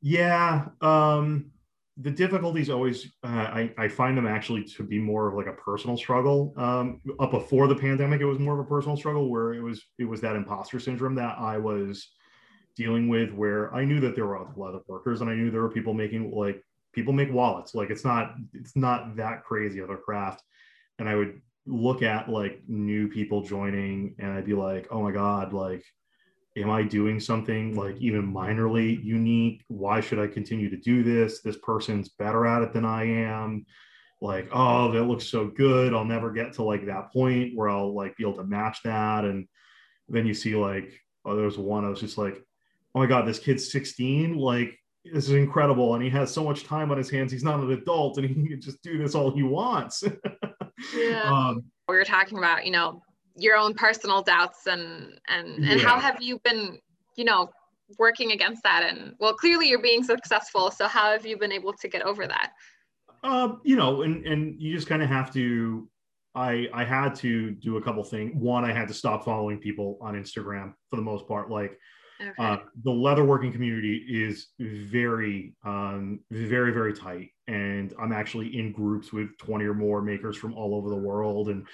Yeah, 0.00 0.66
um, 0.82 1.50
the 1.96 2.10
difficulties 2.10 2.70
always 2.70 3.12
uh, 3.22 3.28
I, 3.28 3.72
I 3.78 3.88
find 3.88 4.16
them 4.16 4.26
actually 4.26 4.64
to 4.64 4.82
be 4.82 4.98
more 4.98 5.28
of 5.28 5.34
like 5.34 5.46
a 5.46 5.52
personal 5.52 5.96
struggle. 5.96 6.52
Um, 6.56 7.00
up 7.20 7.30
before 7.30 7.68
the 7.68 7.76
pandemic, 7.76 8.20
it 8.20 8.26
was 8.26 8.38
more 8.38 8.54
of 8.54 8.60
a 8.60 8.68
personal 8.68 8.96
struggle 8.96 9.30
where 9.30 9.54
it 9.54 9.62
was 9.62 9.82
it 9.98 10.04
was 10.04 10.20
that 10.22 10.36
imposter 10.36 10.80
syndrome 10.80 11.14
that 11.16 11.38
I 11.38 11.58
was 11.58 12.10
dealing 12.76 13.08
with, 13.08 13.32
where 13.32 13.72
I 13.72 13.84
knew 13.84 14.00
that 14.00 14.16
there 14.16 14.26
were 14.26 14.38
other 14.38 14.52
leather 14.56 14.80
workers 14.88 15.20
and 15.20 15.30
I 15.30 15.34
knew 15.34 15.50
there 15.50 15.62
were 15.62 15.70
people 15.70 15.94
making 15.94 16.32
like 16.32 16.60
people 16.92 17.12
make 17.12 17.32
wallets. 17.32 17.74
Like 17.74 17.90
it's 17.90 18.04
not 18.04 18.34
it's 18.52 18.74
not 18.74 19.16
that 19.16 19.44
crazy 19.44 19.78
of 19.78 19.90
a 19.90 19.96
craft, 19.96 20.42
and 20.98 21.08
I 21.08 21.14
would 21.14 21.40
look 21.66 22.02
at 22.02 22.28
like 22.28 22.60
new 22.68 23.08
people 23.08 23.42
joining 23.42 24.14
and 24.18 24.32
I'd 24.32 24.44
be 24.44 24.54
like, 24.54 24.88
oh 24.90 25.02
my 25.02 25.12
God, 25.12 25.52
like, 25.52 25.84
am 26.56 26.70
I 26.70 26.82
doing 26.82 27.18
something 27.18 27.74
like 27.74 27.96
even 27.98 28.32
minorly 28.32 29.02
unique? 29.02 29.64
Why 29.68 30.00
should 30.00 30.18
I 30.18 30.26
continue 30.26 30.70
to 30.70 30.76
do 30.76 31.02
this? 31.02 31.40
This 31.40 31.56
person's 31.58 32.10
better 32.10 32.46
at 32.46 32.62
it 32.62 32.72
than 32.72 32.84
I 32.84 33.04
am. 33.04 33.66
Like, 34.20 34.48
oh, 34.52 34.92
that 34.92 35.04
looks 35.04 35.26
so 35.26 35.48
good. 35.48 35.92
I'll 35.92 36.04
never 36.04 36.30
get 36.30 36.54
to 36.54 36.62
like 36.62 36.86
that 36.86 37.12
point 37.12 37.56
where 37.56 37.68
I'll 37.68 37.94
like 37.94 38.16
be 38.16 38.24
able 38.24 38.36
to 38.36 38.44
match 38.44 38.78
that. 38.84 39.24
And 39.24 39.46
then 40.08 40.26
you 40.26 40.34
see 40.34 40.54
like, 40.54 40.92
oh, 41.24 41.34
there 41.34 41.44
was 41.44 41.58
one 41.58 41.84
I 41.84 41.88
was 41.88 42.00
just 42.00 42.18
like, 42.18 42.36
oh 42.94 43.00
my 43.00 43.06
God, 43.06 43.26
this 43.26 43.40
kid's 43.40 43.70
16. 43.72 44.36
Like, 44.36 44.78
this 45.04 45.24
is 45.24 45.34
incredible. 45.34 45.94
And 45.94 46.02
he 46.02 46.10
has 46.10 46.32
so 46.32 46.44
much 46.44 46.64
time 46.64 46.90
on 46.90 46.96
his 46.98 47.10
hands. 47.10 47.32
He's 47.32 47.44
not 47.44 47.60
an 47.60 47.72
adult 47.72 48.16
and 48.18 48.26
he 48.26 48.34
can 48.34 48.60
just 48.60 48.80
do 48.82 48.96
this 48.96 49.14
all 49.14 49.34
he 49.34 49.42
wants. 49.42 50.04
yeah. 50.96 51.22
Um, 51.24 51.64
we 51.88 51.96
were 51.96 52.04
talking 52.04 52.38
about, 52.38 52.64
you 52.64 52.72
know, 52.72 53.02
your 53.36 53.56
own 53.56 53.74
personal 53.74 54.22
doubts 54.22 54.66
and 54.66 55.18
and 55.28 55.56
and 55.56 55.80
yeah. 55.80 55.86
how 55.86 55.98
have 55.98 56.22
you 56.22 56.38
been, 56.40 56.78
you 57.16 57.24
know, 57.24 57.50
working 57.98 58.32
against 58.32 58.62
that? 58.62 58.84
And 58.88 59.14
well, 59.18 59.34
clearly 59.34 59.68
you're 59.68 59.82
being 59.82 60.02
successful. 60.02 60.70
So 60.70 60.86
how 60.86 61.10
have 61.12 61.26
you 61.26 61.38
been 61.38 61.52
able 61.52 61.72
to 61.74 61.88
get 61.88 62.02
over 62.02 62.26
that? 62.26 62.52
Uh, 63.22 63.56
you 63.64 63.76
know, 63.76 64.02
and 64.02 64.24
and 64.26 64.60
you 64.60 64.74
just 64.74 64.88
kind 64.88 65.02
of 65.02 65.08
have 65.08 65.32
to. 65.34 65.88
I 66.36 66.68
I 66.72 66.84
had 66.84 67.14
to 67.16 67.52
do 67.52 67.76
a 67.76 67.82
couple 67.82 68.02
things. 68.04 68.32
One, 68.34 68.64
I 68.64 68.72
had 68.72 68.88
to 68.88 68.94
stop 68.94 69.24
following 69.24 69.58
people 69.58 69.98
on 70.00 70.14
Instagram 70.14 70.74
for 70.90 70.96
the 70.96 71.02
most 71.02 71.28
part. 71.28 71.50
Like 71.50 71.78
Okay. 72.20 72.32
Uh, 72.38 72.58
the 72.84 72.90
leatherworking 72.90 73.52
community 73.52 74.04
is 74.08 74.48
very, 74.58 75.54
um, 75.64 76.20
very, 76.30 76.72
very 76.72 76.92
tight, 76.94 77.30
and 77.48 77.92
I'm 78.00 78.12
actually 78.12 78.56
in 78.56 78.72
groups 78.72 79.12
with 79.12 79.36
20 79.38 79.64
or 79.64 79.74
more 79.74 80.00
makers 80.00 80.36
from 80.36 80.54
all 80.54 80.74
over 80.74 80.90
the 80.90 80.96
world, 80.96 81.48
and 81.48 81.66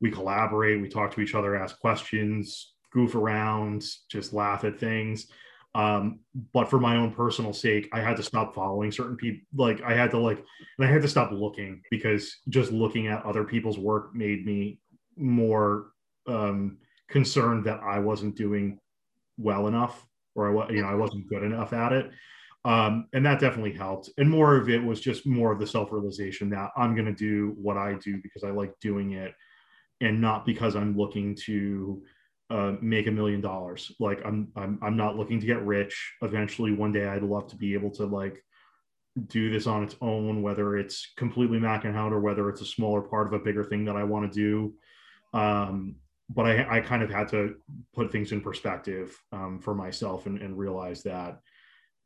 we 0.00 0.10
collaborate, 0.10 0.80
we 0.80 0.88
talk 0.88 1.14
to 1.14 1.20
each 1.20 1.34
other, 1.34 1.56
ask 1.56 1.78
questions, 1.80 2.74
goof 2.92 3.14
around, 3.14 3.84
just 4.10 4.32
laugh 4.32 4.64
at 4.64 4.78
things. 4.78 5.26
Um, 5.74 6.20
but 6.52 6.68
for 6.70 6.80
my 6.80 6.96
own 6.96 7.12
personal 7.12 7.52
sake, 7.52 7.88
I 7.92 8.00
had 8.00 8.16
to 8.16 8.22
stop 8.22 8.54
following 8.54 8.90
certain 8.90 9.16
people. 9.16 9.42
Like 9.54 9.82
I 9.82 9.94
had 9.94 10.10
to 10.12 10.18
like, 10.18 10.38
and 10.78 10.86
I 10.86 10.90
had 10.90 11.02
to 11.02 11.08
stop 11.08 11.30
looking 11.30 11.82
because 11.90 12.38
just 12.48 12.72
looking 12.72 13.06
at 13.06 13.24
other 13.24 13.44
people's 13.44 13.78
work 13.78 14.14
made 14.14 14.46
me 14.46 14.80
more 15.16 15.92
um, 16.26 16.78
concerned 17.08 17.64
that 17.66 17.80
I 17.80 17.98
wasn't 17.98 18.36
doing 18.36 18.78
well 19.36 19.68
enough 19.68 20.06
or 20.34 20.48
I, 20.48 20.52
was, 20.52 20.70
you 20.70 20.82
know, 20.82 20.88
I 20.88 20.94
wasn't 20.94 21.28
good 21.28 21.42
enough 21.42 21.72
at 21.72 21.92
it. 21.92 22.10
Um, 22.64 23.06
and 23.12 23.24
that 23.24 23.40
definitely 23.40 23.72
helped. 23.72 24.10
And 24.18 24.28
more 24.28 24.56
of 24.56 24.68
it 24.68 24.82
was 24.82 25.00
just 25.00 25.26
more 25.26 25.52
of 25.52 25.58
the 25.58 25.66
self 25.66 25.92
realization 25.92 26.50
that 26.50 26.70
I'm 26.76 26.94
going 26.94 27.06
to 27.06 27.12
do 27.14 27.54
what 27.56 27.76
I 27.76 27.94
do 27.94 28.20
because 28.22 28.42
I 28.42 28.50
like 28.50 28.72
doing 28.80 29.12
it 29.12 29.34
and 30.00 30.20
not 30.20 30.46
because 30.46 30.76
I'm 30.76 30.96
looking 30.96 31.34
to 31.46 32.02
uh, 32.50 32.72
make 32.80 33.06
a 33.06 33.10
million 33.10 33.40
dollars. 33.40 33.92
Like 33.98 34.20
I'm, 34.24 34.48
I'm, 34.56 34.78
I'm 34.82 34.96
not 34.96 35.16
looking 35.16 35.40
to 35.40 35.46
get 35.46 35.64
rich. 35.64 36.14
Eventually, 36.22 36.72
one 36.72 36.92
day, 36.92 37.06
I'd 37.06 37.22
love 37.22 37.48
to 37.48 37.56
be 37.56 37.74
able 37.74 37.90
to 37.92 38.06
like 38.06 38.42
do 39.26 39.50
this 39.50 39.66
on 39.66 39.82
its 39.82 39.96
own, 40.00 40.42
whether 40.42 40.76
it's 40.76 41.12
completely 41.16 41.58
Mac 41.58 41.84
and 41.84 41.94
Hound 41.94 42.14
or 42.14 42.20
whether 42.20 42.48
it's 42.48 42.60
a 42.60 42.66
smaller 42.66 43.02
part 43.02 43.26
of 43.26 43.32
a 43.32 43.38
bigger 43.38 43.64
thing 43.64 43.84
that 43.84 43.96
I 43.96 44.04
want 44.04 44.32
to 44.32 44.38
do. 44.38 44.74
Um, 45.38 45.96
but 46.30 46.46
I, 46.46 46.78
I 46.78 46.80
kind 46.80 47.02
of 47.02 47.10
had 47.10 47.28
to 47.28 47.56
put 47.94 48.12
things 48.12 48.32
in 48.32 48.40
perspective 48.40 49.16
um, 49.32 49.58
for 49.58 49.74
myself 49.74 50.26
and, 50.26 50.40
and 50.40 50.58
realize 50.58 51.02
that 51.02 51.40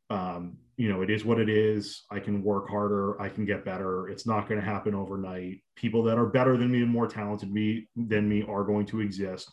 um, 0.09 0.57
you 0.77 0.89
know 0.89 1.01
it 1.01 1.09
is 1.09 1.23
what 1.23 1.39
it 1.39 1.49
is 1.49 2.03
i 2.09 2.19
can 2.19 2.43
work 2.43 2.67
harder 2.67 3.19
i 3.21 3.29
can 3.29 3.45
get 3.45 3.63
better 3.63 4.09
it's 4.09 4.25
not 4.25 4.47
going 4.47 4.59
to 4.59 4.65
happen 4.65 4.95
overnight 4.95 5.61
people 5.75 6.03
that 6.03 6.17
are 6.17 6.25
better 6.25 6.57
than 6.57 6.71
me 6.71 6.81
and 6.81 6.89
more 6.89 7.07
talented 7.07 7.51
me 7.51 7.87
than 7.95 8.27
me 8.27 8.43
are 8.47 8.63
going 8.63 8.85
to 8.85 9.01
exist 9.01 9.51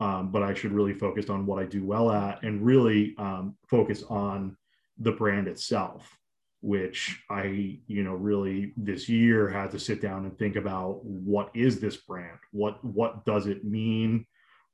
um, 0.00 0.30
but 0.30 0.42
i 0.42 0.54
should 0.54 0.72
really 0.72 0.94
focus 0.94 1.28
on 1.28 1.44
what 1.44 1.60
i 1.60 1.66
do 1.66 1.84
well 1.84 2.10
at 2.10 2.42
and 2.42 2.64
really 2.64 3.14
um, 3.18 3.56
focus 3.68 4.04
on 4.04 4.56
the 4.98 5.12
brand 5.12 5.48
itself 5.48 6.16
which 6.64 7.22
I, 7.28 7.78
you 7.86 8.02
know, 8.02 8.14
really 8.14 8.72
this 8.78 9.06
year 9.06 9.50
had 9.50 9.70
to 9.72 9.78
sit 9.78 10.00
down 10.00 10.24
and 10.24 10.36
think 10.38 10.56
about 10.56 11.04
what 11.04 11.50
is 11.52 11.78
this 11.78 11.98
brand? 11.98 12.38
What 12.52 12.82
what 12.82 13.26
does 13.26 13.46
it 13.46 13.64
mean? 13.64 14.24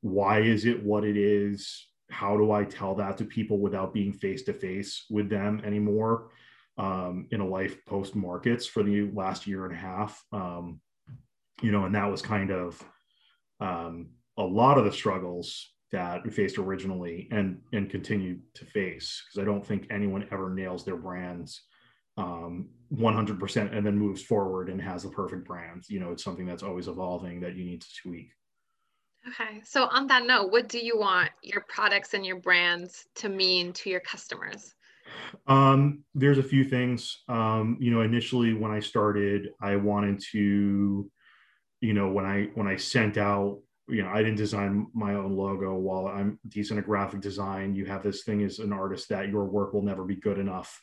Why 0.01 0.39
is 0.39 0.67
it 0.67 0.81
what 0.85 1.03
it 1.03 1.17
is? 1.17 1.89
How 2.11 2.37
do 2.37 2.53
I 2.53 2.65
tell 2.65 2.95
that 2.97 3.19
to 3.19 3.25
people 3.25 3.59
without 3.59 3.95
being 3.95 4.13
face 4.13 4.43
to 4.45 4.53
face 4.53 5.05
with 5.11 5.29
them 5.29 5.63
anymore? 5.65 6.31
Um, 6.79 7.27
in 7.31 7.41
a 7.41 7.47
life 7.47 7.85
post 7.85 8.17
markets 8.17 8.67
for 8.67 8.83
the 8.83 9.11
last 9.13 9.47
year 9.47 9.67
and 9.67 9.75
a 9.75 9.79
half, 9.79 10.25
um, 10.33 10.81
you 11.61 11.73
know, 11.73 11.85
and 11.85 11.95
that 11.95 12.11
was 12.11 12.23
kind 12.23 12.51
of 12.51 12.83
um, 13.61 14.11
a 14.39 14.43
lot 14.43 14.79
of 14.79 14.85
the 14.87 14.93
struggles 14.93 15.73
that 15.93 16.25
we 16.25 16.31
faced 16.31 16.57
originally 16.57 17.29
and 17.33 17.61
and 17.73 17.91
continue 17.91 18.39
to 18.55 18.65
face 18.65 19.23
because 19.27 19.43
I 19.43 19.45
don't 19.45 19.67
think 19.67 19.89
anyone 19.91 20.27
ever 20.31 20.55
nails 20.55 20.85
their 20.85 20.97
brands 20.97 21.63
um, 22.17 22.69
100% 22.95 23.77
and 23.77 23.87
then 23.87 23.99
moves 23.99 24.23
forward 24.23 24.69
and 24.69 24.81
has 24.81 25.03
the 25.03 25.11
perfect 25.11 25.47
brand. 25.47 25.85
You 25.89 26.01
know, 26.01 26.13
it's 26.13 26.25
something 26.25 26.47
that's 26.47 26.63
always 26.63 26.89
evolving 26.89 27.41
that 27.41 27.57
you 27.57 27.65
need 27.65 27.81
to 27.81 27.89
tweak. 28.03 28.33
Okay. 29.29 29.61
So, 29.65 29.85
on 29.85 30.07
that 30.07 30.27
note, 30.27 30.51
what 30.51 30.69
do 30.69 30.79
you 30.79 30.99
want 30.99 31.31
your 31.43 31.65
products 31.69 32.15
and 32.15 32.25
your 32.25 32.41
brands 32.41 33.07
to 33.17 33.29
mean 33.29 33.73
to 33.75 33.91
your 33.91 34.01
customers? 34.01 34.75
Um, 35.47 36.05
there's 36.15 36.39
a 36.39 36.43
few 36.43 36.65
things. 36.65 37.23
Um, 37.29 37.77
you 37.81 37.91
know, 37.91 38.01
initially 38.01 38.55
when 38.55 38.71
I 38.71 38.81
started, 38.81 39.51
I 39.61 39.77
wanted 39.77 40.23
to, 40.33 41.11
you 41.81 41.93
know, 41.93 42.09
when 42.11 42.25
I 42.25 42.49
when 42.55 42.67
I 42.67 42.77
sent 42.77 43.19
out, 43.19 43.61
you 43.89 44.03
know, 44.03 44.09
I 44.09 44.19
didn't 44.19 44.37
design 44.37 44.87
my 44.95 45.15
own 45.15 45.37
logo. 45.37 45.75
While 45.75 46.07
I'm 46.07 46.39
decent 46.49 46.79
at 46.79 46.87
graphic 46.87 47.21
design, 47.21 47.75
you 47.75 47.85
have 47.87 48.03
this 48.03 48.23
thing 48.23 48.43
as 48.43 48.59
an 48.59 48.73
artist 48.73 49.11
that 49.11 49.29
your 49.29 49.45
work 49.45 49.75
will 49.75 49.83
never 49.83 50.05
be 50.05 50.17
good 50.17 50.39
enough 50.39 50.83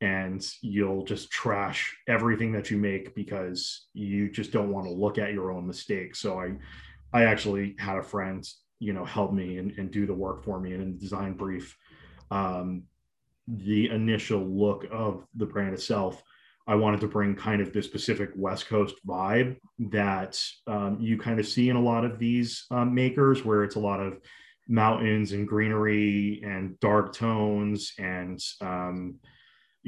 and 0.00 0.46
you'll 0.62 1.04
just 1.04 1.30
trash 1.30 1.96
everything 2.06 2.52
that 2.52 2.70
you 2.70 2.76
make 2.76 3.14
because 3.14 3.86
you 3.94 4.30
just 4.30 4.52
don't 4.52 4.70
want 4.70 4.86
to 4.86 4.92
look 4.92 5.18
at 5.18 5.32
your 5.32 5.50
own 5.50 5.66
mistakes. 5.66 6.20
So 6.20 6.38
I, 6.40 6.52
I 7.12 7.24
actually 7.24 7.74
had 7.78 7.96
a 7.96 8.02
friend, 8.02 8.46
you 8.78 8.92
know, 8.92 9.04
help 9.04 9.32
me 9.32 9.58
and, 9.58 9.72
and 9.78 9.90
do 9.90 10.06
the 10.06 10.14
work 10.14 10.44
for 10.44 10.60
me 10.60 10.72
and 10.72 10.82
in 10.82 10.92
the 10.92 10.98
design 10.98 11.34
brief. 11.34 11.76
Um, 12.30 12.84
the 13.46 13.88
initial 13.90 14.40
look 14.40 14.86
of 14.90 15.26
the 15.34 15.46
brand 15.46 15.72
itself, 15.74 16.22
I 16.66 16.74
wanted 16.74 17.00
to 17.00 17.08
bring 17.08 17.34
kind 17.34 17.62
of 17.62 17.72
this 17.72 17.86
specific 17.86 18.30
West 18.36 18.66
Coast 18.66 18.96
vibe 19.06 19.56
that 19.90 20.38
um, 20.66 20.98
you 21.00 21.16
kind 21.16 21.40
of 21.40 21.46
see 21.46 21.70
in 21.70 21.76
a 21.76 21.82
lot 21.82 22.04
of 22.04 22.18
these 22.18 22.66
um, 22.70 22.94
makers, 22.94 23.42
where 23.42 23.64
it's 23.64 23.76
a 23.76 23.80
lot 23.80 24.00
of 24.00 24.18
mountains 24.68 25.32
and 25.32 25.48
greenery 25.48 26.42
and 26.44 26.78
dark 26.78 27.14
tones 27.14 27.94
and 27.98 28.38
um, 28.60 29.18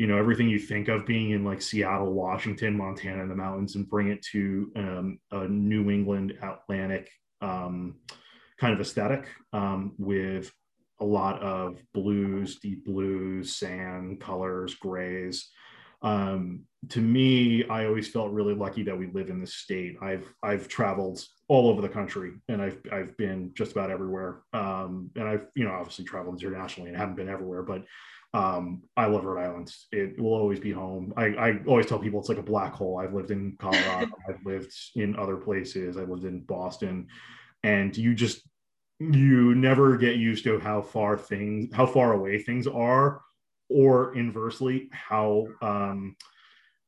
you 0.00 0.06
know 0.06 0.16
everything 0.16 0.48
you 0.48 0.58
think 0.58 0.88
of 0.88 1.04
being 1.04 1.32
in 1.32 1.44
like 1.44 1.60
Seattle, 1.60 2.14
Washington, 2.14 2.74
Montana, 2.74 3.22
in 3.22 3.28
the 3.28 3.36
mountains, 3.36 3.76
and 3.76 3.86
bring 3.86 4.08
it 4.08 4.22
to 4.32 4.72
um, 4.74 5.18
a 5.30 5.46
New 5.46 5.90
England 5.90 6.38
Atlantic 6.40 7.10
um, 7.42 7.96
kind 8.58 8.72
of 8.72 8.80
aesthetic 8.80 9.26
um, 9.52 9.92
with 9.98 10.50
a 11.00 11.04
lot 11.04 11.42
of 11.42 11.82
blues, 11.92 12.60
deep 12.60 12.86
blues, 12.86 13.56
sand 13.56 14.22
colors, 14.22 14.74
grays. 14.74 15.50
Um, 16.00 16.62
to 16.88 17.02
me, 17.02 17.68
I 17.68 17.84
always 17.84 18.08
felt 18.08 18.32
really 18.32 18.54
lucky 18.54 18.82
that 18.84 18.96
we 18.96 19.08
live 19.08 19.28
in 19.28 19.38
this 19.38 19.52
state. 19.52 19.96
I've 20.00 20.32
I've 20.42 20.66
traveled 20.66 21.22
all 21.48 21.68
over 21.68 21.82
the 21.82 21.90
country, 21.90 22.32
and 22.48 22.62
I've 22.62 22.80
I've 22.90 23.14
been 23.18 23.52
just 23.52 23.72
about 23.72 23.90
everywhere. 23.90 24.44
Um, 24.54 25.10
and 25.14 25.28
I've 25.28 25.48
you 25.54 25.64
know 25.66 25.72
obviously 25.72 26.06
traveled 26.06 26.40
internationally 26.40 26.88
and 26.88 26.96
haven't 26.96 27.16
been 27.16 27.28
everywhere, 27.28 27.62
but 27.62 27.84
um, 28.32 28.82
I 28.96 29.06
love 29.06 29.24
Rhode 29.24 29.42
Island. 29.42 29.74
It 29.90 30.20
will 30.20 30.34
always 30.34 30.60
be 30.60 30.70
home. 30.70 31.12
I, 31.16 31.26
I 31.26 31.58
always 31.66 31.86
tell 31.86 31.98
people 31.98 32.20
it's 32.20 32.28
like 32.28 32.38
a 32.38 32.42
black 32.42 32.72
hole. 32.72 32.98
I've 32.98 33.14
lived 33.14 33.30
in 33.30 33.56
Colorado. 33.58 34.12
I've 34.28 34.44
lived 34.44 34.72
in 34.94 35.16
other 35.16 35.36
places. 35.36 35.96
I 35.96 36.02
lived 36.02 36.24
in 36.24 36.40
Boston, 36.40 37.08
and 37.64 37.96
you 37.96 38.14
just 38.14 38.42
you 39.00 39.54
never 39.54 39.96
get 39.96 40.16
used 40.16 40.44
to 40.44 40.58
how 40.60 40.82
far 40.82 41.16
things 41.16 41.74
how 41.74 41.86
far 41.86 42.12
away 42.12 42.38
things 42.38 42.66
are, 42.66 43.22
or 43.68 44.14
inversely 44.16 44.88
how 44.92 45.46
um, 45.60 46.14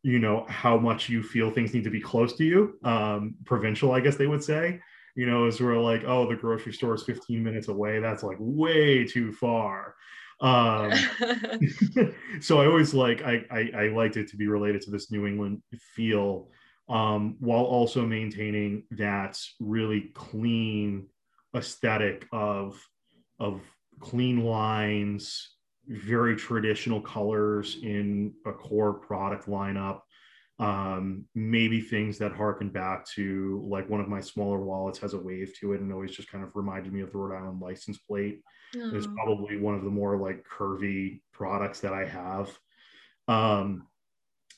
you 0.03 0.19
know 0.19 0.45
how 0.49 0.77
much 0.77 1.09
you 1.09 1.23
feel 1.23 1.51
things 1.51 1.75
need 1.75 1.85
to 1.85 1.91
be 1.91 2.01
close 2.01 2.33
to 2.35 2.45
you 2.45 2.77
um 2.83 3.37
provincial 3.45 3.93
i 3.93 4.01
guess 4.01 4.17
they 4.17 4.27
would 4.27 4.43
say 4.43 4.81
you 5.15 5.27
know 5.27 5.47
as 5.47 5.61
we're 5.61 5.79
like 5.79 6.03
oh 6.05 6.29
the 6.29 6.35
grocery 6.35 6.73
store 6.73 6.95
is 6.95 7.05
15 7.05 7.43
minutes 7.43 7.69
away 7.69 8.01
that's 8.01 8.25
like 8.25 8.37
way 8.41 9.05
too 9.05 9.33
far 9.33 9.95
um 10.43 10.93
so 12.41 12.61
i 12.61 12.67
always 12.67 12.93
like 12.93 13.23
I, 13.23 13.45
I 13.51 13.71
i 13.77 13.89
liked 13.89 14.17
it 14.17 14.29
to 14.29 14.37
be 14.37 14.49
related 14.49 14.83
to 14.83 14.91
this 14.91 15.11
new 15.11 15.27
england 15.27 15.63
feel 15.95 16.49
um 16.89 17.37
while 17.41 17.65
also 17.65 18.05
maintaining 18.05 18.85
that 18.93 19.39
really 19.61 20.11
clean 20.15 21.07
aesthetic 21.55 22.27
of 22.33 22.81
of 23.39 23.63
clean 24.01 24.45
lines 24.45 25.53
very 25.89 26.37
traditional 26.37 27.01
colors 27.01 27.79
in 27.83 28.33
a 28.47 28.53
core 28.53 28.95
product 28.95 29.47
lineup. 29.49 30.01
Um, 30.59 31.25
maybe 31.35 31.81
things 31.81 32.19
that 32.19 32.33
harken 32.33 32.69
back 32.69 33.05
to 33.15 33.67
like 33.69 33.89
one 33.89 34.01
of 34.01 34.09
my 34.09 34.21
smaller 34.21 34.61
wallets 34.61 34.99
has 35.01 35.15
a 35.15 35.19
wave 35.19 35.53
to 35.59 35.73
it 35.73 35.81
and 35.81 35.93
always 35.93 36.13
just 36.13 36.31
kind 36.31 36.45
of 36.45 36.55
reminded 36.55 36.93
me 36.93 37.01
of 37.01 37.11
the 37.11 37.19
Rhode 37.19 37.37
Island 37.37 37.61
license 37.61 37.99
plate. 37.99 38.43
It's 38.75 39.07
probably 39.07 39.59
one 39.59 39.75
of 39.75 39.85
the 39.85 39.91
more 39.91 40.17
like 40.17 40.47
curvy 40.47 41.21
products 41.33 41.81
that 41.81 41.93
I 41.93 42.07
have. 42.07 42.59
Um, 43.29 43.87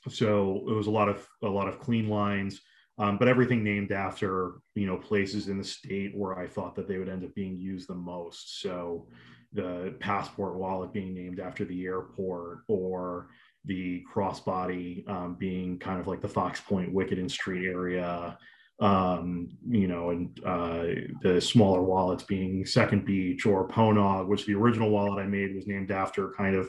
so 0.09 0.65
it 0.69 0.73
was 0.73 0.87
a 0.87 0.91
lot 0.91 1.09
of 1.09 1.27
a 1.43 1.49
lot 1.49 1.69
of 1.69 1.81
clean 1.81 2.09
lines, 2.09 2.61
um, 2.99 3.19
but 3.19 3.29
everything 3.29 3.65
named 3.65 3.93
after 3.93 4.55
you 4.75 4.87
know 4.87 4.97
places 4.97 5.49
in 5.49 5.59
the 5.59 5.65
state 5.65 6.15
where 6.15 6.39
I 6.39 6.47
thought 6.47 6.75
that 6.77 6.87
they 6.87 6.99
would 6.99 7.09
end 7.09 7.25
up 7.25 7.35
being 7.35 7.57
used 7.57 7.89
the 7.89 7.95
most. 7.95 8.61
So 8.61 9.09
the 9.53 9.95
passport 10.01 10.57
wallet 10.57 10.93
being 10.93 11.15
named 11.15 11.41
after 11.41 11.65
the 11.65 11.85
airport 11.85 12.59
or 12.69 13.29
the 13.65 14.05
crossbody 14.12 15.09
um, 15.09 15.37
being 15.37 15.79
kind 15.79 16.01
of 16.01 16.07
like 16.07 16.21
the 16.21 16.29
Fox 16.29 16.61
Point 16.61 16.95
Wickenden 16.95 17.31
Street 17.31 17.67
area, 17.67 18.37
um, 18.81 19.49
you 19.68 19.87
know, 19.87 20.11
and 20.11 20.41
uh, 20.45 20.85
the 21.22 21.41
smaller 21.41 21.83
wallets 21.83 22.25
being 22.25 22.66
Second 22.66 23.05
Beach 23.05 23.47
or 23.47 23.68
Ponog, 23.68 24.27
which 24.27 24.47
the 24.47 24.55
original 24.55 24.91
wallet 24.91 25.22
I 25.22 25.27
made 25.27 25.55
was 25.55 25.66
named 25.66 25.91
after 25.91 26.33
kind 26.37 26.57
of 26.57 26.68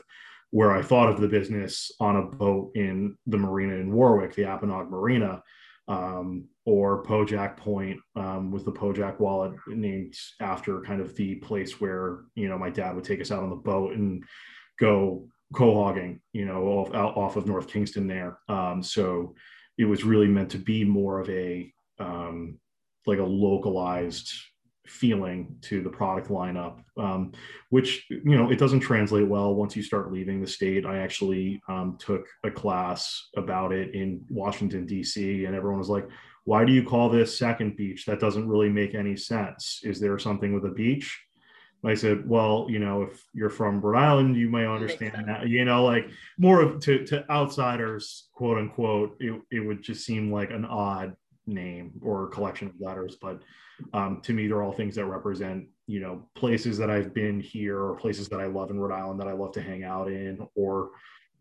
where 0.50 0.72
I 0.72 0.82
thought 0.82 1.08
of 1.08 1.20
the 1.20 1.28
business 1.28 1.90
on 2.00 2.16
a 2.16 2.22
boat 2.22 2.70
in 2.76 3.16
the 3.26 3.36
marina 3.36 3.74
in 3.74 3.92
Warwick, 3.92 4.34
the 4.34 4.42
Apponaug 4.42 4.88
Marina 4.88 5.42
um, 5.88 6.46
or 6.64 7.04
Pojac 7.04 7.56
Point 7.56 7.98
um, 8.14 8.50
was 8.50 8.64
the 8.64 8.72
Pojac 8.72 9.20
wallet 9.20 9.52
named 9.68 10.14
after 10.40 10.80
kind 10.82 11.00
of 11.00 11.14
the 11.16 11.36
place 11.36 11.80
where 11.80 12.24
you 12.34 12.48
know 12.48 12.58
my 12.58 12.70
dad 12.70 12.94
would 12.94 13.04
take 13.04 13.20
us 13.20 13.30
out 13.30 13.42
on 13.42 13.50
the 13.50 13.56
boat 13.56 13.94
and 13.94 14.24
go 14.78 15.28
quahogging, 15.54 16.20
you 16.32 16.44
know, 16.44 16.64
off 16.64 16.94
off 16.94 17.36
of 17.36 17.46
North 17.46 17.68
Kingstown 17.68 18.06
there. 18.06 18.38
Um, 18.48 18.82
so 18.82 19.34
it 19.78 19.84
was 19.84 20.04
really 20.04 20.28
meant 20.28 20.50
to 20.50 20.58
be 20.58 20.84
more 20.84 21.20
of 21.20 21.28
a 21.30 21.72
um, 21.98 22.58
like 23.06 23.18
a 23.18 23.24
localized 23.24 24.32
feeling 24.86 25.56
to 25.62 25.82
the 25.82 25.90
product 25.90 26.28
lineup, 26.28 26.78
um, 26.96 27.32
which 27.70 28.06
you 28.08 28.36
know 28.36 28.50
it 28.50 28.58
doesn't 28.58 28.80
translate 28.80 29.26
well 29.26 29.54
once 29.54 29.76
you 29.76 29.82
start 29.82 30.12
leaving 30.12 30.40
the 30.40 30.46
state. 30.46 30.86
I 30.86 30.98
actually 30.98 31.60
um, 31.68 31.96
took 31.98 32.26
a 32.44 32.50
class 32.50 33.28
about 33.36 33.72
it 33.72 33.94
in 33.94 34.24
Washington 34.30 34.86
D.C. 34.86 35.44
and 35.44 35.54
everyone 35.54 35.78
was 35.78 35.88
like, 35.88 36.08
"Why 36.44 36.64
do 36.64 36.72
you 36.72 36.84
call 36.84 37.08
this 37.08 37.36
Second 37.36 37.76
Beach? 37.76 38.06
That 38.06 38.20
doesn't 38.20 38.48
really 38.48 38.70
make 38.70 38.94
any 38.94 39.16
sense. 39.16 39.80
Is 39.82 40.00
there 40.00 40.18
something 40.18 40.52
with 40.52 40.64
a 40.64 40.70
beach?" 40.70 41.20
I 41.84 41.94
said, 41.94 42.28
"Well, 42.28 42.66
you 42.68 42.78
know, 42.78 43.02
if 43.02 43.24
you're 43.32 43.50
from 43.50 43.80
Rhode 43.80 43.98
Island, 43.98 44.36
you 44.36 44.50
may 44.50 44.66
understand 44.66 45.28
that. 45.28 45.48
You 45.48 45.64
know, 45.64 45.84
like 45.84 46.08
more 46.38 46.60
of 46.60 46.80
to 46.80 47.04
to 47.06 47.30
outsiders, 47.30 48.28
quote 48.32 48.58
unquote, 48.58 49.16
it, 49.20 49.40
it 49.50 49.60
would 49.60 49.82
just 49.82 50.04
seem 50.04 50.32
like 50.32 50.50
an 50.50 50.64
odd 50.64 51.16
name 51.46 51.92
or 52.02 52.28
collection 52.28 52.68
of 52.68 52.74
letters, 52.80 53.16
but." 53.20 53.42
um, 53.92 54.20
to 54.22 54.32
me 54.32 54.46
they're 54.46 54.62
all 54.62 54.72
things 54.72 54.94
that 54.94 55.04
represent 55.04 55.66
you 55.86 56.00
know 56.00 56.22
places 56.34 56.78
that 56.78 56.90
i've 56.90 57.14
been 57.14 57.40
here 57.40 57.78
or 57.78 57.96
places 57.96 58.28
that 58.28 58.40
i 58.40 58.46
love 58.46 58.70
in 58.70 58.78
rhode 58.78 58.94
island 58.94 59.20
that 59.20 59.28
i 59.28 59.32
love 59.32 59.52
to 59.52 59.62
hang 59.62 59.84
out 59.84 60.08
in 60.08 60.46
or 60.54 60.90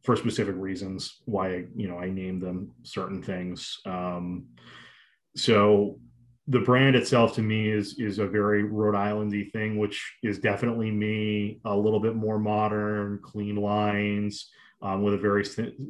for 0.04 0.16
specific 0.16 0.56
reasons 0.58 1.22
why 1.26 1.66
you 1.76 1.88
know 1.88 1.98
i 1.98 2.10
named 2.10 2.42
them 2.42 2.72
certain 2.84 3.22
things 3.22 3.80
um, 3.86 4.46
so 5.36 6.00
the 6.48 6.60
brand 6.60 6.96
itself 6.96 7.34
to 7.34 7.42
me 7.42 7.70
is 7.70 7.98
is 7.98 8.20
a 8.20 8.28
very 8.28 8.64
rhode 8.64 8.96
islandy 8.96 9.52
thing 9.52 9.78
which 9.78 10.16
is 10.22 10.38
definitely 10.40 10.92
me 10.92 11.60
a 11.66 11.76
little 11.76 12.00
bit 12.00 12.16
more 12.16 12.38
modern 12.38 13.20
clean 13.24 13.56
lines 13.56 14.52
um, 14.86 15.04
with 15.04 15.14
a 15.14 15.18
very 15.18 15.44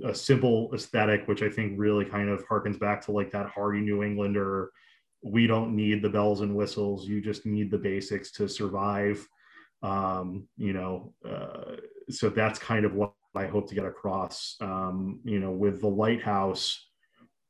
a 0.05 0.15
simple 0.15 0.71
aesthetic 0.73 1.27
which 1.27 1.43
i 1.43 1.49
think 1.49 1.73
really 1.77 2.05
kind 2.05 2.29
of 2.29 2.47
harkens 2.47 2.79
back 2.79 2.99
to 3.05 3.11
like 3.11 3.29
that 3.31 3.47
hardy 3.47 3.81
new 3.81 4.03
englander 4.03 4.71
we 5.25 5.47
don't 5.47 5.75
need 5.75 6.03
the 6.03 6.09
bells 6.09 6.41
and 6.41 6.55
whistles. 6.55 7.07
You 7.07 7.19
just 7.19 7.47
need 7.47 7.71
the 7.71 7.79
basics 7.79 8.31
to 8.33 8.47
survive. 8.47 9.27
Um, 9.81 10.47
you 10.55 10.71
know, 10.71 11.13
uh, 11.27 11.77
so 12.09 12.29
that's 12.29 12.59
kind 12.59 12.85
of 12.85 12.93
what 12.93 13.13
I 13.33 13.47
hope 13.47 13.67
to 13.69 13.75
get 13.75 13.85
across. 13.85 14.55
Um, 14.61 15.19
you 15.23 15.39
know, 15.39 15.51
with 15.51 15.81
the 15.81 15.87
lighthouse 15.87 16.79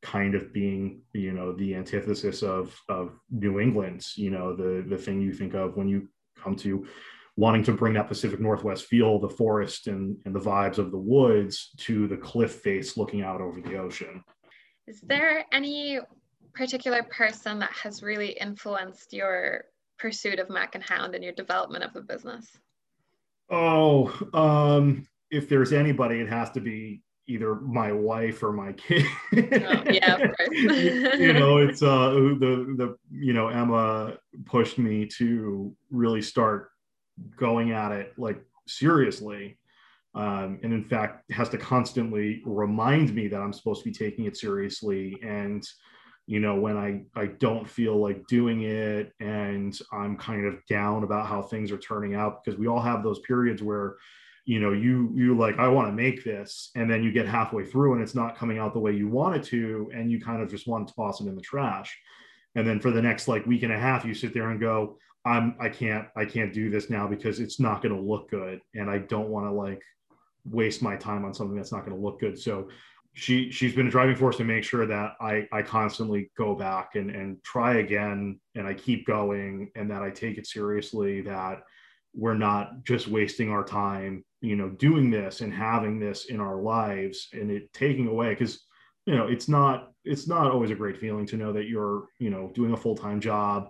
kind 0.02 0.36
of 0.36 0.54
being, 0.54 1.02
you 1.14 1.34
know, 1.34 1.52
the 1.52 1.76
antithesis 1.76 2.44
of 2.44 2.80
of 2.88 3.20
New 3.30 3.60
England. 3.60 4.06
You 4.16 4.30
know, 4.30 4.56
the 4.56 4.86
the 4.88 4.98
thing 4.98 5.22
you 5.22 5.34
think 5.34 5.54
of 5.54 5.76
when 5.76 5.90
you 5.90 6.08
come 6.42 6.56
to 6.58 6.88
wanting 7.38 7.64
to 7.64 7.74
bring 7.74 7.94
that 7.94 8.08
Pacific 8.08 8.40
Northwest 8.40 8.86
feel, 8.86 9.20
the 9.20 9.30
forest 9.30 9.88
and, 9.88 10.18
and 10.26 10.34
the 10.34 10.40
vibes 10.40 10.78
of 10.78 10.92
the 10.92 10.98
woods 10.98 11.72
to 11.78 12.08
the 12.08 12.18
cliff 12.18 12.54
face 12.56 12.98
looking 12.98 13.22
out 13.22 13.42
over 13.42 13.60
the 13.60 13.78
ocean. 13.78 14.24
Is 14.88 15.02
there 15.02 15.46
any 15.52 16.00
particular 16.54 17.04
person 17.04 17.60
that 17.60 17.72
has 17.72 18.02
really 18.02 18.30
influenced 18.30 19.12
your 19.12 19.66
pursuit 19.98 20.40
of 20.40 20.50
Mac 20.50 20.76
and 20.76 20.84
Hound 20.84 21.16
and 21.16 21.24
your 21.24 21.34
development 21.34 21.84
of 21.84 21.94
the 21.94 22.02
business? 22.02 22.48
Oh, 23.50 24.18
um, 24.34 25.08
if 25.30 25.50
there's 25.50 25.74
anybody, 25.74 26.22
it 26.22 26.30
has 26.30 26.52
to 26.52 26.62
be 26.62 27.02
either 27.28 27.56
my 27.56 27.92
wife 27.92 28.44
or 28.44 28.54
my 28.54 28.72
kid. 28.74 29.06
oh, 29.34 29.84
yeah, 29.92 30.16
of 30.16 30.22
course. 30.22 30.50
you 30.52 31.34
know, 31.34 31.58
it's 31.58 31.82
uh 31.82 32.10
the 32.12 32.76
the 32.78 32.96
you 33.12 33.34
know 33.34 33.48
Emma 33.48 34.18
pushed 34.46 34.78
me 34.78 35.06
to 35.18 35.76
really 35.90 36.22
start 36.22 36.70
going 37.38 37.72
at 37.72 37.92
it 37.92 38.14
like 38.18 38.42
seriously. 38.68 39.58
Um, 40.14 40.60
and 40.64 40.72
in 40.74 40.86
fact 40.86 41.30
has 41.32 41.50
to 41.50 41.58
constantly 41.58 42.42
remind 42.46 43.14
me 43.14 43.28
that 43.28 43.42
I'm 43.42 43.52
supposed 43.52 43.84
to 43.84 43.90
be 43.90 43.96
taking 43.96 44.26
it 44.26 44.38
seriously 44.38 45.20
and 45.22 45.68
you 46.28 46.40
know 46.40 46.56
when 46.56 46.78
i 46.78 47.02
i 47.20 47.28
don't 47.28 47.70
feel 47.70 47.98
like 47.98 48.26
doing 48.28 48.64
it 48.64 49.14
and 49.20 49.80
i'm 49.92 50.18
kind 50.18 50.46
of 50.46 50.66
down 50.68 51.04
about 51.04 51.28
how 51.28 51.42
things 51.42 51.72
are 51.72 51.78
turning 51.78 52.16
out 52.16 52.44
because 52.44 52.60
we 52.60 52.68
all 52.68 52.82
have 52.82 53.04
those 53.04 53.20
periods 53.20 53.62
where 53.62 53.96
you 54.46 54.60
know 54.60 54.72
you 54.72 55.12
you 55.16 55.38
like 55.38 55.58
i 55.60 55.68
want 55.68 55.88
to 55.88 55.92
make 55.92 56.24
this 56.24 56.72
and 56.76 56.90
then 56.90 57.04
you 57.04 57.12
get 57.12 57.28
halfway 57.28 57.64
through 57.64 57.94
and 57.94 58.02
it's 58.02 58.16
not 58.16 58.36
coming 58.36 58.58
out 58.58 58.74
the 58.74 58.80
way 58.80 58.92
you 58.92 59.08
want 59.08 59.36
it 59.36 59.44
to 59.44 59.90
and 59.94 60.12
you 60.12 60.20
kind 60.20 60.42
of 60.42 60.50
just 60.50 60.68
want 60.68 60.88
to 60.88 60.94
toss 60.96 61.22
it 61.22 61.28
in 61.28 61.36
the 61.36 61.42
trash 61.42 61.96
and 62.56 62.68
then 62.68 62.80
for 62.80 62.92
the 62.92 63.02
next 63.02 63.28
like 63.28 63.46
week 63.46 63.64
and 63.64 63.74
a 63.74 63.80
half 63.80 64.06
you 64.06 64.14
sit 64.14 64.34
there 64.34 64.50
and 64.50 64.60
go 64.60 64.98
i'm 65.26 65.56
i 65.60 65.70
can't 65.70 66.08
i 66.16 66.24
can't 66.24 66.54
do 66.54 66.70
this 66.70 66.90
now 66.90 67.08
because 67.08 67.40
it's 67.40 67.60
not 67.60 67.82
going 67.82 67.94
to 67.94 68.02
look 68.02 68.30
good 68.30 68.62
and 68.76 68.90
i 68.90 68.98
don't 68.98 69.30
want 69.30 69.46
to 69.46 69.52
like 69.52 69.82
waste 70.46 70.82
my 70.82 70.96
time 70.96 71.26
on 71.26 71.34
something 71.34 71.58
that's 71.58 71.72
not 71.72 71.86
going 71.86 71.96
to 71.96 72.04
look 72.04 72.20
good. 72.20 72.40
So 72.40 72.70
she 73.14 73.50
she's 73.50 73.74
been 73.74 73.88
a 73.88 73.92
driving 73.92 74.16
force 74.16 74.38
to 74.38 74.44
make 74.44 74.64
sure 74.64 74.86
that 74.86 75.14
I 75.22 75.48
I 75.52 75.62
constantly 75.62 76.32
go 76.38 76.54
back 76.54 76.96
and 76.96 77.10
and 77.10 77.42
try 77.44 77.76
again 77.76 78.40
and 78.56 78.68
I 78.68 78.74
keep 78.74 79.08
going 79.08 79.72
and 79.76 79.90
that 79.90 80.02
I 80.02 80.10
take 80.10 80.38
it 80.38 80.48
seriously 80.48 81.22
that 81.22 81.62
we're 82.14 82.34
not 82.34 82.84
just 82.84 83.08
wasting 83.08 83.50
our 83.50 83.64
time 83.64 84.26
you 84.42 84.58
know 84.58 84.70
doing 84.70 85.10
this 85.10 85.40
and 85.42 85.54
having 85.54 85.98
this 85.98 86.26
in 86.26 86.42
our 86.42 86.58
lives 86.58 87.30
and 87.32 87.50
it 87.50 87.72
taking 87.72 88.08
away 88.08 88.30
because 88.30 88.66
you 89.06 89.16
know 89.16 89.28
it's 89.28 89.48
not 89.48 89.94
it's 90.04 90.28
not 90.28 90.52
always 90.52 90.72
a 90.72 90.76
great 90.76 90.98
feeling 90.98 91.26
to 91.28 91.38
know 91.38 91.54
that 91.54 91.70
you're 91.70 92.08
you 92.20 92.30
know 92.30 92.52
doing 92.54 92.74
a 92.74 92.78
full-time 92.78 93.22
job 93.22 93.70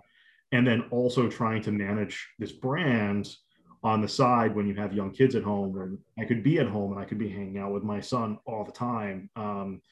and 0.52 0.66
then 0.66 0.84
also 0.90 1.28
trying 1.28 1.62
to 1.62 1.72
manage 1.72 2.28
this 2.38 2.52
brand 2.52 3.34
on 3.82 4.00
the 4.00 4.08
side 4.08 4.54
when 4.54 4.66
you 4.66 4.74
have 4.74 4.92
young 4.92 5.12
kids 5.12 5.34
at 5.34 5.42
home 5.42 5.78
and 5.80 5.98
i 6.18 6.24
could 6.24 6.42
be 6.42 6.58
at 6.58 6.66
home 6.66 6.92
and 6.92 7.00
i 7.00 7.04
could 7.04 7.18
be 7.18 7.28
hanging 7.28 7.58
out 7.58 7.72
with 7.72 7.82
my 7.82 8.00
son 8.00 8.38
all 8.46 8.64
the 8.64 8.72
time. 8.72 9.30
Um, 9.36 9.82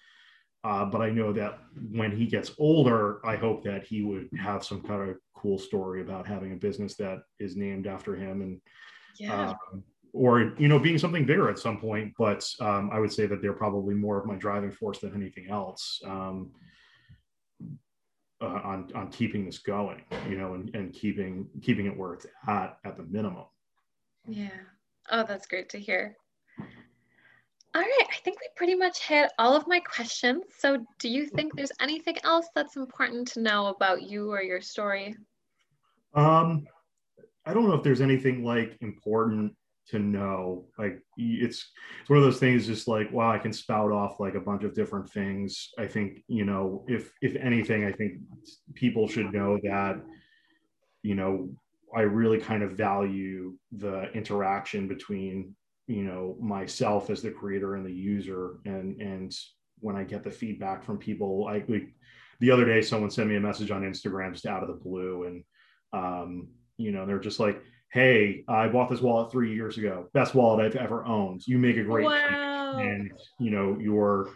Uh, 0.64 0.86
but 0.86 1.02
I 1.02 1.10
know 1.10 1.30
that 1.34 1.58
when 1.92 2.10
he 2.16 2.24
gets 2.26 2.52
older, 2.58 3.20
I 3.26 3.36
hope 3.36 3.62
that 3.64 3.84
he 3.84 4.00
would 4.02 4.30
have 4.38 4.64
some 4.64 4.80
kind 4.80 5.10
of 5.10 5.16
cool 5.34 5.58
story 5.58 6.00
about 6.00 6.26
having 6.26 6.52
a 6.52 6.56
business 6.56 6.96
that 6.96 7.18
is 7.38 7.54
named 7.54 7.86
after 7.86 8.16
him 8.16 8.40
and 8.40 8.60
yeah. 9.20 9.50
Um, 9.50 9.84
or 10.14 10.54
you 10.58 10.68
know 10.68 10.78
being 10.78 10.96
something 10.98 11.26
bigger 11.26 11.50
at 11.50 11.58
some 11.58 11.78
point. 11.78 12.14
But 12.16 12.42
um, 12.60 12.88
i 12.90 12.98
would 12.98 13.12
say 13.12 13.26
that 13.26 13.42
they're 13.42 13.52
probably 13.64 13.94
more 13.94 14.18
of 14.18 14.24
my 14.26 14.36
driving 14.36 14.72
force 14.72 15.00
than 15.00 15.12
anything 15.14 15.48
else. 15.50 16.00
Um, 16.06 16.50
uh, 18.44 18.60
on 18.64 18.90
on 18.94 19.10
keeping 19.10 19.44
this 19.44 19.58
going 19.58 20.02
you 20.28 20.36
know 20.36 20.54
and, 20.54 20.74
and 20.74 20.92
keeping 20.92 21.48
keeping 21.62 21.86
it 21.86 21.96
where 21.96 22.14
it's 22.14 22.26
at 22.48 22.78
at 22.84 22.96
the 22.96 23.04
minimum. 23.04 23.44
Yeah. 24.26 24.48
Oh 25.10 25.24
that's 25.26 25.46
great 25.46 25.68
to 25.70 25.78
hear. 25.78 26.16
All 26.58 27.82
right. 27.82 28.06
I 28.08 28.16
think 28.22 28.38
we 28.40 28.48
pretty 28.54 28.76
much 28.76 29.00
hit 29.00 29.32
all 29.38 29.56
of 29.56 29.66
my 29.66 29.80
questions. 29.80 30.44
So 30.58 30.86
do 31.00 31.08
you 31.08 31.26
think 31.26 31.56
there's 31.56 31.72
anything 31.80 32.16
else 32.22 32.46
that's 32.54 32.76
important 32.76 33.26
to 33.32 33.40
know 33.40 33.66
about 33.66 34.02
you 34.02 34.30
or 34.30 34.42
your 34.42 34.60
story? 34.60 35.16
Um 36.14 36.66
i 37.46 37.52
don't 37.52 37.68
know 37.68 37.74
if 37.74 37.82
there's 37.82 38.00
anything 38.00 38.42
like 38.44 38.76
important 38.80 39.54
to 39.90 39.98
know 39.98 40.64
like 40.78 41.00
it's 41.16 41.68
it's 42.00 42.10
one 42.10 42.18
of 42.18 42.24
those 42.24 42.40
things 42.40 42.66
just 42.66 42.88
like 42.88 43.12
wow 43.12 43.30
i 43.30 43.38
can 43.38 43.52
spout 43.52 43.92
off 43.92 44.18
like 44.18 44.34
a 44.34 44.40
bunch 44.40 44.64
of 44.64 44.74
different 44.74 45.10
things. 45.10 45.70
I 45.78 45.86
think 45.86 46.22
you 46.28 46.44
know 46.44 46.84
if 46.88 47.12
if 47.20 47.36
anything 47.36 47.84
i 47.84 47.92
think 47.92 48.14
people 48.74 49.08
should 49.08 49.32
know 49.32 49.58
that 49.62 50.00
you 51.02 51.14
know 51.14 51.50
i 51.94 52.00
really 52.00 52.38
kind 52.38 52.62
of 52.62 52.72
value 52.72 53.54
the 53.72 54.10
interaction 54.12 54.88
between 54.88 55.54
you 55.86 56.02
know 56.02 56.36
myself 56.40 57.10
as 57.10 57.22
the 57.22 57.30
creator 57.30 57.74
and 57.76 57.84
the 57.84 57.92
user. 57.92 58.58
And 58.64 59.00
and 59.00 59.34
when 59.80 59.96
i 59.96 60.04
get 60.04 60.24
the 60.24 60.30
feedback 60.30 60.82
from 60.82 60.98
people 60.98 61.44
like, 61.44 61.68
the 62.40 62.50
other 62.50 62.64
day 62.64 62.80
someone 62.80 63.10
sent 63.10 63.28
me 63.28 63.36
a 63.36 63.40
message 63.40 63.70
on 63.70 63.82
instagram 63.82 64.32
just 64.32 64.46
out 64.46 64.62
of 64.62 64.68
the 64.68 64.82
blue. 64.82 65.24
And 65.24 65.44
um 65.92 66.48
you 66.78 66.90
know 66.90 67.06
they're 67.06 67.18
just 67.18 67.38
like 67.38 67.62
hey, 67.94 68.42
I 68.48 68.66
bought 68.66 68.90
this 68.90 69.00
wallet 69.00 69.30
three 69.30 69.54
years 69.54 69.78
ago, 69.78 70.08
best 70.12 70.34
wallet 70.34 70.66
I've 70.66 70.74
ever 70.74 71.04
owned. 71.04 71.46
You 71.46 71.58
make 71.58 71.76
a 71.76 71.84
great, 71.84 72.04
wow. 72.04 72.76
and 72.78 73.12
you 73.38 73.50
know 73.50 73.78
you're. 73.80 74.30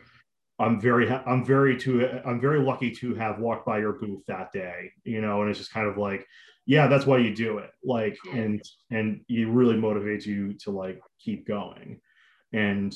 I'm 0.61 0.81
very, 0.81 1.09
I'm 1.09 1.45
very 1.45 1.77
to, 1.83 2.21
I'm 2.27 2.41
very 2.41 2.59
lucky 2.61 2.91
to 2.97 3.15
have 3.15 3.39
walked 3.39 3.65
by 3.65 3.79
your 3.79 3.93
booth 3.93 4.25
that 4.27 4.51
day, 4.53 4.91
you 5.05 5.21
know, 5.21 5.41
and 5.41 5.49
it's 5.49 5.59
just 5.61 5.73
kind 5.73 5.87
of 5.87 5.97
like, 5.99 6.27
yeah, 6.67 6.89
that's 6.89 7.07
why 7.07 7.19
you 7.19 7.33
do 7.33 7.59
it, 7.59 7.71
like, 7.85 8.17
and 8.33 8.63
and 8.91 9.21
it 9.29 9.49
really 9.49 9.77
motivates 9.77 10.25
you 10.25 10.55
to 10.65 10.71
like 10.71 11.01
keep 11.21 11.47
going, 11.47 12.01
and 12.53 12.95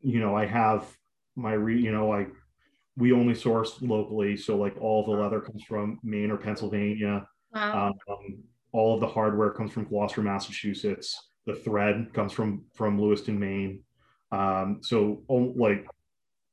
you 0.00 0.20
know, 0.20 0.36
I 0.36 0.46
have 0.46 0.86
my 1.34 1.54
re, 1.54 1.80
you 1.80 1.92
know, 1.92 2.08
like 2.08 2.30
we 2.96 3.12
only 3.12 3.34
source 3.34 3.80
locally, 3.80 4.36
so 4.36 4.56
like 4.56 4.76
all 4.80 5.04
the 5.04 5.12
leather 5.12 5.40
comes 5.40 5.62
from 5.64 5.98
Maine 6.02 6.30
or 6.30 6.36
Pennsylvania. 6.36 7.26
Wow. 7.54 7.94
Um, 8.08 8.38
all 8.72 8.94
of 8.94 9.00
the 9.00 9.06
hardware 9.06 9.50
comes 9.50 9.72
from 9.72 9.84
Gloucester, 9.84 10.22
Massachusetts. 10.22 11.30
The 11.46 11.54
thread 11.54 12.12
comes 12.12 12.32
from 12.32 12.64
from 12.74 13.00
Lewiston, 13.00 13.38
Maine. 13.38 13.80
Um, 14.30 14.80
so, 14.82 15.22
like, 15.28 15.86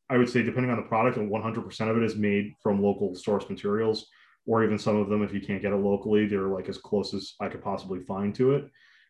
I 0.09 0.17
would 0.17 0.29
say, 0.29 0.43
depending 0.43 0.71
on 0.71 0.77
the 0.77 0.83
product, 0.83 1.17
and 1.17 1.29
100% 1.29 1.89
of 1.89 1.97
it 1.97 2.03
is 2.03 2.15
made 2.15 2.53
from 2.61 2.81
local 2.81 3.15
source 3.15 3.49
materials, 3.49 4.07
or 4.45 4.63
even 4.63 4.77
some 4.77 4.95
of 4.95 5.09
them, 5.09 5.23
if 5.23 5.33
you 5.33 5.41
can't 5.41 5.61
get 5.61 5.73
it 5.73 5.77
locally, 5.77 6.25
they're 6.27 6.47
like 6.47 6.69
as 6.69 6.77
close 6.77 7.13
as 7.13 7.33
I 7.41 7.49
could 7.49 7.63
possibly 7.63 7.99
find 7.99 8.33
to 8.35 8.53
it. 8.53 8.69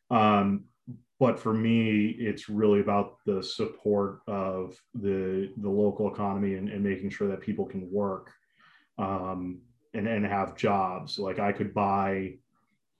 Um, 0.09 0.65
but 1.19 1.39
for 1.39 1.53
me, 1.53 2.07
it's 2.19 2.49
really 2.49 2.81
about 2.81 3.17
the 3.25 3.41
support 3.41 4.19
of 4.27 4.77
the 4.93 5.51
the 5.57 5.69
local 5.69 6.11
economy 6.11 6.55
and, 6.55 6.69
and 6.69 6.83
making 6.83 7.09
sure 7.09 7.27
that 7.29 7.41
people 7.41 7.65
can 7.65 7.89
work 7.91 8.31
um, 8.97 9.61
and 9.93 10.07
and 10.07 10.25
have 10.25 10.57
jobs. 10.57 11.17
Like 11.17 11.39
I 11.39 11.51
could 11.51 11.73
buy 11.73 12.35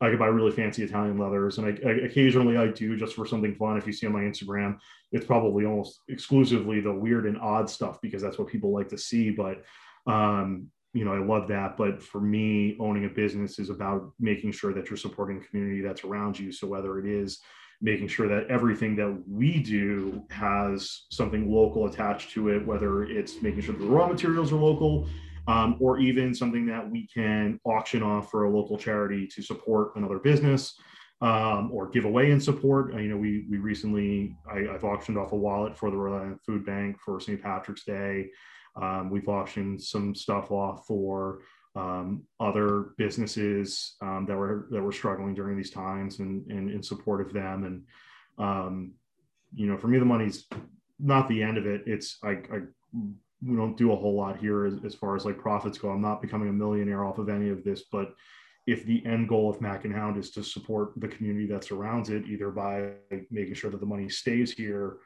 I 0.05 0.09
could 0.09 0.19
buy 0.19 0.27
really 0.27 0.51
fancy 0.51 0.83
Italian 0.83 1.17
leathers, 1.17 1.57
and 1.57 1.67
I, 1.67 1.89
I, 1.89 1.91
occasionally 2.05 2.57
I 2.57 2.67
do 2.67 2.95
just 2.95 3.15
for 3.15 3.25
something 3.25 3.55
fun. 3.55 3.77
If 3.77 3.87
you 3.87 3.93
see 3.93 4.07
on 4.07 4.13
my 4.13 4.21
Instagram, 4.21 4.77
it's 5.11 5.25
probably 5.25 5.65
almost 5.65 6.01
exclusively 6.07 6.79
the 6.79 6.93
weird 6.93 7.25
and 7.25 7.39
odd 7.39 7.69
stuff 7.69 7.99
because 8.01 8.21
that's 8.21 8.37
what 8.37 8.47
people 8.47 8.71
like 8.71 8.89
to 8.89 8.97
see. 8.97 9.31
But 9.31 9.63
um, 10.05 10.67
you 10.93 11.03
know, 11.03 11.13
I 11.13 11.19
love 11.19 11.47
that. 11.49 11.75
But 11.75 12.01
for 12.01 12.21
me, 12.21 12.77
owning 12.79 13.05
a 13.05 13.09
business 13.09 13.59
is 13.59 13.69
about 13.69 14.13
making 14.19 14.53
sure 14.53 14.73
that 14.73 14.89
you're 14.89 14.97
supporting 14.97 15.39
the 15.39 15.45
community 15.45 15.81
that's 15.81 16.03
around 16.03 16.39
you. 16.39 16.51
So 16.51 16.67
whether 16.67 16.99
it 16.99 17.05
is 17.05 17.39
making 17.81 18.07
sure 18.07 18.27
that 18.27 18.47
everything 18.49 18.95
that 18.95 19.23
we 19.27 19.59
do 19.59 20.23
has 20.29 21.05
something 21.11 21.51
local 21.51 21.87
attached 21.87 22.31
to 22.31 22.49
it, 22.49 22.65
whether 22.65 23.03
it's 23.03 23.41
making 23.41 23.61
sure 23.61 23.75
the 23.75 23.85
raw 23.85 24.07
materials 24.07 24.53
are 24.53 24.57
local, 24.57 25.09
um, 25.47 25.77
or 25.79 25.99
even 25.99 26.33
something 26.33 26.65
that 26.65 26.89
we 26.89 27.07
can 27.07 27.59
auction 27.65 28.01
off 28.01 28.31
for 28.31 28.45
a 28.45 28.49
local 28.49 28.77
charity 28.77 29.27
to 29.27 29.41
support 29.41 29.95
another 29.95 30.19
business 30.19 30.77
um, 31.21 31.69
or 31.71 31.89
give 31.89 32.05
away 32.05 32.31
in 32.31 32.39
support. 32.39 32.93
Uh, 32.93 32.97
you 32.97 33.09
know, 33.09 33.17
we 33.17 33.45
we 33.49 33.57
recently 33.57 34.35
I, 34.51 34.71
have 34.71 34.83
auctioned 34.83 35.17
off 35.17 35.31
a 35.31 35.35
wallet 35.35 35.77
for 35.77 35.91
the 35.91 35.97
Rhode 35.97 36.21
Island 36.21 36.39
Food 36.45 36.65
Bank 36.65 36.97
for 36.99 37.19
St. 37.19 37.41
Patrick's 37.41 37.83
Day. 37.83 38.29
Um, 38.75 39.09
we've 39.09 39.27
auctioned 39.27 39.81
some 39.81 40.13
stuff 40.13 40.51
off 40.51 40.85
for 40.85 41.39
um, 41.75 42.23
other 42.39 42.93
businesses 42.97 43.95
um, 44.01 44.25
that 44.27 44.35
were 44.35 44.67
that 44.71 44.81
were 44.81 44.91
struggling 44.91 45.33
during 45.33 45.57
these 45.57 45.71
times 45.71 46.19
and, 46.19 46.49
and 46.49 46.69
in 46.69 46.83
support 46.83 47.21
of 47.21 47.33
them. 47.33 47.63
And 47.63 47.83
um, 48.37 48.93
you 49.53 49.67
know, 49.67 49.77
for 49.77 49.87
me, 49.87 49.99
the 49.99 50.05
money's 50.05 50.45
not 50.99 51.27
the 51.29 51.41
end 51.41 51.57
of 51.57 51.65
it. 51.65 51.83
It's 51.85 52.17
I, 52.23 52.29
I 52.31 52.59
we 53.45 53.55
don't 53.55 53.77
do 53.77 53.91
a 53.91 53.95
whole 53.95 54.15
lot 54.15 54.37
here 54.37 54.65
as, 54.65 54.75
as 54.83 54.95
far 54.95 55.15
as 55.15 55.25
like 55.25 55.37
profits 55.37 55.77
go. 55.77 55.89
I'm 55.89 56.01
not 56.01 56.21
becoming 56.21 56.49
a 56.49 56.53
millionaire 56.53 57.05
off 57.05 57.19
of 57.19 57.29
any 57.29 57.49
of 57.49 57.63
this, 57.63 57.83
but 57.91 58.15
if 58.67 58.85
the 58.85 59.05
end 59.05 59.29
goal 59.29 59.49
of 59.49 59.61
Mac 59.61 59.85
and 59.85 59.93
Hound 59.93 60.17
is 60.17 60.31
to 60.31 60.43
support 60.43 60.93
the 60.97 61.07
community 61.07 61.45
that 61.47 61.63
surrounds 61.63 62.09
it, 62.09 62.25
either 62.25 62.49
by 62.49 62.93
making 63.29 63.53
sure 63.53 63.69
that 63.69 63.79
the 63.79 63.85
money 63.85 64.09
stays 64.09 64.51
here 64.51 64.97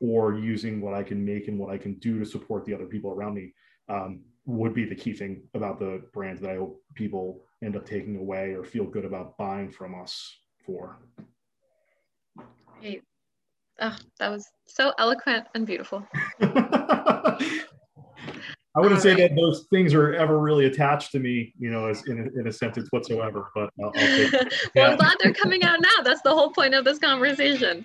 or 0.00 0.34
using 0.34 0.80
what 0.80 0.94
I 0.94 1.02
can 1.02 1.24
make 1.24 1.48
and 1.48 1.58
what 1.58 1.70
I 1.72 1.76
can 1.76 1.94
do 1.94 2.18
to 2.18 2.24
support 2.24 2.64
the 2.64 2.74
other 2.74 2.86
people 2.86 3.10
around 3.10 3.34
me, 3.34 3.52
um, 3.88 4.22
would 4.46 4.74
be 4.74 4.84
the 4.84 4.94
key 4.94 5.12
thing 5.12 5.42
about 5.54 5.78
the 5.78 6.02
brand 6.12 6.38
that 6.38 6.50
I 6.50 6.56
hope 6.56 6.82
people 6.94 7.44
end 7.62 7.76
up 7.76 7.86
taking 7.86 8.16
away 8.16 8.54
or 8.54 8.64
feel 8.64 8.84
good 8.84 9.04
about 9.04 9.36
buying 9.36 9.70
from 9.70 10.00
us 10.00 10.38
for. 10.64 10.98
Great. 12.80 13.02
Oh, 13.80 13.96
that 14.18 14.30
was 14.30 14.48
so 14.66 14.92
eloquent 14.98 15.46
and 15.54 15.66
beautiful. 15.66 16.06
I 18.74 18.80
wouldn't 18.80 18.98
All 18.98 19.02
say 19.02 19.10
right. 19.10 19.28
that 19.28 19.36
those 19.36 19.66
things 19.70 19.92
are 19.92 20.14
ever 20.14 20.38
really 20.38 20.64
attached 20.64 21.12
to 21.12 21.18
me, 21.18 21.52
you 21.58 21.70
know, 21.70 21.88
as 21.88 22.06
in 22.06 22.18
a, 22.20 22.40
in 22.40 22.46
a 22.46 22.52
sentence 22.52 22.88
whatsoever. 22.90 23.50
But 23.54 23.70
I'll, 23.82 23.92
I'll 23.94 24.30
well, 24.74 24.92
I'm 24.92 24.96
glad 24.96 25.16
they're 25.20 25.34
coming 25.34 25.62
out 25.62 25.80
now. 25.80 26.02
That's 26.02 26.22
the 26.22 26.30
whole 26.30 26.50
point 26.50 26.74
of 26.74 26.84
this 26.84 26.98
conversation. 26.98 27.84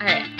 All 0.00 0.06
right. 0.06 0.37